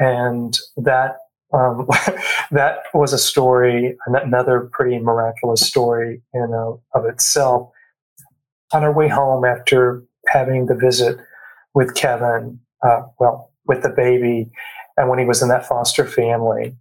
and 0.00 0.58
that 0.76 1.18
um, 1.52 1.86
that 2.50 2.78
was 2.92 3.12
a 3.12 3.18
story, 3.18 3.96
another 4.06 4.68
pretty 4.72 4.98
miraculous 4.98 5.60
story 5.60 6.22
in 6.32 6.52
of 6.94 7.04
itself. 7.04 7.70
On 8.72 8.82
our 8.82 8.92
way 8.92 9.08
home 9.08 9.44
after 9.44 10.02
having 10.28 10.66
the 10.66 10.74
visit 10.74 11.18
with 11.74 11.94
Kevin, 11.94 12.58
uh, 12.84 13.02
well, 13.20 13.52
with 13.66 13.82
the 13.82 13.90
baby, 13.90 14.50
and 14.96 15.08
when 15.08 15.18
he 15.18 15.24
was 15.24 15.42
in 15.42 15.48
that 15.48 15.66
foster 15.66 16.06
family, 16.06 16.76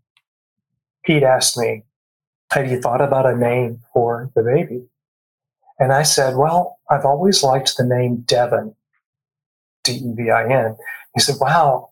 Pete 1.06 1.24
asked 1.24 1.58
me, 1.58 1.84
Have 2.52 2.72
you 2.72 2.80
thought 2.80 3.02
about 3.02 3.26
a 3.26 3.36
name 3.36 3.80
for 3.94 4.32
the 4.36 4.44
baby? 4.44 4.86
And 5.80 5.92
I 5.92 6.04
said, 6.04 6.36
Well, 6.36 6.80
I've 6.90 7.06
always 7.06 7.44
liked 7.44 7.78
the 7.78 7.86
name 7.86 8.22
Devin, 8.22 8.76
D 9.84 9.94
E 9.94 10.14
V 10.16 10.30
I 10.30 10.50
N. 10.50 10.78
He 11.14 11.22
said, 11.22 11.36
Wow, 11.40 11.92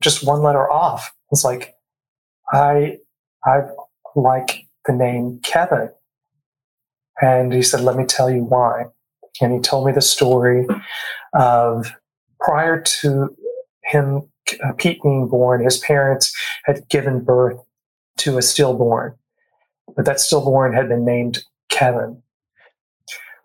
just 0.00 0.26
one 0.26 0.42
letter 0.42 0.70
off. 0.70 1.12
It's 1.32 1.44
like, 1.44 1.75
I, 2.52 2.98
I 3.44 3.62
like 4.14 4.66
the 4.86 4.92
name 4.92 5.40
Kevin. 5.42 5.90
And 7.20 7.52
he 7.52 7.62
said, 7.62 7.80
Let 7.80 7.96
me 7.96 8.04
tell 8.04 8.30
you 8.30 8.44
why. 8.44 8.84
And 9.40 9.52
he 9.52 9.60
told 9.60 9.86
me 9.86 9.92
the 9.92 10.00
story 10.00 10.66
of 11.34 11.92
prior 12.40 12.80
to 12.80 13.36
him 13.84 14.28
uh, 14.64 14.72
Pete 14.76 15.02
being 15.02 15.28
born, 15.28 15.64
his 15.64 15.78
parents 15.78 16.34
had 16.64 16.88
given 16.88 17.24
birth 17.24 17.58
to 18.18 18.38
a 18.38 18.42
stillborn, 18.42 19.14
but 19.94 20.04
that 20.04 20.20
stillborn 20.20 20.72
had 20.72 20.88
been 20.88 21.04
named 21.04 21.40
Kevin. 21.68 22.22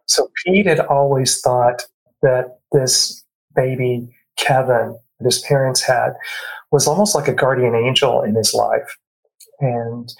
So 0.08 0.30
Pete 0.44 0.66
had 0.66 0.80
always 0.80 1.40
thought 1.42 1.84
that 2.22 2.60
this 2.72 3.24
baby, 3.56 4.16
Kevin, 4.38 4.98
that 5.20 5.26
his 5.26 5.40
parents 5.40 5.82
had, 5.82 6.14
was 6.72 6.88
almost 6.88 7.16
like 7.16 7.28
a 7.28 7.34
guardian 7.34 7.76
angel 7.76 8.22
in 8.22 8.36
his 8.36 8.54
life. 8.54 8.98
And 9.60 10.14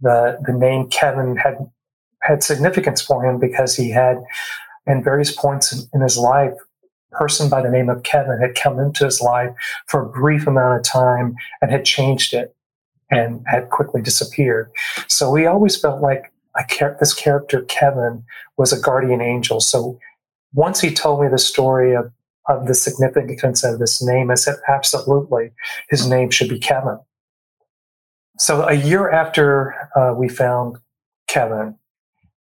the, 0.00 0.38
the 0.46 0.52
name 0.52 0.88
Kevin 0.88 1.36
had, 1.36 1.58
had 2.22 2.42
significance 2.42 3.02
for 3.02 3.24
him 3.24 3.38
because 3.38 3.76
he 3.76 3.90
had, 3.90 4.18
in 4.86 5.04
various 5.04 5.30
points 5.30 5.86
in, 5.92 6.00
his 6.00 6.16
life, 6.16 6.54
person 7.12 7.48
by 7.48 7.60
the 7.60 7.70
name 7.70 7.88
of 7.88 8.02
Kevin 8.02 8.38
had 8.40 8.54
come 8.54 8.78
into 8.78 9.04
his 9.04 9.20
life 9.20 9.50
for 9.86 10.02
a 10.02 10.08
brief 10.08 10.46
amount 10.46 10.78
of 10.78 10.84
time 10.84 11.34
and 11.60 11.70
had 11.70 11.84
changed 11.84 12.32
it 12.32 12.54
and 13.10 13.44
had 13.46 13.68
quickly 13.70 14.00
disappeared. 14.00 14.70
So 15.08 15.30
we 15.30 15.46
always 15.46 15.76
felt 15.76 16.00
like 16.00 16.32
this 17.00 17.14
character, 17.14 17.62
Kevin, 17.62 18.24
was 18.56 18.72
a 18.72 18.80
guardian 18.80 19.20
angel. 19.20 19.60
So 19.60 19.98
once 20.54 20.80
he 20.80 20.92
told 20.92 21.22
me 21.22 21.28
the 21.28 21.38
story 21.38 21.94
of, 21.94 22.12
of 22.50 22.66
the 22.66 22.74
significance 22.74 23.64
of 23.64 23.78
this 23.78 24.02
name, 24.02 24.30
I 24.30 24.34
said, 24.34 24.56
absolutely, 24.68 25.52
his 25.88 26.06
name 26.06 26.30
should 26.30 26.48
be 26.48 26.58
Kevin. 26.58 26.98
So 28.38 28.66
a 28.66 28.74
year 28.74 29.10
after 29.10 29.74
uh, 29.96 30.14
we 30.16 30.28
found 30.28 30.78
Kevin, 31.28 31.76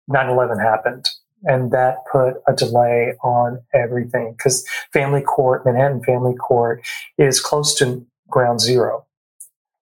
9 0.08 0.30
11 0.30 0.60
happened. 0.60 1.10
And 1.44 1.72
that 1.72 2.00
put 2.12 2.34
a 2.48 2.54
delay 2.54 3.14
on 3.24 3.62
everything 3.74 4.34
because 4.38 4.68
family 4.92 5.22
court, 5.22 5.66
Manhattan 5.66 6.04
Family 6.04 6.36
Court, 6.36 6.82
is 7.18 7.40
close 7.40 7.74
to 7.76 8.06
ground 8.30 8.60
zero. 8.60 9.06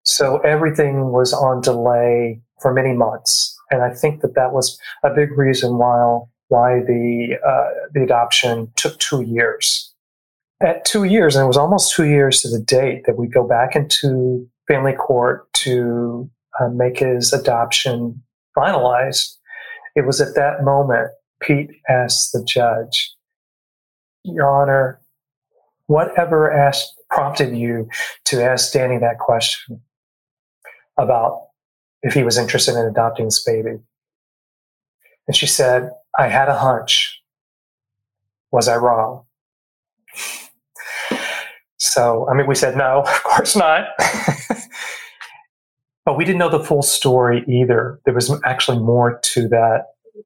So 0.03 0.37
everything 0.39 1.11
was 1.11 1.33
on 1.33 1.61
delay 1.61 2.41
for 2.61 2.71
many 2.73 2.93
months. 2.93 3.57
And 3.71 3.81
I 3.81 3.91
think 3.91 4.21
that 4.21 4.35
that 4.35 4.53
was 4.53 4.79
a 5.03 5.09
big 5.09 5.31
reason 5.31 5.77
why, 5.79 6.19
why 6.49 6.81
the, 6.81 7.37
uh, 7.45 7.89
the 7.91 8.03
adoption 8.03 8.71
took 8.75 8.99
two 8.99 9.21
years. 9.21 9.91
At 10.59 10.85
two 10.85 11.03
years, 11.03 11.35
and 11.35 11.43
it 11.43 11.47
was 11.47 11.57
almost 11.57 11.93
two 11.93 12.05
years 12.05 12.41
to 12.41 12.49
the 12.49 12.59
date 12.59 13.03
that 13.05 13.17
we 13.17 13.27
go 13.27 13.47
back 13.47 13.75
into 13.75 14.49
family 14.67 14.93
court 14.93 15.51
to 15.53 16.29
uh, 16.59 16.69
make 16.69 16.99
his 16.99 17.31
adoption 17.31 18.23
finalized. 18.57 19.35
It 19.95 20.05
was 20.05 20.19
at 20.19 20.35
that 20.35 20.63
moment 20.63 21.11
Pete 21.41 21.69
asked 21.87 22.31
the 22.33 22.43
judge, 22.43 23.13
Your 24.23 24.49
Honor, 24.49 24.99
whatever 25.85 26.51
asked, 26.51 26.93
prompted 27.09 27.55
you 27.55 27.87
to 28.25 28.43
ask 28.43 28.73
Danny 28.73 28.97
that 28.97 29.19
question 29.19 29.81
about 30.97 31.47
if 32.03 32.13
he 32.13 32.23
was 32.23 32.37
interested 32.37 32.75
in 32.75 32.85
adopting 32.85 33.25
this 33.25 33.43
baby? 33.43 33.77
And 35.27 35.35
she 35.35 35.47
said, 35.47 35.91
I 36.17 36.27
had 36.27 36.49
a 36.49 36.57
hunch. 36.57 37.21
Was 38.51 38.67
I 38.67 38.77
wrong? 38.77 39.25
So, 41.97 42.29
I 42.29 42.35
mean, 42.35 42.45
we 42.45 42.53
said 42.53 42.77
no, 42.77 43.01
of 43.07 43.23
course 43.23 43.55
not. 43.55 43.87
but 46.05 46.15
we 46.15 46.23
didn't 46.23 46.37
know 46.37 46.49
the 46.49 46.63
full 46.63 46.83
story 46.83 47.43
either. 47.47 47.99
There 48.05 48.13
was 48.13 48.31
actually 48.45 48.79
more 48.79 49.19
to 49.19 49.47
that 49.47 49.85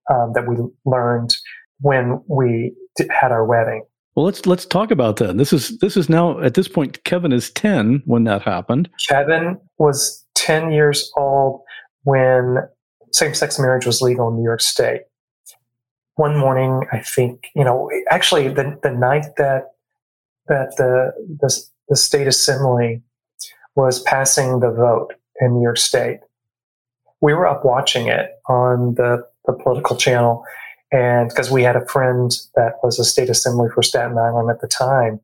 um, 0.10 0.34
that 0.34 0.48
we 0.48 0.58
learned 0.84 1.34
when 1.80 2.22
we 2.28 2.74
had 3.10 3.32
our 3.32 3.46
wedding. 3.46 3.86
Well, 4.16 4.26
let's 4.26 4.46
let's 4.46 4.66
talk 4.66 4.92
about 4.92 5.16
that. 5.18 5.38
This 5.38 5.54
is 5.54 5.80
this 5.80 5.96
is 5.96 6.10
now 6.10 6.42
at 6.42 6.56
this 6.56 6.68
point. 6.68 7.02
Kevin 7.06 7.32
is 7.32 7.52
ten 7.52 8.04
when 8.06 8.26
that 8.26 8.42
happened. 8.42 8.90
Kevin 9.08 9.58
was 9.78 10.26
ten 10.36 10.74
years 10.74 11.10
old 11.16 11.62
when 12.04 12.58
same-sex 13.14 13.60
marriage 13.60 13.86
was 13.86 14.02
legal 14.02 14.28
in 14.28 14.36
New 14.36 14.44
York 14.44 14.60
State. 14.60 15.04
One 16.16 16.36
morning, 16.36 16.86
I 16.92 17.00
think 17.00 17.48
you 17.56 17.64
know, 17.64 17.90
actually, 18.10 18.50
the 18.50 18.78
the 18.84 18.92
night 18.92 19.38
that 19.38 19.70
that 20.52 20.76
the 20.78 21.14
the, 21.40 21.50
the 21.90 21.96
state 21.96 22.28
assembly 22.28 23.02
was 23.76 24.02
passing 24.04 24.60
the 24.60 24.70
vote 24.70 25.14
in 25.40 25.54
New 25.54 25.64
York 25.64 25.78
State, 25.78 26.20
we 27.22 27.34
were 27.34 27.48
up 27.48 27.64
watching 27.64 28.08
it 28.08 28.32
on 28.48 28.96
the 28.96 29.26
the 29.46 29.54
political 29.54 29.96
channel, 29.96 30.44
and 30.92 31.30
because 31.30 31.50
we 31.50 31.64
had 31.64 31.76
a 31.76 31.86
friend 31.88 32.38
that 32.56 32.74
was 32.84 33.00
a 33.00 33.06
state 33.06 33.30
assembly 33.30 33.70
for 33.74 33.82
Staten 33.82 34.18
Island 34.18 34.52
at 34.52 34.62
the 34.62 34.68
time, 34.68 35.22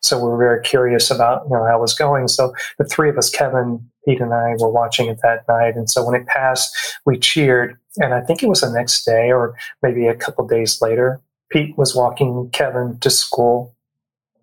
so 0.00 0.18
we 0.18 0.30
were 0.30 0.38
very 0.38 0.62
curious 0.62 1.10
about 1.10 1.44
you 1.44 1.56
know 1.56 1.64
how 1.64 1.78
it 1.78 1.80
was 1.80 1.94
going. 1.94 2.28
So 2.28 2.54
the 2.78 2.84
three 2.84 3.10
of 3.10 3.18
us, 3.18 3.30
Kevin, 3.30 3.84
Pete, 4.06 4.20
and 4.20 4.32
I, 4.32 4.54
were 4.58 4.70
watching 4.70 5.08
it 5.08 5.18
that 5.22 5.46
night. 5.48 5.76
And 5.76 5.90
so 5.90 6.04
when 6.04 6.20
it 6.20 6.26
passed, 6.26 6.74
we 7.04 7.18
cheered. 7.18 7.76
And 7.98 8.14
I 8.14 8.20
think 8.20 8.42
it 8.42 8.48
was 8.48 8.60
the 8.60 8.70
next 8.70 9.04
day 9.04 9.30
or 9.30 9.56
maybe 9.82 10.06
a 10.06 10.14
couple 10.14 10.46
days 10.46 10.80
later. 10.80 11.20
Pete 11.50 11.76
was 11.78 11.94
walking 11.94 12.50
Kevin 12.52 12.98
to 13.00 13.10
school, 13.10 13.75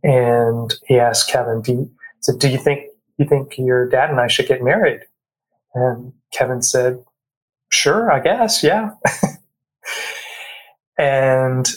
and 0.03 0.73
he 0.85 0.99
asked 0.99 1.29
Kevin, 1.29 1.61
"Do 1.61 1.71
you, 1.73 1.91
said, 2.19 2.39
do 2.39 2.49
you 2.49 2.57
think 2.57 2.85
you 3.17 3.25
think 3.25 3.57
your 3.57 3.87
dad 3.89 4.09
and 4.09 4.19
I 4.19 4.27
should 4.27 4.47
get 4.47 4.63
married?" 4.63 5.01
And 5.73 6.13
Kevin 6.31 6.61
said, 6.61 7.03
sure, 7.73 8.11
I 8.11 8.19
guess, 8.19 8.63
yeah. 8.63 8.91
and 10.97 11.67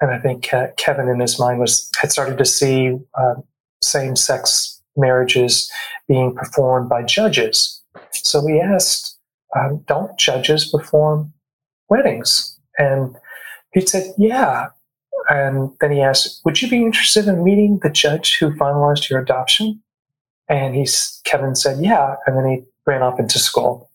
and 0.00 0.10
I 0.10 0.18
think 0.18 0.52
uh, 0.52 0.68
Kevin 0.76 1.08
in 1.08 1.20
his 1.20 1.38
mind 1.38 1.60
was 1.60 1.88
had 2.00 2.10
started 2.10 2.38
to 2.38 2.44
see 2.44 2.96
uh, 3.14 3.34
same 3.82 4.16
sex 4.16 4.80
marriages 4.96 5.70
being 6.08 6.34
performed 6.34 6.88
by 6.88 7.02
judges. 7.02 7.80
So 8.12 8.44
we 8.44 8.60
asked, 8.60 9.18
um, 9.56 9.84
"Don't 9.86 10.18
judges 10.18 10.70
perform 10.70 11.32
weddings?" 11.88 12.58
And 12.78 13.16
he 13.72 13.80
said, 13.82 14.14
"Yeah." 14.16 14.68
And 15.28 15.70
then 15.80 15.92
he 15.92 16.00
asked, 16.00 16.40
"Would 16.44 16.60
you 16.62 16.68
be 16.68 16.82
interested 16.82 17.26
in 17.26 17.44
meeting 17.44 17.80
the 17.82 17.90
judge 17.90 18.38
who 18.38 18.50
finalized 18.52 19.08
your 19.08 19.20
adoption?" 19.20 19.82
And 20.48 20.74
he's 20.74 21.20
Kevin 21.24 21.54
said, 21.54 21.82
"Yeah." 21.82 22.16
And 22.26 22.36
then 22.36 22.48
he 22.48 22.64
ran 22.86 23.02
off 23.02 23.18
into 23.18 23.38
school. 23.38 23.88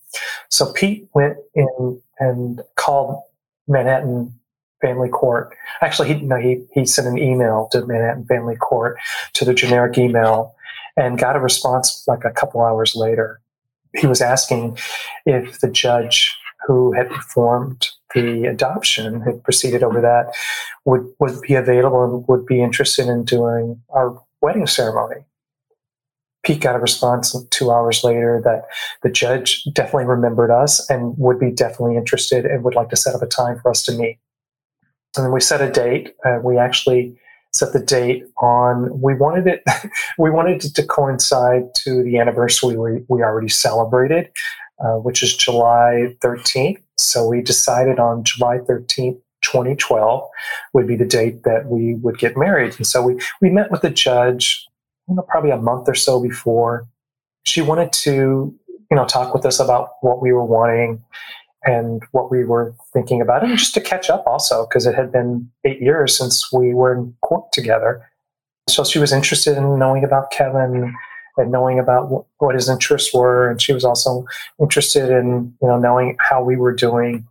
So 0.49 0.71
Pete 0.71 1.07
went 1.13 1.37
in 1.53 2.01
and 2.19 2.61
called 2.75 3.21
Manhattan 3.67 4.33
Family 4.81 5.09
Court. 5.09 5.55
Actually, 5.81 6.13
he, 6.13 6.21
no, 6.21 6.37
he, 6.37 6.63
he 6.71 6.85
sent 6.85 7.07
an 7.07 7.17
email 7.17 7.67
to 7.71 7.85
Manhattan 7.85 8.25
Family 8.25 8.55
Court 8.55 8.97
to 9.33 9.45
the 9.45 9.53
generic 9.53 9.97
email 9.97 10.55
and 10.95 11.17
got 11.19 11.35
a 11.35 11.39
response 11.39 12.03
like 12.07 12.23
a 12.23 12.31
couple 12.31 12.61
hours 12.61 12.95
later. 12.95 13.39
He 13.95 14.07
was 14.07 14.21
asking 14.21 14.77
if 15.25 15.59
the 15.59 15.69
judge 15.69 16.35
who 16.65 16.93
had 16.93 17.09
performed 17.09 17.87
the 18.21 18.49
adoption, 18.49 19.21
had 19.21 19.43
proceeded 19.43 19.83
over 19.83 20.01
that, 20.01 20.33
would, 20.85 21.07
would 21.19 21.41
be 21.41 21.55
available 21.55 22.03
and 22.03 22.27
would 22.27 22.45
be 22.45 22.61
interested 22.61 23.07
in 23.07 23.23
doing 23.23 23.81
our 23.89 24.21
wedding 24.41 24.67
ceremony. 24.67 25.23
Pete 26.43 26.61
got 26.61 26.75
a 26.75 26.79
response 26.79 27.35
two 27.49 27.71
hours 27.71 28.03
later 28.03 28.41
that 28.43 28.63
the 29.03 29.09
judge 29.09 29.65
definitely 29.73 30.05
remembered 30.05 30.49
us 30.49 30.89
and 30.89 31.17
would 31.17 31.39
be 31.39 31.51
definitely 31.51 31.97
interested 31.97 32.45
and 32.45 32.63
would 32.63 32.75
like 32.75 32.89
to 32.89 32.95
set 32.95 33.13
up 33.13 33.21
a 33.21 33.27
time 33.27 33.59
for 33.59 33.69
us 33.69 33.83
to 33.83 33.91
meet. 33.91 34.17
And 35.17 35.25
then 35.25 35.33
we 35.33 35.41
set 35.41 35.61
a 35.61 35.69
date. 35.69 36.13
Uh, 36.23 36.39
we 36.41 36.57
actually 36.57 37.17
set 37.53 37.73
the 37.73 37.79
date 37.79 38.23
on. 38.41 39.01
We 39.01 39.15
wanted 39.15 39.47
it. 39.47 39.63
we 40.17 40.29
wanted 40.29 40.63
it 40.63 40.75
to 40.75 40.83
coincide 40.85 41.63
to 41.83 42.03
the 42.03 42.17
anniversary 42.17 42.77
we, 42.77 43.03
we 43.09 43.23
already 43.23 43.49
celebrated, 43.49 44.29
uh, 44.79 44.95
which 44.99 45.23
is 45.23 45.35
July 45.35 46.15
13th. 46.21 46.81
So 46.97 47.27
we 47.27 47.41
decided 47.41 47.99
on 47.99 48.23
July 48.23 48.57
13th, 48.59 49.21
2012 49.43 50.27
would 50.73 50.87
be 50.87 50.95
the 50.95 51.05
date 51.05 51.43
that 51.43 51.67
we 51.67 51.95
would 51.95 52.17
get 52.17 52.35
married. 52.35 52.75
And 52.77 52.87
so 52.87 53.01
we, 53.01 53.19
we 53.41 53.49
met 53.49 53.71
with 53.71 53.81
the 53.81 53.89
judge 53.89 54.67
you 55.07 55.15
know, 55.15 55.21
probably 55.23 55.51
a 55.51 55.57
month 55.57 55.87
or 55.87 55.95
so 55.95 56.21
before. 56.21 56.87
She 57.43 57.61
wanted 57.61 57.93
to, 57.93 58.53
you 58.91 58.95
know, 58.95 59.05
talk 59.05 59.33
with 59.33 59.45
us 59.45 59.59
about 59.59 59.91
what 60.01 60.21
we 60.21 60.33
were 60.33 60.45
wanting 60.45 61.01
and 61.63 62.03
what 62.11 62.29
we 62.29 62.43
were 62.43 62.75
thinking 62.93 63.21
about, 63.21 63.43
and 63.43 63.57
just 63.57 63.73
to 63.73 63.81
catch 63.81 64.09
up 64.09 64.23
also, 64.27 64.65
because 64.65 64.85
it 64.85 64.95
had 64.95 65.11
been 65.11 65.49
eight 65.65 65.81
years 65.81 66.17
since 66.17 66.51
we 66.51 66.73
were 66.73 66.95
in 66.95 67.13
court 67.21 67.51
together. 67.51 68.07
So 68.69 68.83
she 68.83 68.99
was 68.99 69.11
interested 69.11 69.57
in 69.57 69.79
knowing 69.79 70.03
about 70.03 70.31
Kevin 70.31 70.93
and 71.37 71.51
knowing 71.51 71.79
about 71.79 72.09
what, 72.09 72.25
what 72.37 72.55
his 72.55 72.69
interests 72.69 73.13
were, 73.13 73.49
and 73.49 73.61
she 73.61 73.73
was 73.73 73.85
also 73.85 74.25
interested 74.59 75.09
in, 75.09 75.55
you 75.61 75.67
know, 75.67 75.79
knowing 75.79 76.17
how 76.19 76.43
we 76.43 76.55
were 76.55 76.73
doing. 76.73 77.27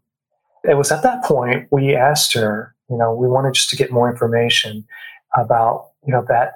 It 0.64 0.76
was 0.76 0.90
at 0.90 1.02
that 1.02 1.24
point 1.24 1.68
we 1.70 1.94
asked 1.94 2.32
her, 2.34 2.74
you 2.90 2.96
know, 2.96 3.14
we 3.14 3.28
wanted 3.28 3.54
just 3.54 3.70
to 3.70 3.76
get 3.76 3.90
more 3.90 4.10
information 4.10 4.86
about, 5.36 5.90
you 6.06 6.12
know, 6.12 6.24
that 6.28 6.54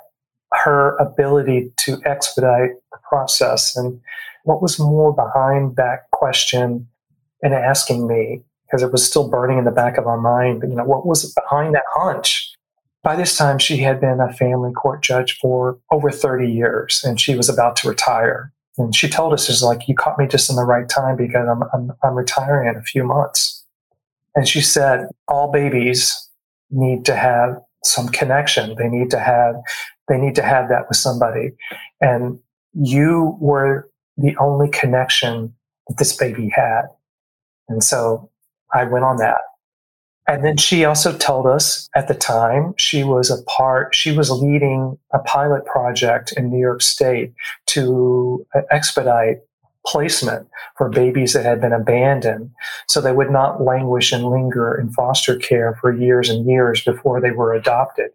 her 0.52 0.96
ability 0.96 1.72
to 1.76 2.00
expedite 2.04 2.72
the 2.90 2.98
process 3.08 3.76
and 3.76 4.00
what 4.44 4.62
was 4.62 4.78
more 4.78 5.14
behind 5.14 5.76
that 5.76 6.10
question 6.12 6.88
and 7.42 7.54
asking 7.54 8.06
me 8.06 8.42
because 8.66 8.82
it 8.82 8.92
was 8.92 9.04
still 9.04 9.28
burning 9.28 9.58
in 9.58 9.64
the 9.64 9.70
back 9.70 9.98
of 9.98 10.06
our 10.06 10.20
mind 10.20 10.60
But, 10.60 10.70
you 10.70 10.76
know 10.76 10.84
what 10.84 11.06
was 11.06 11.32
behind 11.34 11.74
that 11.74 11.84
hunch 11.92 12.49
By 13.02 13.16
this 13.16 13.36
time, 13.36 13.58
she 13.58 13.78
had 13.78 14.00
been 14.00 14.20
a 14.20 14.32
family 14.34 14.72
court 14.72 15.02
judge 15.02 15.38
for 15.38 15.78
over 15.90 16.10
30 16.10 16.50
years 16.50 17.02
and 17.04 17.18
she 17.18 17.34
was 17.34 17.48
about 17.48 17.76
to 17.76 17.88
retire. 17.88 18.52
And 18.76 18.94
she 18.94 19.08
told 19.08 19.32
us, 19.32 19.48
"Is 19.48 19.62
like, 19.62 19.88
you 19.88 19.94
caught 19.94 20.18
me 20.18 20.26
just 20.26 20.48
in 20.48 20.56
the 20.56 20.64
right 20.64 20.88
time 20.88 21.16
because 21.16 21.46
I'm, 21.48 21.62
I'm, 21.74 21.92
I'm 22.02 22.14
retiring 22.14 22.68
in 22.68 22.76
a 22.76 22.82
few 22.82 23.04
months. 23.04 23.64
And 24.34 24.46
she 24.46 24.60
said, 24.60 25.08
all 25.28 25.50
babies 25.50 26.28
need 26.70 27.04
to 27.06 27.16
have 27.16 27.60
some 27.84 28.08
connection. 28.08 28.74
They 28.76 28.88
need 28.88 29.10
to 29.10 29.18
have, 29.18 29.56
they 30.08 30.18
need 30.18 30.34
to 30.36 30.42
have 30.42 30.68
that 30.68 30.88
with 30.88 30.96
somebody. 30.96 31.50
And 32.00 32.38
you 32.74 33.36
were 33.40 33.90
the 34.16 34.36
only 34.38 34.68
connection 34.68 35.54
that 35.88 35.98
this 35.98 36.16
baby 36.16 36.50
had. 36.54 36.82
And 37.68 37.82
so 37.82 38.30
I 38.72 38.84
went 38.84 39.04
on 39.04 39.16
that. 39.18 39.40
And 40.30 40.44
then 40.44 40.56
she 40.56 40.84
also 40.84 41.16
told 41.18 41.48
us 41.48 41.88
at 41.96 42.06
the 42.06 42.14
time 42.14 42.74
she 42.78 43.02
was 43.02 43.32
a 43.32 43.42
part, 43.50 43.96
she 43.96 44.12
was 44.12 44.30
leading 44.30 44.96
a 45.12 45.18
pilot 45.18 45.66
project 45.66 46.32
in 46.36 46.50
New 46.50 46.60
York 46.60 46.82
State 46.82 47.32
to 47.66 48.46
uh, 48.54 48.60
expedite 48.70 49.38
placement 49.84 50.46
for 50.76 50.88
babies 50.88 51.32
that 51.32 51.44
had 51.44 51.60
been 51.60 51.72
abandoned 51.72 52.52
so 52.86 53.00
they 53.00 53.10
would 53.10 53.32
not 53.32 53.60
languish 53.60 54.12
and 54.12 54.24
linger 54.24 54.78
in 54.78 54.92
foster 54.92 55.34
care 55.34 55.76
for 55.80 55.92
years 55.92 56.28
and 56.28 56.48
years 56.48 56.80
before 56.84 57.20
they 57.20 57.32
were 57.32 57.52
adopted. 57.52 58.10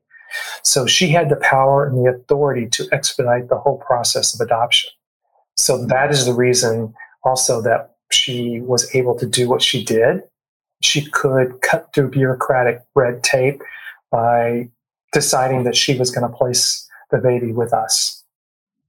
So 0.63 0.87
she 0.87 1.09
had 1.09 1.27
the 1.27 1.35
power 1.35 1.85
and 1.85 1.97
the 1.97 2.11
authority 2.11 2.67
to 2.67 2.87
expedite 2.93 3.49
the 3.49 3.57
whole 3.57 3.79
process 3.79 4.33
of 4.33 4.39
adoption. 4.39 4.89
So 5.57 5.85
that 5.87 6.11
is 6.11 6.25
the 6.25 6.33
reason 6.33 6.93
also 7.25 7.61
that 7.63 7.95
she 8.09 8.61
was 8.61 8.95
able 8.95 9.19
to 9.19 9.25
do 9.25 9.49
what 9.49 9.61
she 9.61 9.83
did. 9.83 10.21
She 10.81 11.05
could 11.09 11.61
cut 11.61 11.89
through 11.93 12.11
bureaucratic 12.11 12.81
red 12.95 13.23
tape 13.23 13.61
by 14.11 14.69
deciding 15.11 15.63
that 15.63 15.75
she 15.75 15.97
was 15.97 16.11
going 16.11 16.29
to 16.29 16.37
place 16.37 16.87
the 17.11 17.17
baby 17.17 17.51
with 17.51 17.73
us 17.73 18.23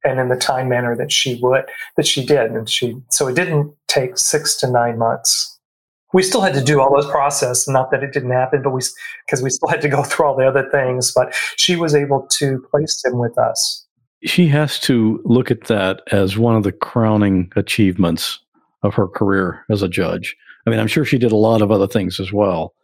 and 0.05 0.21
in 0.21 0.29
the 0.29 0.37
time 0.37 0.69
manner 0.69 0.97
that 0.97 1.13
she 1.13 1.39
would 1.43 1.65
that 1.97 2.07
she 2.07 2.25
did. 2.25 2.51
And 2.53 2.69
she 2.69 2.97
so 3.11 3.29
it 3.29 3.35
didn't 3.35 3.73
take 3.89 4.19
six 4.19 4.55
to 4.57 4.71
nine 4.71 4.99
months. 4.99 5.59
We 6.13 6.23
still 6.23 6.41
had 6.41 6.55
to 6.55 6.63
do 6.63 6.81
all 6.81 6.95
those 6.95 7.11
process 7.11 7.69
not 7.69 7.91
that 7.91 8.03
it 8.03 8.13
didn't 8.13 8.31
happen 8.31 8.63
but 8.63 8.71
we 8.71 8.81
because 9.27 9.43
we 9.43 9.51
still 9.51 9.69
had 9.69 9.83
to 9.83 9.89
go 9.89 10.03
through 10.03 10.27
all 10.27 10.37
the 10.37 10.47
other 10.47 10.69
things 10.71 11.13
but 11.13 11.35
she 11.57 11.77
was 11.77 11.95
able 11.95 12.27
to 12.39 12.65
place 12.71 13.05
him 13.05 13.19
with 13.19 13.37
us. 13.39 13.85
She 14.25 14.49
has 14.49 14.81
to 14.81 15.21
look 15.25 15.51
at 15.51 15.65
that 15.65 16.01
as 16.11 16.39
one 16.39 16.57
of 16.57 16.63
the 16.63 16.73
crowning 16.73 17.53
achievements 17.55 18.41
of 18.83 18.95
her 18.95 19.07
career 19.07 19.65
as 19.69 19.83
a 19.83 19.89
judge 19.89 20.37
i 20.67 20.71
mean 20.71 20.79
i'm 20.79 20.87
sure 20.87 21.05
she 21.05 21.19
did 21.19 21.33
a 21.33 21.37
lot 21.37 21.63
of 21.63 21.71
other 21.71 21.87
things 21.87 22.21
as 22.21 22.33
well 22.33 22.75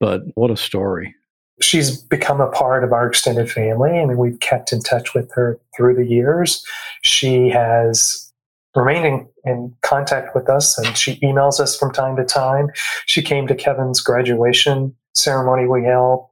but 0.00 0.22
what 0.34 0.50
a 0.50 0.56
story 0.56 1.14
she's 1.62 1.96
become 1.96 2.40
a 2.40 2.50
part 2.50 2.84
of 2.84 2.92
our 2.92 3.06
extended 3.06 3.50
family. 3.50 3.90
I 3.98 4.04
mean, 4.04 4.18
we've 4.18 4.40
kept 4.40 4.72
in 4.72 4.80
touch 4.80 5.14
with 5.14 5.30
her 5.34 5.60
through 5.76 5.94
the 5.94 6.06
years. 6.06 6.64
She 7.02 7.48
has 7.50 8.32
remained 8.74 9.06
in, 9.06 9.28
in, 9.44 9.76
contact 9.82 10.34
with 10.34 10.48
us 10.48 10.78
and 10.78 10.96
she 10.96 11.16
emails 11.20 11.60
us 11.60 11.76
from 11.76 11.92
time 11.92 12.16
to 12.16 12.24
time. 12.24 12.68
She 13.06 13.22
came 13.22 13.46
to 13.46 13.54
Kevin's 13.54 14.00
graduation 14.00 14.94
ceremony 15.14 15.66
we 15.66 15.84
held 15.84 16.26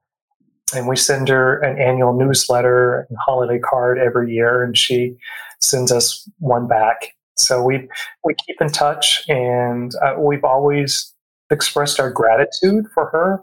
and 0.74 0.88
we 0.88 0.96
send 0.96 1.28
her 1.28 1.58
an 1.58 1.78
annual 1.78 2.14
newsletter 2.14 3.06
and 3.08 3.18
holiday 3.18 3.58
card 3.58 3.98
every 3.98 4.32
year 4.32 4.64
and 4.64 4.76
she 4.76 5.16
sends 5.60 5.92
us 5.92 6.26
one 6.38 6.66
back. 6.66 7.14
So 7.46 7.62
we 7.62 7.88
we 8.24 8.34
keep 8.46 8.56
in 8.60 8.68
touch 8.68 9.22
and 9.28 9.92
uh, 10.02 10.14
we've 10.18 10.44
always 10.44 11.14
expressed 11.50 11.98
our 12.00 12.10
gratitude 12.10 12.86
for 12.94 13.06
her 13.10 13.42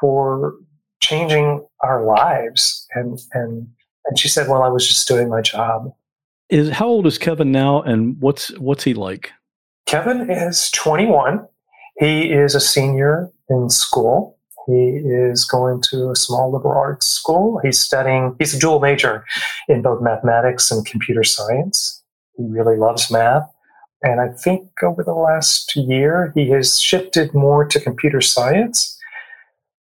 for 0.00 0.54
changing 1.00 1.64
our 1.80 2.04
lives. 2.04 2.86
And, 2.94 3.18
and, 3.32 3.68
and 4.06 4.18
she 4.18 4.28
said, 4.28 4.48
well, 4.48 4.62
I 4.62 4.68
was 4.68 4.86
just 4.86 5.06
doing 5.06 5.28
my 5.28 5.40
job. 5.40 5.92
Is 6.50 6.70
how 6.70 6.86
old 6.86 7.06
is 7.06 7.18
Kevin 7.18 7.52
now 7.52 7.82
and 7.82 8.20
what's, 8.20 8.48
what's 8.58 8.84
he 8.84 8.94
like? 8.94 9.32
Kevin 9.86 10.30
is 10.30 10.70
21. 10.72 11.46
He 11.98 12.32
is 12.32 12.54
a 12.54 12.60
senior 12.60 13.30
in 13.48 13.70
school. 13.70 14.38
He 14.66 14.72
is 14.72 15.44
going 15.44 15.82
to 15.90 16.10
a 16.10 16.16
small 16.16 16.50
liberal 16.50 16.76
arts 16.76 17.06
school. 17.06 17.60
He's 17.62 17.78
studying, 17.78 18.34
he's 18.38 18.54
a 18.54 18.58
dual 18.58 18.80
major 18.80 19.24
in 19.68 19.82
both 19.82 20.02
mathematics 20.02 20.70
and 20.70 20.84
computer 20.86 21.22
science. 21.22 22.02
He 22.36 22.44
really 22.44 22.76
loves 22.76 23.10
math. 23.10 23.48
And 24.02 24.20
I 24.20 24.28
think 24.28 24.68
over 24.82 25.02
the 25.02 25.14
last 25.14 25.74
year, 25.76 26.32
he 26.34 26.50
has 26.50 26.80
shifted 26.80 27.32
more 27.34 27.64
to 27.64 27.80
computer 27.80 28.20
science 28.20 28.94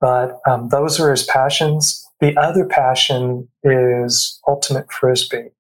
but 0.04 0.41
um, 0.45 0.68
those 0.68 0.99
are 0.99 1.12
his 1.12 1.24
passions. 1.24 2.06
The 2.20 2.36
other 2.36 2.66
passion 2.66 3.47
is 3.64 4.38
ultimate 4.45 4.91
frisbee. 4.91 5.51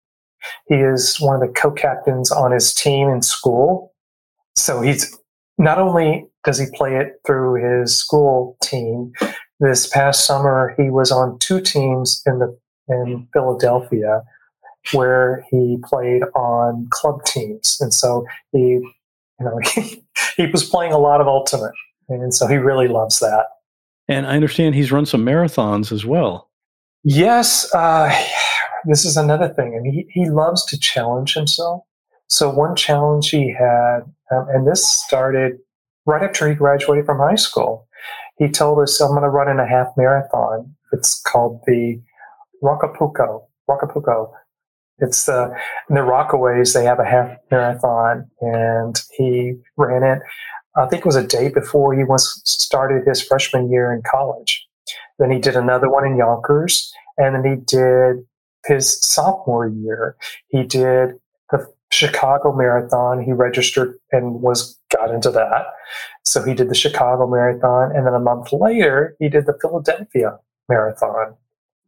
He 0.67 0.75
is 0.75 1.15
one 1.21 1.35
of 1.35 1.41
the 1.41 1.53
co-captains 1.53 2.29
on 2.29 2.51
his 2.51 2.73
team 2.73 3.07
in 3.07 3.21
school. 3.21 3.93
So 4.57 4.81
he's 4.81 5.17
not 5.57 5.79
only 5.79 6.25
does 6.43 6.59
he 6.59 6.65
play 6.75 6.97
it 6.97 7.21
through 7.25 7.79
his 7.79 7.97
school 7.97 8.57
team. 8.61 9.13
This 9.61 9.87
past 9.87 10.25
summer, 10.25 10.75
he 10.77 10.89
was 10.89 11.09
on 11.09 11.39
two 11.39 11.61
teams 11.61 12.21
in 12.25 12.39
the 12.39 12.59
in 12.89 13.29
Philadelphia, 13.31 14.23
where 14.91 15.45
he 15.49 15.77
played 15.83 16.23
on 16.35 16.87
club 16.91 17.23
teams, 17.25 17.77
and 17.79 17.93
so 17.93 18.25
he, 18.51 18.59
you 18.59 18.91
know, 19.39 19.59
he, 19.73 20.03
he 20.37 20.47
was 20.47 20.63
playing 20.63 20.91
a 20.91 20.99
lot 20.99 21.21
of 21.21 21.27
ultimate, 21.27 21.73
and 22.09 22.33
so 22.33 22.47
he 22.47 22.57
really 22.57 22.87
loves 22.87 23.19
that. 23.19 23.45
And 24.07 24.27
I 24.27 24.35
understand 24.35 24.75
he's 24.75 24.91
run 24.91 25.05
some 25.05 25.25
marathons 25.25 25.91
as 25.91 26.05
well. 26.05 26.49
Yes, 27.03 27.73
uh, 27.73 28.13
this 28.85 29.05
is 29.05 29.17
another 29.17 29.49
thing. 29.49 29.75
and 29.75 29.85
he, 29.85 30.05
he 30.09 30.29
loves 30.29 30.65
to 30.65 30.79
challenge 30.79 31.33
himself. 31.33 31.83
So, 32.29 32.49
one 32.49 32.75
challenge 32.75 33.29
he 33.29 33.51
had, 33.51 33.99
um, 34.31 34.47
and 34.49 34.67
this 34.67 34.87
started 34.87 35.59
right 36.05 36.23
after 36.23 36.49
he 36.49 36.55
graduated 36.55 37.05
from 37.05 37.19
high 37.19 37.35
school, 37.35 37.87
he 38.37 38.49
told 38.49 38.79
us, 38.79 38.99
I'm 38.99 39.11
going 39.11 39.21
to 39.21 39.29
run 39.29 39.49
in 39.49 39.59
a 39.59 39.67
half 39.67 39.87
marathon. 39.97 40.73
It's 40.91 41.21
called 41.21 41.61
the 41.67 42.01
Rocapuco. 42.63 43.43
Rocapuco. 43.69 44.31
It's 45.03 45.25
the, 45.25 45.53
in 45.89 45.95
the 45.95 46.01
Rockaways, 46.01 46.73
they 46.73 46.85
have 46.85 46.99
a 46.99 47.05
half 47.05 47.37
marathon, 47.51 48.29
and 48.39 48.99
he 49.17 49.53
ran 49.75 50.03
it. 50.03 50.23
I 50.77 50.87
think 50.87 51.01
it 51.01 51.05
was 51.05 51.17
a 51.17 51.27
day 51.27 51.49
before 51.49 51.93
he 51.93 52.03
once 52.03 52.41
started 52.45 53.05
his 53.05 53.21
freshman 53.21 53.69
year 53.69 53.93
in 53.93 54.01
college. 54.09 54.65
Then 55.19 55.29
he 55.29 55.39
did 55.39 55.55
another 55.55 55.89
one 55.89 56.05
in 56.05 56.17
Yonkers, 56.17 56.91
and 57.17 57.35
then 57.35 57.43
he 57.43 57.61
did 57.63 58.25
his 58.65 58.99
sophomore 59.01 59.67
year. 59.67 60.15
He 60.47 60.63
did 60.63 61.15
the 61.51 61.67
Chicago 61.91 62.55
Marathon. 62.55 63.21
He 63.21 63.33
registered 63.33 63.95
and 64.11 64.41
was 64.41 64.79
got 64.95 65.11
into 65.11 65.31
that. 65.31 65.65
So 66.25 66.41
he 66.43 66.53
did 66.53 66.69
the 66.69 66.75
Chicago 66.75 67.27
Marathon, 67.27 67.95
and 67.95 68.07
then 68.07 68.13
a 68.13 68.19
month 68.19 68.53
later 68.53 69.15
he 69.19 69.27
did 69.27 69.45
the 69.45 69.57
Philadelphia 69.61 70.39
Marathon. 70.69 71.35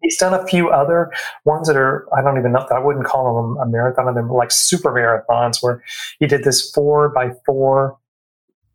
He's 0.05 0.17
done 0.17 0.33
a 0.33 0.45
few 0.45 0.69
other 0.69 1.11
ones 1.45 1.67
that 1.67 1.75
are 1.75 2.07
I 2.15 2.21
don't 2.21 2.37
even 2.37 2.51
know 2.51 2.67
I 2.69 2.79
wouldn't 2.79 3.05
call 3.05 3.35
them 3.35 3.57
a 3.57 3.65
marathon. 3.69 4.13
They're 4.13 4.23
like 4.23 4.51
super 4.51 4.91
marathons 4.91 5.63
where 5.63 5.83
he 6.19 6.27
did 6.27 6.43
this 6.43 6.71
four 6.71 7.09
by 7.09 7.31
four 7.45 7.97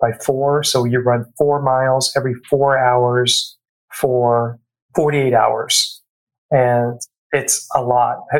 by 0.01 0.13
four. 0.25 0.65
So 0.65 0.85
you 0.85 0.99
run 1.01 1.25
four 1.39 1.63
miles 1.63 2.13
every 2.17 2.35
four 2.49 2.77
hours 2.77 3.57
for 3.93 4.59
48 4.95 5.35
hours. 5.35 6.03
And 6.51 7.01
it's 7.33 7.69
a 7.75 7.83
lot. 7.83 8.25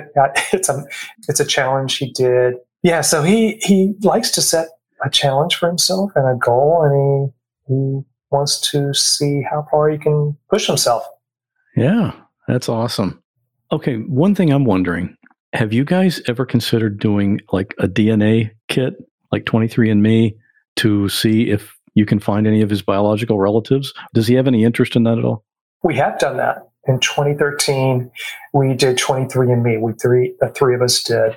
It's 0.53 0.69
a, 0.69 0.85
it's 1.29 1.41
a 1.41 1.45
challenge 1.45 1.97
he 1.99 2.13
did. 2.13 2.55
Yeah. 2.83 3.03
So 3.03 3.23
he, 3.23 3.61
he 3.63 3.95
likes 4.03 4.31
to 4.33 4.43
set 4.43 4.69
a 5.05 5.11
challenge 5.11 5.57
for 5.57 5.69
himself 5.69 6.11
and 6.17 6.27
a 6.27 6.37
goal 6.37 6.83
and 6.83 7.33
he, 7.69 7.75
he 7.75 8.01
wants 8.31 8.61
to 8.73 8.93
see 8.95 9.43
how 9.49 9.67
far 9.71 9.91
he 9.91 9.99
can 9.99 10.37
push 10.49 10.67
himself. 10.67 11.05
Yeah. 11.77 12.13
That's 12.51 12.69
awesome. 12.69 13.23
Okay. 13.71 13.97
One 13.99 14.35
thing 14.35 14.53
I'm 14.53 14.65
wondering, 14.65 15.17
have 15.53 15.73
you 15.73 15.85
guys 15.85 16.21
ever 16.27 16.45
considered 16.45 16.99
doing 16.99 17.41
like 17.53 17.75
a 17.79 17.87
DNA 17.87 18.51
kit, 18.67 18.95
like 19.31 19.45
23andMe, 19.45 20.35
to 20.77 21.09
see 21.09 21.49
if 21.49 21.77
you 21.95 22.05
can 22.05 22.19
find 22.19 22.49
any 22.49 22.61
of 22.61 22.69
his 22.69 22.83
biological 22.83 23.39
relatives? 23.39 23.95
Does 24.15 24.27
he 24.27 24.35
have 24.35 24.49
any 24.49 24.65
interest 24.65 24.97
in 24.97 25.05
that 25.05 25.17
at 25.17 25.25
all? 25.25 25.45
We 25.85 25.95
have 25.97 26.19
done 26.19 26.39
that. 26.39 26.69
In 26.89 26.99
2013, 26.99 28.11
we 28.53 28.75
did 28.75 28.97
23andMe. 28.99 29.81
We 29.81 29.93
three, 29.93 30.35
the 30.41 30.49
three 30.49 30.75
of 30.75 30.83
us 30.83 31.03
did. 31.05 31.37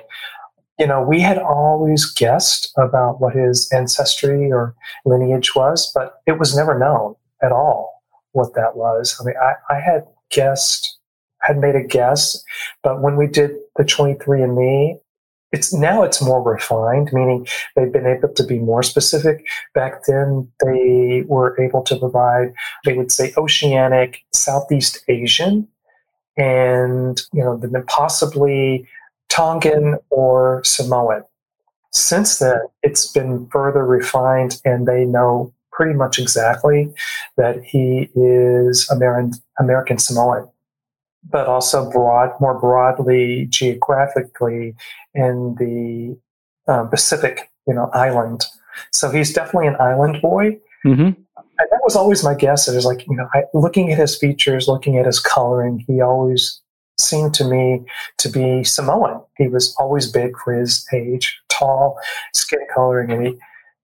You 0.80 0.88
know, 0.88 1.00
we 1.00 1.20
had 1.20 1.38
always 1.38 2.10
guessed 2.10 2.72
about 2.76 3.20
what 3.20 3.36
his 3.36 3.70
ancestry 3.72 4.50
or 4.50 4.74
lineage 5.04 5.54
was, 5.54 5.92
but 5.94 6.14
it 6.26 6.40
was 6.40 6.56
never 6.56 6.76
known 6.76 7.14
at 7.40 7.52
all 7.52 8.02
what 8.32 8.54
that 8.54 8.74
was. 8.74 9.16
I 9.20 9.24
mean, 9.24 9.36
I, 9.40 9.74
I 9.74 9.78
had 9.78 10.04
guessed, 10.30 10.98
had 11.46 11.58
made 11.58 11.76
a 11.76 11.82
guess, 11.82 12.42
but 12.82 13.02
when 13.02 13.16
we 13.16 13.26
did 13.26 13.52
the 13.76 13.84
23andMe, 13.84 14.98
it's 15.52 15.72
now 15.72 16.02
it's 16.02 16.20
more 16.20 16.42
refined, 16.42 17.10
meaning 17.12 17.46
they've 17.76 17.92
been 17.92 18.06
able 18.06 18.30
to 18.34 18.42
be 18.44 18.58
more 18.58 18.82
specific. 18.82 19.46
Back 19.72 20.04
then, 20.06 20.50
they 20.64 21.22
were 21.28 21.60
able 21.60 21.82
to 21.82 21.96
provide, 21.96 22.52
they 22.84 22.94
would 22.94 23.12
say, 23.12 23.32
oceanic, 23.36 24.24
Southeast 24.32 25.04
Asian. 25.08 25.68
and 26.36 27.22
you 27.32 27.42
know, 27.44 27.56
then 27.56 27.84
possibly 27.86 28.86
Tongan 29.28 29.98
or 30.10 30.62
Samoan. 30.64 31.22
Since 31.92 32.38
then, 32.38 32.60
it's 32.82 33.06
been 33.12 33.46
further 33.50 33.84
refined, 33.84 34.60
and 34.64 34.86
they 34.86 35.04
know 35.04 35.52
pretty 35.72 35.94
much 35.94 36.18
exactly 36.18 36.92
that 37.36 37.62
he 37.62 38.10
is 38.14 38.88
American 38.90 39.32
American 39.58 39.98
Samoan, 39.98 40.48
but 41.30 41.46
also 41.46 41.90
broad, 41.90 42.30
more 42.40 42.58
broadly 42.58 43.46
geographically 43.48 44.74
in 45.14 45.54
the 45.58 46.18
uh, 46.70 46.84
Pacific, 46.84 47.50
you 47.66 47.74
know, 47.74 47.90
island. 47.92 48.44
So 48.92 49.10
he's 49.10 49.32
definitely 49.32 49.68
an 49.68 49.76
island 49.80 50.20
boy. 50.20 50.58
Mm-hmm. 50.84 51.02
And 51.36 51.68
that 51.70 51.80
was 51.82 51.96
always 51.96 52.24
my 52.24 52.34
guess. 52.34 52.68
It 52.68 52.74
was 52.74 52.84
like, 52.84 53.06
you 53.06 53.16
know, 53.16 53.28
I, 53.34 53.44
looking 53.54 53.92
at 53.92 53.98
his 53.98 54.16
features, 54.16 54.68
looking 54.68 54.98
at 54.98 55.06
his 55.06 55.20
coloring, 55.20 55.84
he 55.86 56.00
always 56.00 56.60
seemed 56.98 57.34
to 57.34 57.44
me 57.44 57.82
to 58.18 58.28
be 58.28 58.64
Samoan. 58.64 59.22
He 59.36 59.48
was 59.48 59.74
always 59.78 60.10
big 60.10 60.32
for 60.44 60.52
his 60.52 60.86
age, 60.92 61.40
tall, 61.48 61.98
skin 62.34 62.60
coloring, 62.74 63.10
and 63.10 63.26
he, 63.26 63.38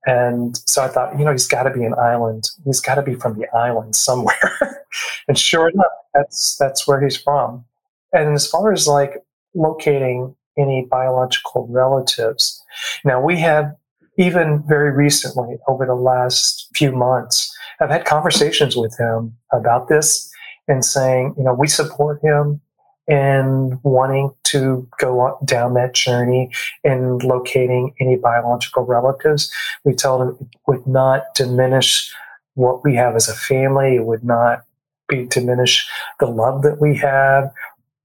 and 0.06 0.56
so 0.66 0.82
I 0.82 0.88
thought, 0.88 1.18
you 1.18 1.24
know, 1.24 1.32
he's 1.32 1.46
got 1.46 1.64
to 1.64 1.70
be 1.70 1.84
an 1.84 1.94
island. 1.94 2.50
He's 2.64 2.80
got 2.80 2.94
to 2.96 3.02
be 3.02 3.14
from 3.14 3.38
the 3.38 3.46
island 3.54 3.94
somewhere. 3.94 4.79
and 5.28 5.38
sure 5.38 5.68
enough, 5.68 5.86
that's 6.14 6.56
that's 6.56 6.86
where 6.86 7.00
he's 7.00 7.16
from. 7.16 7.64
And 8.12 8.34
as 8.34 8.46
far 8.46 8.72
as 8.72 8.86
like 8.86 9.22
locating 9.54 10.34
any 10.58 10.86
biological 10.90 11.66
relatives, 11.68 12.62
now 13.04 13.20
we 13.20 13.38
have 13.38 13.74
even 14.20 14.62
very 14.66 14.90
recently, 14.90 15.56
over 15.66 15.86
the 15.86 15.94
last 15.94 16.68
few 16.74 16.92
months, 16.92 17.56
I've 17.80 17.90
had 17.90 18.04
conversations 18.04 18.76
with 18.76 18.94
him 18.98 19.34
about 19.52 19.88
this 19.88 20.30
and 20.68 20.84
saying, 20.84 21.34
you 21.38 21.44
know, 21.44 21.54
we 21.54 21.68
support 21.68 22.20
him 22.22 22.60
in 23.06 23.80
wanting 23.82 24.32
to 24.44 24.86
go 24.98 25.38
down 25.44 25.74
that 25.74 25.94
journey 25.94 26.50
and 26.84 27.22
locating 27.24 27.94
any 27.98 28.16
biological 28.16 28.84
relatives. 28.84 29.50
We 29.84 29.94
told 29.94 30.22
him 30.22 30.36
it 30.40 30.58
would 30.66 30.86
not 30.86 31.34
diminish 31.34 32.14
what 32.54 32.84
we 32.84 32.94
have 32.96 33.16
as 33.16 33.28
a 33.28 33.34
family. 33.34 33.96
It 33.96 34.04
would 34.04 34.22
not 34.22 34.64
be 35.10 35.26
diminish 35.26 35.86
the 36.20 36.26
love 36.26 36.62
that 36.62 36.80
we 36.80 36.96
have. 36.96 37.52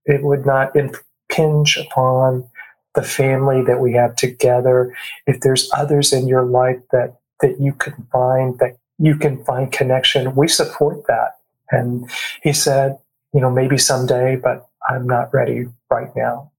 It 0.06 0.24
would 0.24 0.46
not 0.46 0.76
impinge 0.76 1.78
upon 1.78 2.50
the 2.96 3.04
family 3.04 3.62
that 3.64 3.80
we 3.80 3.94
have 3.94 4.16
together. 4.16 4.94
If 5.28 5.42
there's 5.42 5.70
others 5.74 6.12
in 6.12 6.28
your 6.28 6.44
life 6.44 6.80
that 6.92 7.16
that 7.42 7.60
you 7.60 7.74
can 7.74 8.08
find 8.12 8.58
that 8.60 8.78
you 8.98 9.16
can 9.16 9.44
find 9.46 9.72
connection, 9.72 10.36
we 10.36 10.48
support 10.48 11.06
that. 11.08 11.34
And 11.72 12.10
he 12.42 12.54
said, 12.54 12.98
you 13.34 13.42
know, 13.42 13.52
maybe 13.52 13.78
someday, 13.78 14.36
but 14.36 14.68
I'm 14.90 15.06
not 15.06 15.34
ready 15.34 15.66
right 15.90 16.16
now. 16.16 16.52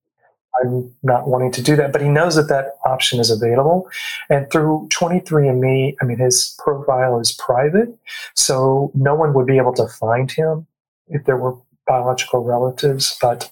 I'm 0.62 0.92
not 1.02 1.28
wanting 1.28 1.52
to 1.52 1.62
do 1.62 1.76
that, 1.76 1.92
but 1.92 2.02
he 2.02 2.08
knows 2.08 2.36
that 2.36 2.48
that 2.48 2.76
option 2.84 3.20
is 3.20 3.30
available. 3.30 3.88
And 4.30 4.50
through 4.50 4.88
23andMe, 4.92 5.96
I 6.00 6.04
mean, 6.04 6.18
his 6.18 6.54
profile 6.62 7.18
is 7.20 7.32
private, 7.32 7.88
so 8.34 8.90
no 8.94 9.14
one 9.14 9.34
would 9.34 9.46
be 9.46 9.58
able 9.58 9.74
to 9.74 9.86
find 9.86 10.30
him 10.30 10.66
if 11.08 11.24
there 11.24 11.36
were 11.36 11.56
biological 11.86 12.44
relatives. 12.44 13.16
But 13.20 13.50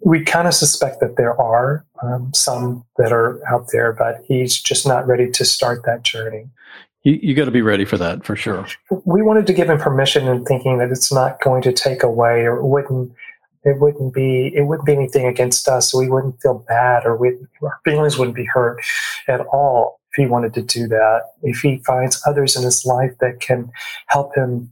we 0.00 0.22
kind 0.22 0.46
of 0.46 0.54
suspect 0.54 1.00
that 1.00 1.16
there 1.16 1.38
are 1.40 1.84
um, 2.02 2.32
some 2.34 2.84
that 2.98 3.12
are 3.12 3.40
out 3.48 3.68
there, 3.72 3.92
but 3.92 4.22
he's 4.26 4.60
just 4.60 4.86
not 4.86 5.06
ready 5.06 5.30
to 5.30 5.44
start 5.44 5.84
that 5.84 6.02
journey. 6.02 6.46
You, 7.02 7.18
you 7.22 7.34
got 7.34 7.44
to 7.44 7.52
be 7.52 7.62
ready 7.62 7.84
for 7.84 7.96
that 7.98 8.24
for 8.24 8.34
sure. 8.34 8.66
We 9.04 9.22
wanted 9.22 9.46
to 9.46 9.52
give 9.52 9.70
him 9.70 9.78
permission 9.78 10.26
and 10.26 10.44
thinking 10.44 10.78
that 10.78 10.90
it's 10.90 11.12
not 11.12 11.40
going 11.40 11.62
to 11.62 11.72
take 11.72 12.02
away 12.02 12.40
or 12.40 12.64
wouldn't 12.66 13.12
it 13.66 13.80
wouldn't 13.80 14.14
be 14.14 14.52
it 14.54 14.62
wouldn't 14.62 14.86
be 14.86 14.92
anything 14.92 15.26
against 15.26 15.68
us. 15.68 15.92
We 15.92 16.08
wouldn't 16.08 16.40
feel 16.40 16.64
bad 16.68 17.04
or 17.04 17.16
we, 17.16 17.36
our 17.62 17.80
feelings 17.84 18.16
wouldn't 18.16 18.36
be 18.36 18.44
hurt 18.44 18.80
at 19.26 19.40
all 19.40 20.00
if 20.12 20.22
he 20.22 20.26
wanted 20.26 20.54
to 20.54 20.62
do 20.62 20.86
that. 20.86 21.22
If 21.42 21.58
he 21.58 21.78
finds 21.78 22.22
others 22.24 22.56
in 22.56 22.62
his 22.62 22.86
life 22.86 23.12
that 23.20 23.40
can 23.40 23.70
help 24.06 24.34
him 24.36 24.70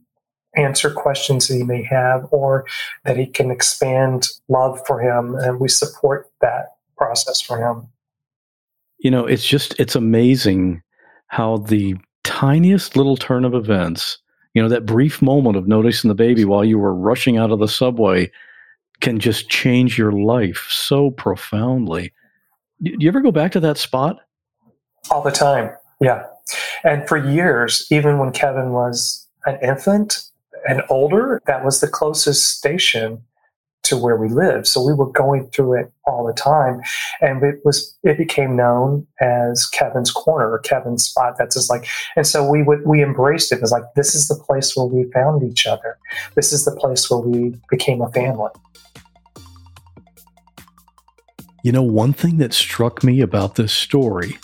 answer 0.56 0.90
questions 0.90 1.48
that 1.48 1.56
he 1.56 1.64
may 1.64 1.82
have 1.82 2.28
or 2.30 2.64
that 3.04 3.16
he 3.16 3.26
can 3.26 3.50
expand 3.50 4.28
love 4.48 4.80
for 4.86 5.00
him 5.00 5.34
and 5.34 5.58
we 5.58 5.68
support 5.68 6.30
that 6.40 6.76
process 6.96 7.40
for 7.40 7.58
him 7.58 7.88
you 9.00 9.10
know 9.10 9.26
it's 9.26 9.44
just 9.44 9.74
it's 9.80 9.96
amazing 9.96 10.80
how 11.26 11.56
the 11.56 11.96
tiniest 12.22 12.94
little 12.94 13.16
turn 13.16 13.44
of 13.44 13.52
events 13.52 14.18
you 14.54 14.62
know 14.62 14.68
that 14.68 14.86
brief 14.86 15.20
moment 15.20 15.56
of 15.56 15.66
noticing 15.66 16.06
the 16.06 16.14
baby 16.14 16.44
while 16.44 16.64
you 16.64 16.78
were 16.78 16.94
rushing 16.94 17.36
out 17.36 17.50
of 17.50 17.58
the 17.58 17.66
subway 17.66 18.30
can 19.00 19.18
just 19.18 19.48
change 19.48 19.98
your 19.98 20.12
life 20.12 20.66
so 20.70 21.10
profoundly 21.10 22.12
do 22.82 22.92
you 22.98 23.08
ever 23.08 23.20
go 23.20 23.32
back 23.32 23.52
to 23.52 23.60
that 23.60 23.78
spot 23.78 24.20
all 25.10 25.22
the 25.22 25.30
time 25.30 25.70
yeah 26.00 26.24
and 26.84 27.06
for 27.08 27.16
years 27.16 27.86
even 27.90 28.18
when 28.18 28.30
kevin 28.32 28.72
was 28.72 29.26
an 29.46 29.58
infant 29.62 30.30
and 30.66 30.82
older, 30.88 31.40
that 31.46 31.64
was 31.64 31.80
the 31.80 31.88
closest 31.88 32.46
station 32.46 33.22
to 33.84 33.98
where 33.98 34.16
we 34.16 34.28
lived. 34.28 34.66
So 34.66 34.82
we 34.82 34.94
were 34.94 35.10
going 35.10 35.50
through 35.50 35.74
it 35.74 35.92
all 36.06 36.26
the 36.26 36.32
time. 36.32 36.80
And 37.20 37.42
it 37.42 37.60
was 37.64 37.94
it 38.02 38.16
became 38.16 38.56
known 38.56 39.06
as 39.20 39.66
Kevin's 39.66 40.10
corner 40.10 40.50
or 40.50 40.58
Kevin's 40.60 41.04
spot. 41.04 41.34
That's 41.38 41.54
just 41.54 41.68
like 41.68 41.86
and 42.16 42.26
so 42.26 42.48
we 42.48 42.62
would 42.62 42.86
we 42.86 43.02
embraced 43.02 43.52
it 43.52 43.62
as 43.62 43.72
like 43.72 43.82
this 43.94 44.14
is 44.14 44.28
the 44.28 44.36
place 44.36 44.74
where 44.74 44.86
we 44.86 45.10
found 45.12 45.42
each 45.42 45.66
other. 45.66 45.98
This 46.34 46.50
is 46.50 46.64
the 46.64 46.74
place 46.74 47.10
where 47.10 47.20
we 47.20 47.58
became 47.68 48.00
a 48.00 48.10
family. 48.10 48.50
You 51.64 51.72
know, 51.72 51.82
one 51.82 52.12
thing 52.12 52.36
that 52.38 52.52
struck 52.52 53.02
me 53.02 53.22
about 53.22 53.54
this 53.54 53.72
story, 53.72 54.36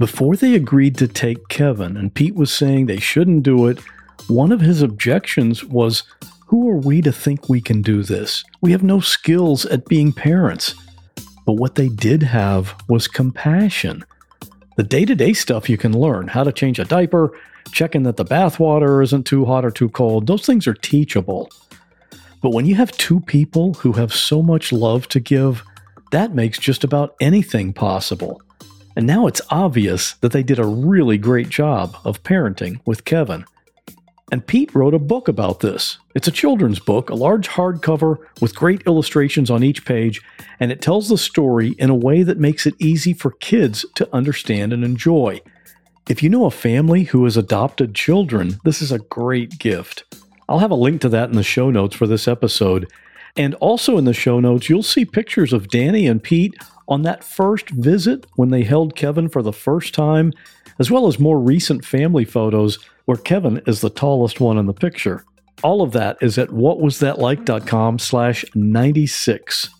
before 0.00 0.34
they 0.34 0.56
agreed 0.56 0.98
to 0.98 1.06
take 1.06 1.46
Kevin, 1.46 1.96
and 1.96 2.12
Pete 2.12 2.34
was 2.34 2.52
saying 2.52 2.86
they 2.86 2.98
shouldn't 2.98 3.44
do 3.44 3.68
it, 3.68 3.78
one 4.26 4.50
of 4.50 4.60
his 4.60 4.82
objections 4.82 5.64
was 5.64 6.02
Who 6.48 6.68
are 6.68 6.78
we 6.78 7.00
to 7.02 7.12
think 7.12 7.48
we 7.48 7.60
can 7.60 7.80
do 7.80 8.02
this? 8.02 8.42
We 8.60 8.72
have 8.72 8.82
no 8.82 8.98
skills 8.98 9.64
at 9.66 9.86
being 9.86 10.12
parents. 10.12 10.74
But 11.46 11.52
what 11.52 11.76
they 11.76 11.90
did 11.90 12.24
have 12.24 12.74
was 12.88 13.06
compassion. 13.06 14.04
The 14.76 14.82
day 14.82 15.04
to 15.04 15.14
day 15.14 15.32
stuff 15.32 15.70
you 15.70 15.78
can 15.78 15.96
learn 15.96 16.26
how 16.26 16.42
to 16.42 16.50
change 16.50 16.80
a 16.80 16.84
diaper, 16.84 17.38
checking 17.70 18.02
that 18.02 18.16
the 18.16 18.24
bathwater 18.24 19.00
isn't 19.00 19.26
too 19.26 19.44
hot 19.44 19.64
or 19.64 19.70
too 19.70 19.90
cold 19.90 20.26
those 20.26 20.44
things 20.44 20.66
are 20.66 20.74
teachable. 20.74 21.52
But 22.42 22.50
when 22.50 22.66
you 22.66 22.74
have 22.74 22.90
two 22.98 23.20
people 23.20 23.74
who 23.74 23.92
have 23.92 24.12
so 24.12 24.42
much 24.42 24.72
love 24.72 25.06
to 25.10 25.20
give, 25.20 25.62
that 26.14 26.34
makes 26.34 26.58
just 26.60 26.84
about 26.84 27.16
anything 27.20 27.72
possible. 27.72 28.40
And 28.96 29.04
now 29.04 29.26
it's 29.26 29.40
obvious 29.50 30.12
that 30.20 30.30
they 30.30 30.44
did 30.44 30.60
a 30.60 30.66
really 30.66 31.18
great 31.18 31.48
job 31.48 31.96
of 32.04 32.22
parenting 32.22 32.80
with 32.86 33.04
Kevin. 33.04 33.44
And 34.30 34.46
Pete 34.46 34.72
wrote 34.74 34.94
a 34.94 35.00
book 35.00 35.26
about 35.26 35.58
this. 35.58 35.98
It's 36.14 36.28
a 36.28 36.32
children's 36.32 36.78
book, 36.78 37.10
a 37.10 37.16
large 37.16 37.48
hardcover 37.48 38.18
with 38.40 38.54
great 38.54 38.82
illustrations 38.86 39.50
on 39.50 39.64
each 39.64 39.84
page, 39.84 40.22
and 40.60 40.70
it 40.70 40.80
tells 40.80 41.08
the 41.08 41.18
story 41.18 41.70
in 41.78 41.90
a 41.90 41.94
way 41.96 42.22
that 42.22 42.38
makes 42.38 42.64
it 42.64 42.74
easy 42.78 43.12
for 43.12 43.32
kids 43.32 43.84
to 43.96 44.08
understand 44.14 44.72
and 44.72 44.84
enjoy. 44.84 45.40
If 46.08 46.22
you 46.22 46.28
know 46.28 46.44
a 46.44 46.50
family 46.50 47.04
who 47.04 47.24
has 47.24 47.36
adopted 47.36 47.94
children, 47.94 48.60
this 48.64 48.80
is 48.80 48.92
a 48.92 49.00
great 49.00 49.58
gift. 49.58 50.04
I'll 50.48 50.60
have 50.60 50.70
a 50.70 50.76
link 50.76 51.00
to 51.00 51.08
that 51.08 51.28
in 51.30 51.36
the 51.36 51.42
show 51.42 51.70
notes 51.70 51.96
for 51.96 52.06
this 52.06 52.28
episode. 52.28 52.88
And 53.36 53.54
also 53.56 53.98
in 53.98 54.04
the 54.04 54.14
show 54.14 54.38
notes, 54.38 54.68
you'll 54.68 54.82
see 54.82 55.04
pictures 55.04 55.52
of 55.52 55.68
Danny 55.68 56.06
and 56.06 56.22
Pete 56.22 56.54
on 56.86 57.02
that 57.02 57.24
first 57.24 57.70
visit 57.70 58.26
when 58.36 58.50
they 58.50 58.62
held 58.62 58.94
Kevin 58.94 59.28
for 59.28 59.42
the 59.42 59.52
first 59.52 59.94
time, 59.94 60.32
as 60.78 60.90
well 60.90 61.06
as 61.06 61.18
more 61.18 61.40
recent 61.40 61.84
family 61.84 62.24
photos 62.24 62.78
where 63.06 63.16
Kevin 63.16 63.60
is 63.66 63.80
the 63.80 63.90
tallest 63.90 64.40
one 64.40 64.56
in 64.56 64.66
the 64.66 64.72
picture. 64.72 65.24
All 65.62 65.82
of 65.82 65.92
that 65.92 66.16
is 66.20 66.38
at 66.38 66.50
whatwasthatlike.com 66.50 67.98
slash 67.98 68.44
96. 68.54 69.70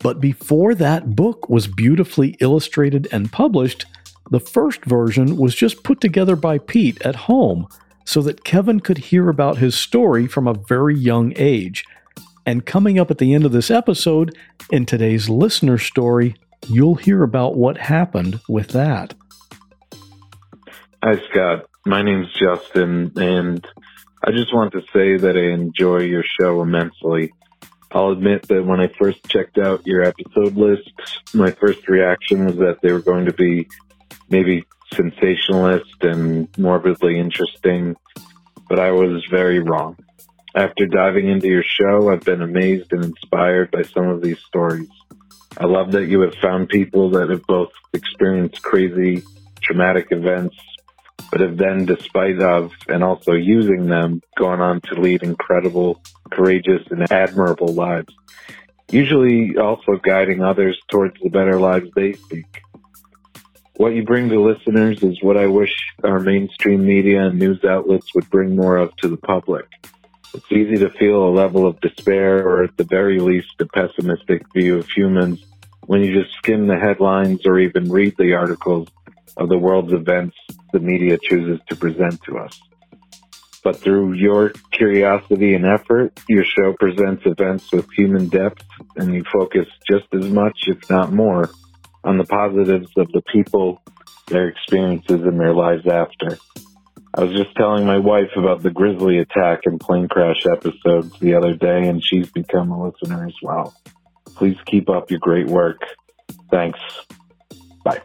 But 0.00 0.20
before 0.20 0.74
that 0.74 1.14
book 1.14 1.48
was 1.48 1.66
beautifully 1.66 2.36
illustrated 2.40 3.06
and 3.12 3.30
published, 3.30 3.84
the 4.30 4.40
first 4.40 4.84
version 4.84 5.36
was 5.36 5.54
just 5.54 5.84
put 5.84 6.00
together 6.00 6.36
by 6.36 6.58
Pete 6.58 7.00
at 7.02 7.16
home 7.16 7.66
so 8.04 8.22
that 8.22 8.44
Kevin 8.44 8.80
could 8.80 8.98
hear 8.98 9.28
about 9.28 9.58
his 9.58 9.74
story 9.74 10.26
from 10.26 10.46
a 10.48 10.54
very 10.54 10.96
young 10.96 11.32
age. 11.36 11.84
And 12.50 12.66
coming 12.66 12.98
up 12.98 13.12
at 13.12 13.18
the 13.18 13.32
end 13.32 13.44
of 13.44 13.52
this 13.52 13.70
episode, 13.70 14.36
in 14.72 14.84
today's 14.84 15.28
listener 15.28 15.78
story, 15.78 16.34
you'll 16.66 16.96
hear 16.96 17.22
about 17.22 17.54
what 17.54 17.78
happened 17.78 18.40
with 18.48 18.70
that. 18.70 19.14
Hi, 21.00 21.20
Scott. 21.30 21.66
My 21.86 22.02
name's 22.02 22.32
Justin, 22.32 23.12
and 23.14 23.64
I 24.24 24.32
just 24.32 24.52
want 24.52 24.72
to 24.72 24.80
say 24.92 25.16
that 25.16 25.36
I 25.36 25.52
enjoy 25.54 25.98
your 25.98 26.24
show 26.40 26.60
immensely. 26.60 27.32
I'll 27.92 28.10
admit 28.10 28.48
that 28.48 28.66
when 28.66 28.80
I 28.80 28.88
first 28.98 29.28
checked 29.28 29.56
out 29.56 29.86
your 29.86 30.02
episode 30.02 30.56
list, 30.56 30.90
my 31.32 31.52
first 31.52 31.86
reaction 31.86 32.46
was 32.46 32.56
that 32.56 32.78
they 32.82 32.90
were 32.90 32.98
going 32.98 33.26
to 33.26 33.32
be 33.32 33.68
maybe 34.28 34.64
sensationalist 34.92 36.02
and 36.02 36.48
morbidly 36.58 37.16
interesting, 37.16 37.94
but 38.68 38.80
I 38.80 38.90
was 38.90 39.24
very 39.30 39.60
wrong. 39.60 39.96
After 40.54 40.86
diving 40.86 41.28
into 41.28 41.46
your 41.46 41.62
show, 41.62 42.10
I've 42.10 42.24
been 42.24 42.42
amazed 42.42 42.92
and 42.92 43.04
inspired 43.04 43.70
by 43.70 43.82
some 43.82 44.08
of 44.08 44.20
these 44.20 44.40
stories. 44.40 44.88
I 45.56 45.66
love 45.66 45.92
that 45.92 46.06
you 46.06 46.20
have 46.22 46.34
found 46.36 46.68
people 46.68 47.10
that 47.10 47.30
have 47.30 47.46
both 47.46 47.70
experienced 47.92 48.60
crazy, 48.62 49.22
traumatic 49.60 50.08
events, 50.10 50.56
but 51.30 51.40
have 51.40 51.56
then, 51.56 51.86
despite 51.86 52.40
of 52.40 52.72
and 52.88 53.04
also 53.04 53.32
using 53.32 53.86
them, 53.86 54.22
gone 54.36 54.60
on 54.60 54.80
to 54.82 55.00
lead 55.00 55.22
incredible, 55.22 56.02
courageous, 56.32 56.82
and 56.90 57.10
admirable 57.12 57.72
lives. 57.72 58.12
Usually 58.90 59.56
also 59.56 60.00
guiding 60.02 60.42
others 60.42 60.76
towards 60.90 61.20
the 61.22 61.28
better 61.28 61.60
lives 61.60 61.90
they 61.94 62.14
seek. 62.14 62.62
What 63.76 63.94
you 63.94 64.02
bring 64.02 64.28
to 64.30 64.40
listeners 64.40 65.02
is 65.04 65.22
what 65.22 65.36
I 65.36 65.46
wish 65.46 65.72
our 66.02 66.18
mainstream 66.18 66.84
media 66.84 67.26
and 67.26 67.38
news 67.38 67.64
outlets 67.64 68.12
would 68.14 68.28
bring 68.30 68.56
more 68.56 68.76
of 68.76 68.94
to 68.96 69.08
the 69.08 69.16
public. 69.16 69.66
It's 70.32 70.52
easy 70.52 70.76
to 70.76 70.90
feel 70.90 71.24
a 71.24 71.30
level 71.30 71.66
of 71.66 71.80
despair 71.80 72.46
or 72.46 72.62
at 72.62 72.76
the 72.76 72.84
very 72.84 73.18
least 73.18 73.60
a 73.60 73.66
pessimistic 73.66 74.42
view 74.54 74.78
of 74.78 74.88
humans 74.88 75.44
when 75.86 76.02
you 76.02 76.22
just 76.22 76.34
skim 76.36 76.68
the 76.68 76.78
headlines 76.78 77.44
or 77.46 77.58
even 77.58 77.90
read 77.90 78.14
the 78.16 78.34
articles 78.34 78.88
of 79.36 79.48
the 79.48 79.58
world's 79.58 79.92
events 79.92 80.36
the 80.72 80.78
media 80.78 81.18
chooses 81.28 81.58
to 81.68 81.76
present 81.76 82.22
to 82.22 82.38
us. 82.38 82.60
But 83.62 83.76
through 83.76 84.12
your 84.12 84.52
curiosity 84.72 85.54
and 85.54 85.66
effort, 85.66 86.18
your 86.28 86.44
show 86.44 86.74
presents 86.78 87.22
events 87.26 87.70
with 87.72 87.90
human 87.92 88.28
depth 88.28 88.64
and 88.96 89.12
you 89.12 89.24
focus 89.32 89.66
just 89.88 90.06
as 90.14 90.26
much, 90.26 90.68
if 90.68 90.88
not 90.88 91.12
more, 91.12 91.50
on 92.04 92.16
the 92.16 92.24
positives 92.24 92.90
of 92.96 93.10
the 93.12 93.22
people, 93.32 93.82
their 94.28 94.48
experiences, 94.48 95.22
and 95.22 95.38
their 95.38 95.52
lives 95.52 95.86
after. 95.86 96.38
I 97.14 97.24
was 97.24 97.32
just 97.32 97.54
telling 97.56 97.86
my 97.86 97.98
wife 97.98 98.30
about 98.36 98.62
the 98.62 98.70
grizzly 98.70 99.18
attack 99.18 99.60
and 99.64 99.80
plane 99.80 100.08
crash 100.08 100.46
episodes 100.46 101.18
the 101.18 101.34
other 101.34 101.54
day, 101.54 101.88
and 101.88 102.04
she's 102.04 102.30
become 102.30 102.70
a 102.70 102.88
listener 102.88 103.26
as 103.26 103.34
well. 103.42 103.74
Please 104.36 104.56
keep 104.66 104.88
up 104.88 105.10
your 105.10 105.18
great 105.20 105.48
work. 105.48 105.80
Thanks. 106.50 106.78
Bye. 107.84 108.00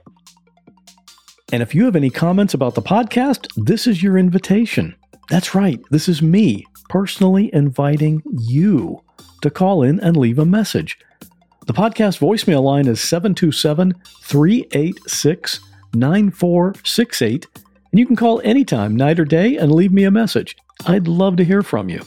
And 1.51 1.61
if 1.61 1.75
you 1.75 1.85
have 1.85 1.95
any 1.95 2.09
comments 2.09 2.55
about 2.55 2.73
the 2.73 2.81
podcast, 2.81 3.47
this 3.55 3.85
is 3.85 4.01
your 4.01 4.17
invitation. 4.17 4.95
That's 5.29 5.53
right, 5.53 5.79
this 5.91 6.09
is 6.09 6.21
me 6.21 6.65
personally 6.89 7.49
inviting 7.53 8.23
you 8.31 9.01
to 9.41 9.49
call 9.49 9.83
in 9.83 9.99
and 9.99 10.17
leave 10.17 10.39
a 10.39 10.45
message. 10.45 10.97
The 11.67 11.73
podcast 11.73 12.19
voicemail 12.19 12.63
line 12.63 12.87
is 12.87 13.01
727 13.01 13.93
386 14.23 15.59
9468 15.93 17.47
and 17.95 17.99
you 18.01 18.05
can 18.05 18.17
call 18.17 18.41
anytime, 18.43 18.93
night 18.93 19.21
or 19.21 19.23
day, 19.23 19.55
and 19.55 19.71
leave 19.71 19.93
me 19.93 20.03
a 20.03 20.11
message. 20.11 20.57
I'd 20.85 21.07
love 21.07 21.37
to 21.37 21.45
hear 21.45 21.63
from 21.63 21.87
you. 21.87 22.03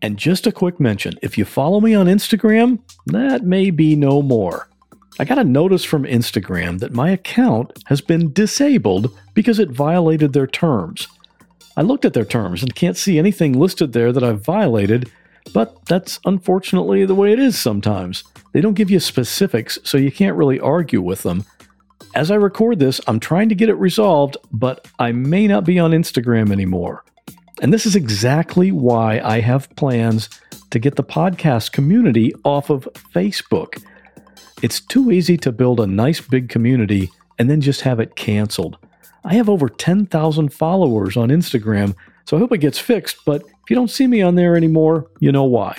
And 0.00 0.16
just 0.16 0.46
a 0.46 0.52
quick 0.52 0.78
mention 0.78 1.18
if 1.22 1.36
you 1.36 1.44
follow 1.44 1.80
me 1.80 1.92
on 1.92 2.06
Instagram, 2.06 2.78
that 3.06 3.42
may 3.42 3.70
be 3.70 3.96
no 3.96 4.22
more. 4.22 4.68
I 5.18 5.24
got 5.24 5.40
a 5.40 5.42
notice 5.42 5.82
from 5.82 6.04
Instagram 6.04 6.78
that 6.78 6.92
my 6.92 7.10
account 7.10 7.82
has 7.86 8.00
been 8.00 8.32
disabled 8.32 9.12
because 9.34 9.58
it 9.58 9.72
violated 9.72 10.34
their 10.34 10.46
terms. 10.46 11.08
I 11.76 11.82
looked 11.82 12.04
at 12.04 12.14
their 12.14 12.24
terms 12.24 12.62
and 12.62 12.76
can't 12.76 12.96
see 12.96 13.18
anything 13.18 13.58
listed 13.58 13.94
there 13.94 14.12
that 14.12 14.22
I've 14.22 14.44
violated, 14.44 15.10
but 15.52 15.84
that's 15.86 16.20
unfortunately 16.26 17.04
the 17.04 17.16
way 17.16 17.32
it 17.32 17.40
is 17.40 17.58
sometimes. 17.58 18.22
They 18.52 18.60
don't 18.60 18.74
give 18.74 18.88
you 18.88 19.00
specifics, 19.00 19.80
so 19.82 19.98
you 19.98 20.12
can't 20.12 20.36
really 20.36 20.60
argue 20.60 21.02
with 21.02 21.24
them. 21.24 21.44
As 22.14 22.30
I 22.30 22.36
record 22.36 22.78
this, 22.78 23.00
I'm 23.06 23.20
trying 23.20 23.48
to 23.50 23.54
get 23.54 23.68
it 23.68 23.74
resolved, 23.74 24.36
but 24.50 24.88
I 24.98 25.12
may 25.12 25.46
not 25.46 25.64
be 25.64 25.78
on 25.78 25.92
Instagram 25.92 26.50
anymore. 26.50 27.04
And 27.60 27.72
this 27.72 27.86
is 27.86 27.96
exactly 27.96 28.72
why 28.72 29.20
I 29.20 29.40
have 29.40 29.68
plans 29.76 30.28
to 30.70 30.78
get 30.78 30.96
the 30.96 31.04
podcast 31.04 31.72
community 31.72 32.32
off 32.44 32.70
of 32.70 32.88
Facebook. 33.14 33.82
It's 34.62 34.80
too 34.80 35.10
easy 35.10 35.36
to 35.38 35.52
build 35.52 35.80
a 35.80 35.86
nice 35.86 36.20
big 36.20 36.48
community 36.48 37.10
and 37.38 37.48
then 37.48 37.60
just 37.60 37.82
have 37.82 38.00
it 38.00 38.16
canceled. 38.16 38.78
I 39.24 39.34
have 39.34 39.48
over 39.48 39.68
10,000 39.68 40.52
followers 40.52 41.16
on 41.16 41.28
Instagram, 41.28 41.94
so 42.24 42.36
I 42.36 42.40
hope 42.40 42.52
it 42.52 42.58
gets 42.58 42.78
fixed, 42.78 43.18
but 43.24 43.42
if 43.42 43.70
you 43.70 43.76
don't 43.76 43.90
see 43.90 44.06
me 44.06 44.22
on 44.22 44.34
there 44.34 44.56
anymore, 44.56 45.10
you 45.20 45.32
know 45.32 45.44
why. 45.44 45.78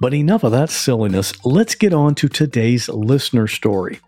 But 0.00 0.14
enough 0.14 0.44
of 0.44 0.52
that 0.52 0.70
silliness. 0.70 1.32
Let's 1.44 1.74
get 1.74 1.92
on 1.92 2.14
to 2.16 2.28
today's 2.28 2.88
listener 2.88 3.46
story. 3.46 4.00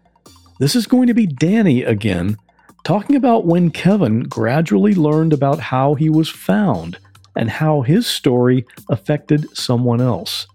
This 0.60 0.76
is 0.76 0.86
going 0.86 1.06
to 1.06 1.14
be 1.14 1.26
Danny 1.26 1.84
again, 1.84 2.36
talking 2.84 3.16
about 3.16 3.46
when 3.46 3.70
Kevin 3.70 4.24
gradually 4.24 4.94
learned 4.94 5.32
about 5.32 5.58
how 5.58 5.94
he 5.94 6.10
was 6.10 6.28
found 6.28 6.98
and 7.34 7.48
how 7.48 7.80
his 7.80 8.06
story 8.06 8.66
affected 8.90 9.46
someone 9.56 10.02
else. 10.02 10.46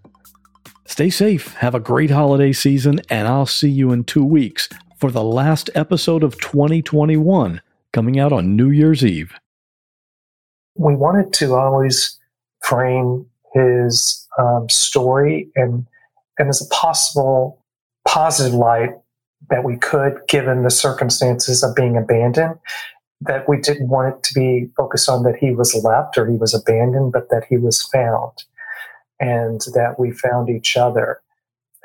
Stay 0.86 1.10
safe, 1.10 1.56
have 1.56 1.74
a 1.74 1.80
great 1.80 2.12
holiday 2.12 2.53
season, 2.53 3.01
and 3.10 3.28
I'll 3.28 3.47
see 3.47 3.72
you 3.72 3.91
in 3.91 4.03
two 4.03 4.24
weeks 4.24 4.70
for 4.97 5.10
the 5.10 5.24
last 5.24 5.72
episode 5.74 6.24
of 6.24 6.39
2021 6.39 7.60
coming 7.91 8.20
out 8.20 8.32
on 8.32 8.56
New 8.56 8.70
Year's 8.70 9.03
Eve. 9.03 9.34
We 10.76 10.95
wanted 10.95 11.34
to 11.34 11.56
always 11.56 12.20
frame 12.62 13.26
his 13.56 14.28
um, 14.38 14.70
story 14.70 15.49
and, 15.56 15.88
and 16.38 16.47
as 16.47 16.62
a 16.62 16.70
possible 16.70 17.60
positive 18.06 18.53
light 18.53 18.91
that 19.50 19.64
we 19.64 19.78
could, 19.78 20.20
given 20.28 20.64
the 20.64 20.72
circumstances 20.72 21.64
of 21.64 21.76
being 21.76 21.98
abandoned, 21.98 22.56
that 23.22 23.48
we 23.48 23.60
didn't 23.60 23.89
want 23.89 24.14
it 24.14 24.24
to 24.24 24.34
be 24.34 24.70
focused 24.76 25.10
on 25.10 25.24
that 25.24 25.38
he 25.38 25.52
was 25.52 25.74
left 25.84 26.18
or 26.18 26.30
he 26.30 26.38
was 26.38 26.54
abandoned, 26.54 27.12
but 27.12 27.30
that 27.30 27.46
he 27.50 27.58
was 27.58 27.82
found 27.84 28.32
and 29.20 29.62
that 29.74 29.96
we 29.98 30.12
found 30.12 30.50
each 30.50 30.76
other. 30.76 31.22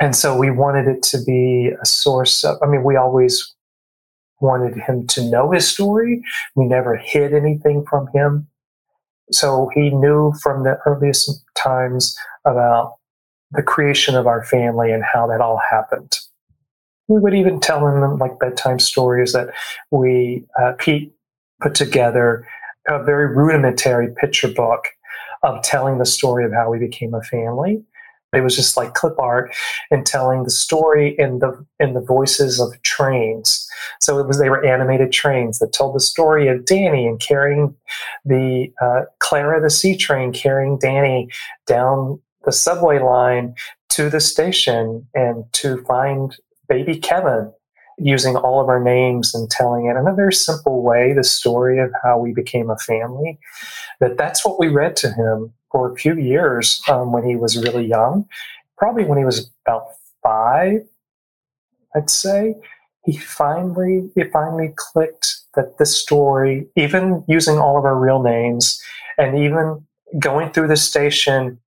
And 0.01 0.17
so 0.17 0.37
we 0.37 0.51
wanted 0.51 0.89
it 0.89 1.03
to 1.05 1.19
be 1.23 1.71
a 1.81 1.87
source 1.87 2.45
of, 2.45 2.57
I 2.63 2.67
mean, 2.67 2.83
we 2.83 2.97
always 2.97 3.55
wanted 4.41 4.77
him 4.77 5.07
to 5.09 5.31
know 5.31 5.51
his 5.51 5.69
story. 5.69 6.23
We 6.57 6.65
never 6.65 6.97
hid 6.97 7.35
anything 7.35 7.85
from 7.89 8.09
him. 8.15 8.49
So 9.31 9.71
he 9.75 9.91
knew 9.91 10.33
from 10.43 10.65
the 10.65 10.79
earliest 10.87 11.45
times 11.55 12.17
about 12.45 12.97
the 13.53 13.63
creation 13.63 14.17
of 14.17 14.27
our 14.27 14.45
family 14.45 14.91
and 14.91 15.05
how 15.05 15.27
that 15.29 15.41
all 15.41 15.61
happened 15.71 16.19
we 17.11 17.19
would 17.19 17.35
even 17.35 17.59
tell 17.59 17.81
them 17.81 18.19
like 18.19 18.39
bedtime 18.39 18.79
stories 18.79 19.33
that 19.33 19.49
we 19.91 20.45
uh, 20.61 20.73
Pete 20.79 21.13
put 21.61 21.75
together 21.75 22.47
a 22.87 23.03
very 23.03 23.35
rudimentary 23.35 24.15
picture 24.15 24.49
book 24.49 24.87
of 25.43 25.61
telling 25.65 25.99
the 25.99 26.07
story 26.07 26.45
of 26.45 26.53
how 26.53 26.71
we 26.71 26.79
became 26.79 27.13
a 27.13 27.23
family. 27.23 27.83
It 28.33 28.43
was 28.43 28.55
just 28.55 28.77
like 28.77 28.95
clip 28.95 29.19
art 29.19 29.53
and 29.91 30.07
telling 30.07 30.45
the 30.45 30.51
story 30.51 31.17
in 31.19 31.41
the 31.41 31.67
in 31.81 31.95
the 31.95 32.01
voices 32.01 32.61
of 32.61 32.81
trains. 32.83 33.69
So 34.01 34.21
it 34.21 34.29
was 34.29 34.39
they 34.39 34.49
were 34.49 34.65
animated 34.65 35.11
trains 35.11 35.59
that 35.59 35.73
told 35.73 35.97
the 35.97 36.01
story 36.01 36.47
of 36.47 36.65
Danny 36.65 37.09
and 37.09 37.19
carrying 37.19 37.75
the 38.25 38.73
uh, 38.81 39.03
Clara 39.19 39.61
the 39.61 39.69
C 39.69 39.97
Train 39.97 40.33
carrying 40.33 40.79
Danny 40.79 41.29
down 41.67 42.21
the 42.45 42.53
subway 42.53 43.01
line 43.01 43.57
to 43.91 44.09
the 44.09 44.21
station 44.21 45.09
and 45.13 45.45
to 45.55 45.83
find 45.83 46.37
baby 46.71 46.99
Kevin, 46.99 47.53
using 47.99 48.37
all 48.37 48.63
of 48.63 48.69
our 48.69 48.83
names 48.83 49.35
and 49.35 49.51
telling 49.51 49.87
it 49.87 49.99
in 49.99 50.07
a 50.07 50.15
very 50.15 50.33
simple 50.33 50.83
way 50.83 51.13
the 51.13 51.25
story 51.25 51.79
of 51.79 51.91
how 52.03 52.19
we 52.19 52.33
became 52.33 52.71
a 52.71 52.79
family. 52.79 53.39
That 54.01 54.17
that's 54.17 54.47
what 54.47 54.59
we 54.59 54.69
read 54.69 54.97
to 54.97 55.13
him 55.13 55.53
for 55.71 55.93
a 55.93 55.97
few 55.97 56.15
years 56.15 56.81
um, 56.89 57.13
when 57.13 57.25
he 57.29 57.37
was 57.37 57.59
really 57.59 57.85
young, 57.85 58.27
probably 58.79 59.05
when 59.05 59.19
he 59.19 59.25
was 59.25 59.51
about 59.67 59.89
five, 60.23 60.81
I'd 61.95 62.09
say. 62.09 62.55
He 63.05 63.17
finally, 63.17 64.11
it 64.17 64.31
finally 64.33 64.73
clicked 64.77 65.37
that 65.55 65.79
this 65.79 65.97
story, 65.97 66.69
even 66.77 67.25
using 67.27 67.59
all 67.59 67.79
of 67.79 67.85
our 67.85 67.99
real 67.99 68.23
names, 68.23 68.81
and 69.19 69.37
even 69.37 69.85
going 70.19 70.51
through 70.53 70.69
the 70.69 70.77
station, 70.77 71.59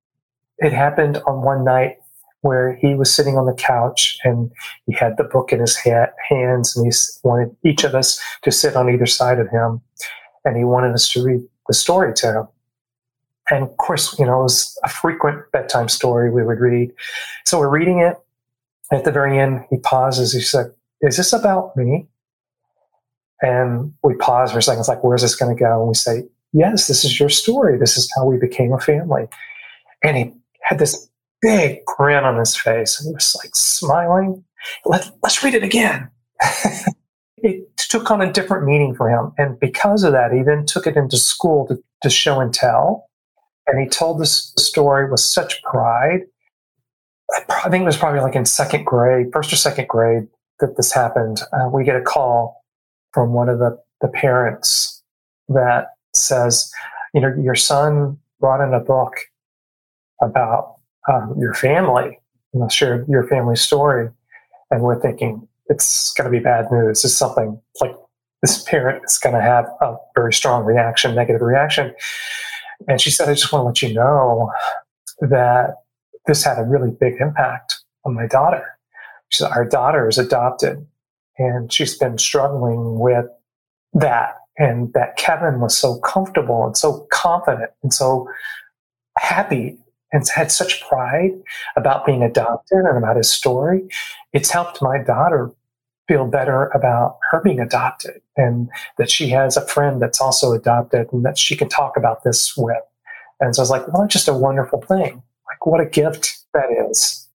it 0.58 0.72
happened 0.72 1.18
on 1.26 1.42
one 1.42 1.64
night 1.64 2.01
where 2.42 2.74
he 2.74 2.94
was 2.94 3.12
sitting 3.12 3.38
on 3.38 3.46
the 3.46 3.54
couch 3.54 4.18
and 4.24 4.50
he 4.86 4.92
had 4.92 5.16
the 5.16 5.24
book 5.24 5.52
in 5.52 5.60
his 5.60 5.76
ha- 5.76 6.10
hands 6.28 6.76
and 6.76 6.84
he 6.84 6.92
wanted 7.24 7.56
each 7.64 7.84
of 7.84 7.94
us 7.94 8.20
to 8.42 8.50
sit 8.50 8.76
on 8.76 8.90
either 8.90 9.06
side 9.06 9.38
of 9.38 9.48
him 9.48 9.80
and 10.44 10.56
he 10.56 10.64
wanted 10.64 10.92
us 10.92 11.08
to 11.08 11.22
read 11.22 11.40
the 11.68 11.74
story 11.74 12.12
to 12.12 12.40
him. 12.40 12.48
And 13.50 13.62
of 13.62 13.76
course 13.76 14.18
you 14.18 14.26
know 14.26 14.40
it 14.40 14.42
was 14.42 14.78
a 14.84 14.88
frequent 14.88 15.50
bedtime 15.52 15.88
story. 15.88 16.30
We 16.30 16.44
would 16.44 16.58
read. 16.58 16.92
So 17.46 17.58
we're 17.58 17.68
reading 17.68 18.00
it. 18.00 18.18
At 18.92 19.04
the 19.04 19.12
very 19.12 19.38
end 19.38 19.64
he 19.70 19.78
pauses. 19.78 20.32
He 20.32 20.40
said 20.40 20.66
is 21.00 21.16
this 21.16 21.32
about 21.32 21.76
me? 21.76 22.06
And 23.40 23.92
we 24.04 24.14
pause 24.14 24.52
for 24.52 24.58
a 24.58 24.62
second. 24.62 24.80
It's 24.80 24.88
like 24.88 25.04
where's 25.04 25.22
this 25.22 25.36
going 25.36 25.56
to 25.56 25.60
go? 25.60 25.78
And 25.78 25.88
we 25.88 25.94
say 25.94 26.24
yes 26.52 26.88
this 26.88 27.04
is 27.04 27.20
your 27.20 27.28
story. 27.28 27.78
This 27.78 27.96
is 27.96 28.12
how 28.16 28.26
we 28.26 28.36
became 28.36 28.72
a 28.72 28.80
family. 28.80 29.28
And 30.02 30.16
he 30.16 30.32
had 30.62 30.80
this 30.80 31.08
big 31.42 31.84
grin 31.84 32.24
on 32.24 32.38
his 32.38 32.56
face 32.56 32.98
and 32.98 33.08
he 33.08 33.14
was 33.14 33.36
like 33.42 33.54
smiling. 33.54 34.42
Let, 34.86 35.10
let's 35.22 35.42
read 35.42 35.54
it 35.54 35.64
again. 35.64 36.08
it 37.38 37.76
took 37.76 38.10
on 38.10 38.22
a 38.22 38.32
different 38.32 38.64
meaning 38.64 38.94
for 38.94 39.10
him. 39.10 39.32
And 39.36 39.58
because 39.60 40.04
of 40.04 40.12
that, 40.12 40.32
he 40.32 40.42
then 40.42 40.64
took 40.64 40.86
it 40.86 40.96
into 40.96 41.16
school 41.16 41.66
to, 41.66 41.82
to 42.02 42.10
show 42.10 42.40
and 42.40 42.54
tell. 42.54 43.08
And 43.66 43.80
he 43.80 43.88
told 43.88 44.20
this 44.20 44.52
story 44.56 45.10
with 45.10 45.20
such 45.20 45.62
pride. 45.64 46.20
I 47.48 47.68
think 47.68 47.82
it 47.82 47.86
was 47.86 47.96
probably 47.96 48.20
like 48.20 48.34
in 48.34 48.44
second 48.44 48.84
grade, 48.84 49.28
first 49.32 49.52
or 49.52 49.56
second 49.56 49.88
grade, 49.88 50.28
that 50.60 50.76
this 50.76 50.92
happened. 50.92 51.40
Uh, 51.52 51.68
we 51.68 51.84
get 51.84 51.96
a 51.96 52.02
call 52.02 52.62
from 53.12 53.32
one 53.32 53.48
of 53.48 53.58
the, 53.58 53.78
the 54.00 54.08
parents 54.08 55.02
that 55.48 55.88
says, 56.14 56.70
you 57.14 57.20
know, 57.20 57.34
your 57.42 57.54
son 57.54 58.18
brought 58.40 58.62
in 58.66 58.74
a 58.74 58.80
book 58.80 59.14
about 60.20 60.76
um, 61.10 61.34
your 61.38 61.54
family, 61.54 62.18
you 62.52 62.60
know, 62.60 62.68
share 62.68 63.04
your 63.08 63.26
family 63.28 63.56
story. 63.56 64.10
And 64.70 64.82
we're 64.82 65.00
thinking, 65.00 65.46
it's 65.68 66.12
going 66.14 66.30
to 66.30 66.30
be 66.30 66.42
bad 66.42 66.70
news. 66.70 67.04
It's 67.04 67.14
something 67.14 67.60
like 67.80 67.94
this 68.42 68.62
parent 68.62 69.04
is 69.04 69.18
going 69.18 69.34
to 69.34 69.40
have 69.40 69.66
a 69.80 69.96
very 70.14 70.32
strong 70.32 70.64
reaction, 70.64 71.14
negative 71.14 71.42
reaction. 71.42 71.94
And 72.88 73.00
she 73.00 73.10
said, 73.10 73.28
I 73.28 73.34
just 73.34 73.52
want 73.52 73.62
to 73.62 73.66
let 73.66 73.82
you 73.82 73.94
know 73.94 74.50
that 75.20 75.76
this 76.26 76.44
had 76.44 76.58
a 76.58 76.64
really 76.64 76.90
big 76.90 77.14
impact 77.20 77.76
on 78.04 78.14
my 78.14 78.26
daughter. 78.26 78.64
She 79.28 79.38
said, 79.38 79.50
Our 79.52 79.64
daughter 79.64 80.08
is 80.08 80.18
adopted, 80.18 80.84
and 81.38 81.72
she's 81.72 81.96
been 81.96 82.18
struggling 82.18 82.98
with 82.98 83.26
that. 83.94 84.34
And 84.58 84.92
that 84.92 85.16
Kevin 85.16 85.60
was 85.60 85.76
so 85.76 85.98
comfortable 86.00 86.66
and 86.66 86.76
so 86.76 87.06
confident 87.10 87.70
and 87.82 87.92
so 87.94 88.28
happy 89.18 89.78
and 90.12 90.26
had 90.28 90.52
such 90.52 90.82
pride 90.86 91.32
about 91.76 92.04
being 92.06 92.22
adopted 92.22 92.78
and 92.78 92.98
about 92.98 93.16
his 93.16 93.30
story. 93.30 93.88
It's 94.32 94.50
helped 94.50 94.82
my 94.82 94.98
daughter 94.98 95.50
feel 96.08 96.26
better 96.26 96.66
about 96.68 97.18
her 97.30 97.40
being 97.40 97.60
adopted 97.60 98.20
and 98.36 98.68
that 98.98 99.10
she 99.10 99.28
has 99.28 99.56
a 99.56 99.66
friend 99.66 100.02
that's 100.02 100.20
also 100.20 100.52
adopted 100.52 101.08
and 101.12 101.24
that 101.24 101.38
she 101.38 101.56
can 101.56 101.68
talk 101.68 101.96
about 101.96 102.24
this 102.24 102.56
with. 102.56 102.76
And 103.40 103.54
so 103.54 103.60
I 103.60 103.62
was 103.62 103.70
like, 103.70 103.88
well, 103.88 104.02
that's 104.02 104.12
just 104.12 104.28
a 104.28 104.34
wonderful 104.34 104.82
thing. 104.82 105.22
Like, 105.46 105.66
what 105.66 105.80
a 105.80 105.86
gift 105.86 106.38
that 106.54 106.68
is. 106.90 107.28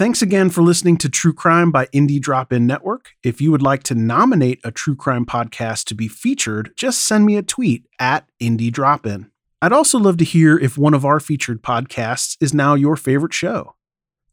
Thanks 0.00 0.22
again 0.22 0.48
for 0.48 0.62
listening 0.62 0.96
to 0.96 1.10
True 1.10 1.34
Crime 1.34 1.70
by 1.70 1.84
Indie 1.88 2.22
Drop 2.22 2.54
In 2.54 2.66
Network. 2.66 3.10
If 3.22 3.38
you 3.42 3.50
would 3.50 3.60
like 3.60 3.82
to 3.82 3.94
nominate 3.94 4.58
a 4.64 4.70
true 4.70 4.96
crime 4.96 5.26
podcast 5.26 5.84
to 5.88 5.94
be 5.94 6.08
featured, 6.08 6.72
just 6.74 7.06
send 7.06 7.26
me 7.26 7.36
a 7.36 7.42
tweet 7.42 7.86
at 7.98 8.26
Indie 8.40 8.72
Drop 8.72 9.04
In. 9.04 9.30
I'd 9.60 9.74
also 9.74 9.98
love 9.98 10.16
to 10.16 10.24
hear 10.24 10.58
if 10.58 10.78
one 10.78 10.94
of 10.94 11.04
our 11.04 11.20
featured 11.20 11.62
podcasts 11.62 12.38
is 12.40 12.54
now 12.54 12.72
your 12.72 12.96
favorite 12.96 13.34
show. 13.34 13.74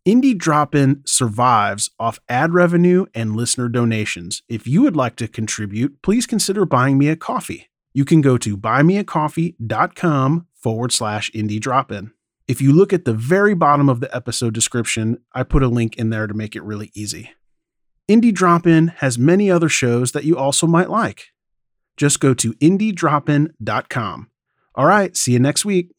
Indie 0.07 0.37
Drop 0.37 0.73
In 0.73 1.03
survives 1.05 1.89
off 1.99 2.17
ad 2.29 2.53
revenue 2.53 3.05
and 3.13 3.35
listener 3.35 3.67
donations. 3.67 4.43
If 4.47 4.67
you 4.67 4.83
would 4.83 4.95
like 4.95 5.17
to 5.17 5.27
contribute, 5.27 6.01
please 6.01 6.25
consider 6.25 6.63
buying 6.65 6.97
me 6.97 7.09
a 7.09 7.17
coffee. 7.17 7.69
You 7.93 8.05
can 8.05 8.21
go 8.21 8.37
to 8.37 8.55
buymeacoffee.com 8.55 10.47
forward 10.53 10.93
slash 10.93 11.29
indie 11.31 11.59
drop 11.59 11.91
in. 11.91 12.13
If 12.47 12.61
you 12.61 12.71
look 12.71 12.93
at 12.93 13.03
the 13.03 13.13
very 13.13 13.53
bottom 13.53 13.89
of 13.89 13.99
the 13.99 14.15
episode 14.15 14.53
description, 14.53 15.17
I 15.33 15.43
put 15.43 15.63
a 15.63 15.67
link 15.67 15.97
in 15.97 16.11
there 16.11 16.27
to 16.27 16.33
make 16.33 16.55
it 16.55 16.63
really 16.63 16.91
easy. 16.95 17.31
Indie 18.09 18.33
Drop 18.33 18.65
In 18.65 18.87
has 18.87 19.19
many 19.19 19.51
other 19.51 19.67
shows 19.67 20.13
that 20.13 20.23
you 20.23 20.37
also 20.37 20.65
might 20.65 20.89
like. 20.89 21.33
Just 21.97 22.21
go 22.21 22.33
to 22.35 22.53
indiedropin.com. 22.53 24.29
All 24.75 24.85
right, 24.85 25.17
see 25.17 25.33
you 25.33 25.39
next 25.39 25.65
week. 25.65 25.91